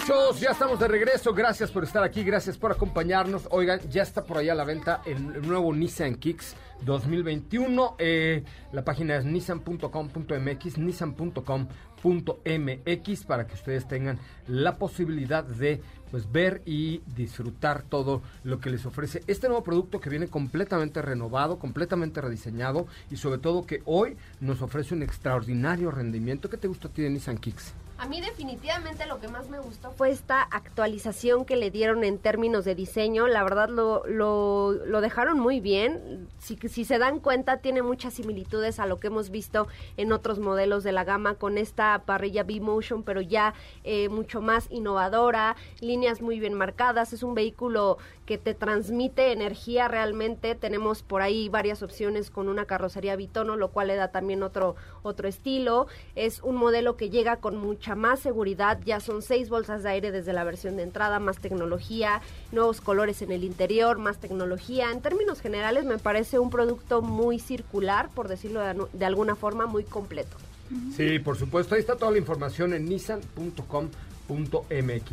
Muchachos, 0.00 0.40
ya 0.40 0.52
estamos 0.52 0.80
de 0.80 0.88
regreso. 0.88 1.34
Gracias 1.34 1.70
por 1.70 1.84
estar 1.84 2.02
aquí, 2.02 2.24
gracias 2.24 2.56
por 2.56 2.72
acompañarnos. 2.72 3.46
Oigan, 3.50 3.80
ya 3.90 4.02
está 4.02 4.24
por 4.24 4.38
allá 4.38 4.52
a 4.52 4.54
la 4.54 4.64
venta 4.64 5.02
el 5.04 5.46
nuevo 5.46 5.74
Nissan 5.74 6.14
Kicks 6.14 6.56
2021. 6.86 7.96
Eh, 7.98 8.42
la 8.72 8.82
página 8.82 9.16
es 9.16 9.26
nissan.com.mx, 9.26 10.78
nissan.com.mx 10.78 13.24
para 13.26 13.46
que 13.46 13.54
ustedes 13.54 13.86
tengan 13.88 14.18
la 14.46 14.78
posibilidad 14.78 15.44
de 15.44 15.82
pues 16.10 16.32
ver 16.32 16.62
y 16.64 17.02
disfrutar 17.14 17.82
todo 17.82 18.22
lo 18.42 18.58
que 18.58 18.70
les 18.70 18.86
ofrece 18.86 19.22
este 19.26 19.48
nuevo 19.48 19.62
producto 19.62 20.00
que 20.00 20.08
viene 20.08 20.28
completamente 20.28 21.02
renovado, 21.02 21.58
completamente 21.58 22.22
rediseñado 22.22 22.86
y 23.10 23.16
sobre 23.16 23.38
todo 23.38 23.66
que 23.66 23.82
hoy 23.84 24.16
nos 24.40 24.62
ofrece 24.62 24.94
un 24.94 25.02
extraordinario 25.02 25.90
rendimiento. 25.90 26.48
¿Qué 26.48 26.56
te 26.56 26.68
gusta 26.68 26.88
a 26.88 26.90
ti 26.90 27.02
de 27.02 27.10
Nissan 27.10 27.36
Kicks? 27.36 27.74
A 28.00 28.06
mí 28.06 28.18
definitivamente 28.22 29.04
lo 29.04 29.20
que 29.20 29.28
más 29.28 29.50
me 29.50 29.58
gustó 29.58 29.90
fue 29.90 30.08
esta 30.08 30.40
actualización 30.40 31.44
que 31.44 31.56
le 31.56 31.70
dieron 31.70 32.02
en 32.02 32.16
términos 32.16 32.64
de 32.64 32.74
diseño. 32.74 33.26
La 33.26 33.44
verdad 33.44 33.68
lo, 33.68 34.06
lo, 34.06 34.72
lo 34.72 35.02
dejaron 35.02 35.38
muy 35.38 35.60
bien. 35.60 36.26
Si, 36.38 36.56
se 36.86 36.98
dan 36.98 37.20
cuenta 37.20 37.58
tiene 37.58 37.82
muchas 37.82 38.14
similitudes 38.14 38.80
a 38.80 38.86
lo 38.86 38.98
que 38.98 39.08
hemos 39.08 39.28
visto 39.28 39.68
en 39.98 40.12
otros 40.12 40.38
modelos 40.38 40.82
de 40.82 40.92
la 40.92 41.04
gama 41.04 41.34
con 41.34 41.58
esta 41.58 42.02
parrilla 42.06 42.42
B-Motion, 42.42 43.02
pero 43.02 43.20
ya 43.20 43.52
eh, 43.84 44.08
mucho 44.08 44.40
más 44.40 44.68
innovadora, 44.70 45.56
líneas 45.80 46.22
muy 46.22 46.40
bien 46.40 46.54
marcadas. 46.54 47.12
Es 47.12 47.22
un 47.22 47.34
vehículo 47.34 47.98
que 48.30 48.38
te 48.38 48.54
transmite 48.54 49.32
energía 49.32 49.88
realmente. 49.88 50.54
Tenemos 50.54 51.02
por 51.02 51.20
ahí 51.20 51.48
varias 51.48 51.82
opciones 51.82 52.30
con 52.30 52.48
una 52.48 52.64
carrocería 52.64 53.16
bitono, 53.16 53.56
lo 53.56 53.72
cual 53.72 53.88
le 53.88 53.96
da 53.96 54.12
también 54.12 54.44
otro, 54.44 54.76
otro 55.02 55.26
estilo. 55.26 55.88
Es 56.14 56.40
un 56.40 56.54
modelo 56.54 56.96
que 56.96 57.10
llega 57.10 57.38
con 57.38 57.56
mucha 57.56 57.96
más 57.96 58.20
seguridad. 58.20 58.78
Ya 58.84 59.00
son 59.00 59.22
seis 59.22 59.48
bolsas 59.48 59.82
de 59.82 59.88
aire 59.88 60.12
desde 60.12 60.32
la 60.32 60.44
versión 60.44 60.76
de 60.76 60.84
entrada, 60.84 61.18
más 61.18 61.38
tecnología, 61.38 62.22
nuevos 62.52 62.80
colores 62.80 63.20
en 63.20 63.32
el 63.32 63.42
interior, 63.42 63.98
más 63.98 64.20
tecnología. 64.20 64.92
En 64.92 65.00
términos 65.00 65.40
generales 65.40 65.84
me 65.84 65.98
parece 65.98 66.38
un 66.38 66.50
producto 66.50 67.02
muy 67.02 67.40
circular, 67.40 68.10
por 68.14 68.28
decirlo 68.28 68.60
de, 68.60 68.80
de 68.92 69.04
alguna 69.06 69.34
forma, 69.34 69.66
muy 69.66 69.82
completo. 69.82 70.36
Sí, 70.96 71.18
por 71.18 71.36
supuesto. 71.36 71.74
Ahí 71.74 71.80
está 71.80 71.96
toda 71.96 72.12
la 72.12 72.18
información 72.18 72.74
en 72.74 72.86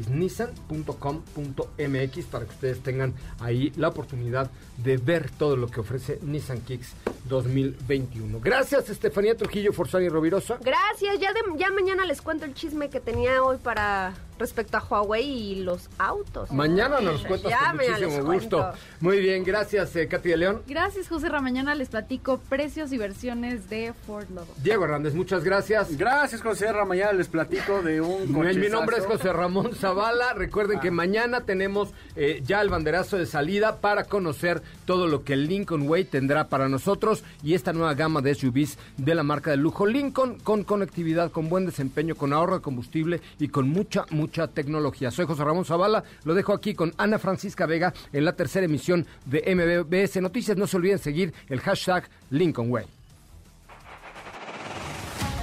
nissan.com.mx. 0.10 2.26
Para 2.26 2.46
que 2.46 2.52
ustedes 2.52 2.80
tengan 2.82 3.14
ahí 3.40 3.72
la 3.76 3.90
oportunidad 3.90 4.50
de 4.78 4.98
ver 4.98 5.30
todo 5.32 5.56
lo 5.56 5.68
que 5.68 5.80
ofrece 5.80 6.20
Nissan 6.22 6.62
Kicks 6.62 6.94
2021. 7.30 8.40
Gracias, 8.40 8.90
Estefanía 8.90 9.36
Trujillo, 9.36 9.74
Forzani 9.74 10.10
Rovirosa. 10.10 10.58
Gracias, 10.62 11.20
ya, 11.20 11.32
ya 11.58 11.72
mañana 11.72 12.06
les 12.06 12.22
cuento 12.22 12.46
el 12.46 12.54
chisme 12.54 12.90
que 12.90 13.00
tenía 13.00 13.44
hoy 13.44 13.58
para 13.58 14.14
respecto 14.40 14.78
a 14.78 14.82
Huawei 14.84 15.26
y 15.28 15.56
los 15.64 15.90
autos. 15.98 16.52
Mañana 16.52 17.00
nos 17.02 17.24
cuentas 17.24 17.52
Ya 17.52 17.68
con 17.72 17.78
muchísimo 17.78 18.10
gusto. 18.32 18.58
cuento. 18.58 18.74
Muy 19.00 19.20
bien, 19.20 19.44
gracias, 19.44 19.96
eh, 19.96 20.08
Katy 20.08 20.30
de 20.30 20.38
León. 20.38 20.62
Gracias, 20.68 21.08
José 21.08 21.30
Ra. 21.30 21.42
Mañana 21.42 21.76
les 21.76 21.90
platico 21.90 22.40
precios 22.50 22.92
y 22.92 22.98
versiones 22.98 23.70
de 23.70 23.94
Ford 24.06 24.26
Lobo. 24.34 24.48
Diego 24.64 24.86
Hernández, 24.86 25.14
muchas 25.14 25.44
gracias. 25.44 25.96
Gracias, 25.98 26.42
José 26.42 26.72
Ra. 26.72 26.86
Mañana 26.86 27.14
les 27.14 27.28
platico 27.28 27.82
de 27.82 28.02
un 28.02 28.34
cochezazo. 28.34 28.60
mi 28.60 28.70
nombre 28.70 28.98
es 28.98 29.06
José 29.06 29.32
Ramón 29.34 29.74
Zavala. 29.76 30.34
Recuerden 30.34 30.78
Ah. 30.78 30.82
que 30.82 30.92
mañana 30.92 31.42
tenemos 31.42 31.90
eh, 32.16 32.42
ya 32.46 32.62
el 32.62 32.70
banderazo 32.70 33.18
de 33.18 33.26
salida 33.26 33.78
para 33.78 34.04
conocer 34.06 34.62
todo 34.88 35.06
lo 35.06 35.24
que 35.24 35.34
el 35.34 35.48
Lincoln 35.48 35.88
Way 35.88 36.06
tendrá 36.06 36.48
para 36.48 36.70
nosotros 36.70 37.24
y 37.44 37.54
esta 37.54 37.74
nueva 37.74 37.94
gama 37.94 38.22
de 38.22 38.34
SUVs 38.34 38.80
de 38.96 39.14
la 39.14 39.22
marca 39.22 39.52
de 39.52 39.58
lujo 39.58 39.86
Lincoln 39.86 40.40
con 40.40 40.64
conectividad, 40.64 41.30
con 41.30 41.50
buen 41.50 41.66
desempeño, 41.66 42.16
con 42.16 42.32
ahorro 42.32 42.56
de 42.56 42.62
combustible 42.62 43.22
y 43.38 43.50
con 43.50 43.70
mucha, 43.70 44.06
mucha 44.12 44.48
tecnología. 44.48 45.12
Soy 45.12 45.26
José 45.26 45.44
Ramón 45.44 45.66
Zavala. 45.66 46.06
Lo 46.24 46.34
dejo 46.34 46.54
aquí 46.54 46.74
con 46.74 46.94
Ana 46.98 47.20
Francisca 47.20 47.66
Vega 47.66 47.94
en 48.14 48.24
la 48.24 48.36
tercera 48.36 48.66
emisión 48.66 49.06
de 49.26 49.44
MBS 49.56 50.22
Noticias. 50.22 50.58
No 50.58 50.66
se 50.66 50.78
olviden 50.78 51.00
seguir 51.00 51.34
el 51.50 51.60
hashtag 51.60 52.10
Lincoln 52.30 52.72
Way. 52.72 52.86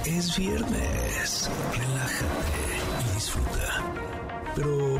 Es 0.05 0.37
viernes. 0.37 1.49
Relájate 1.71 3.11
y 3.11 3.15
disfruta. 3.15 3.93
Pero 4.55 4.99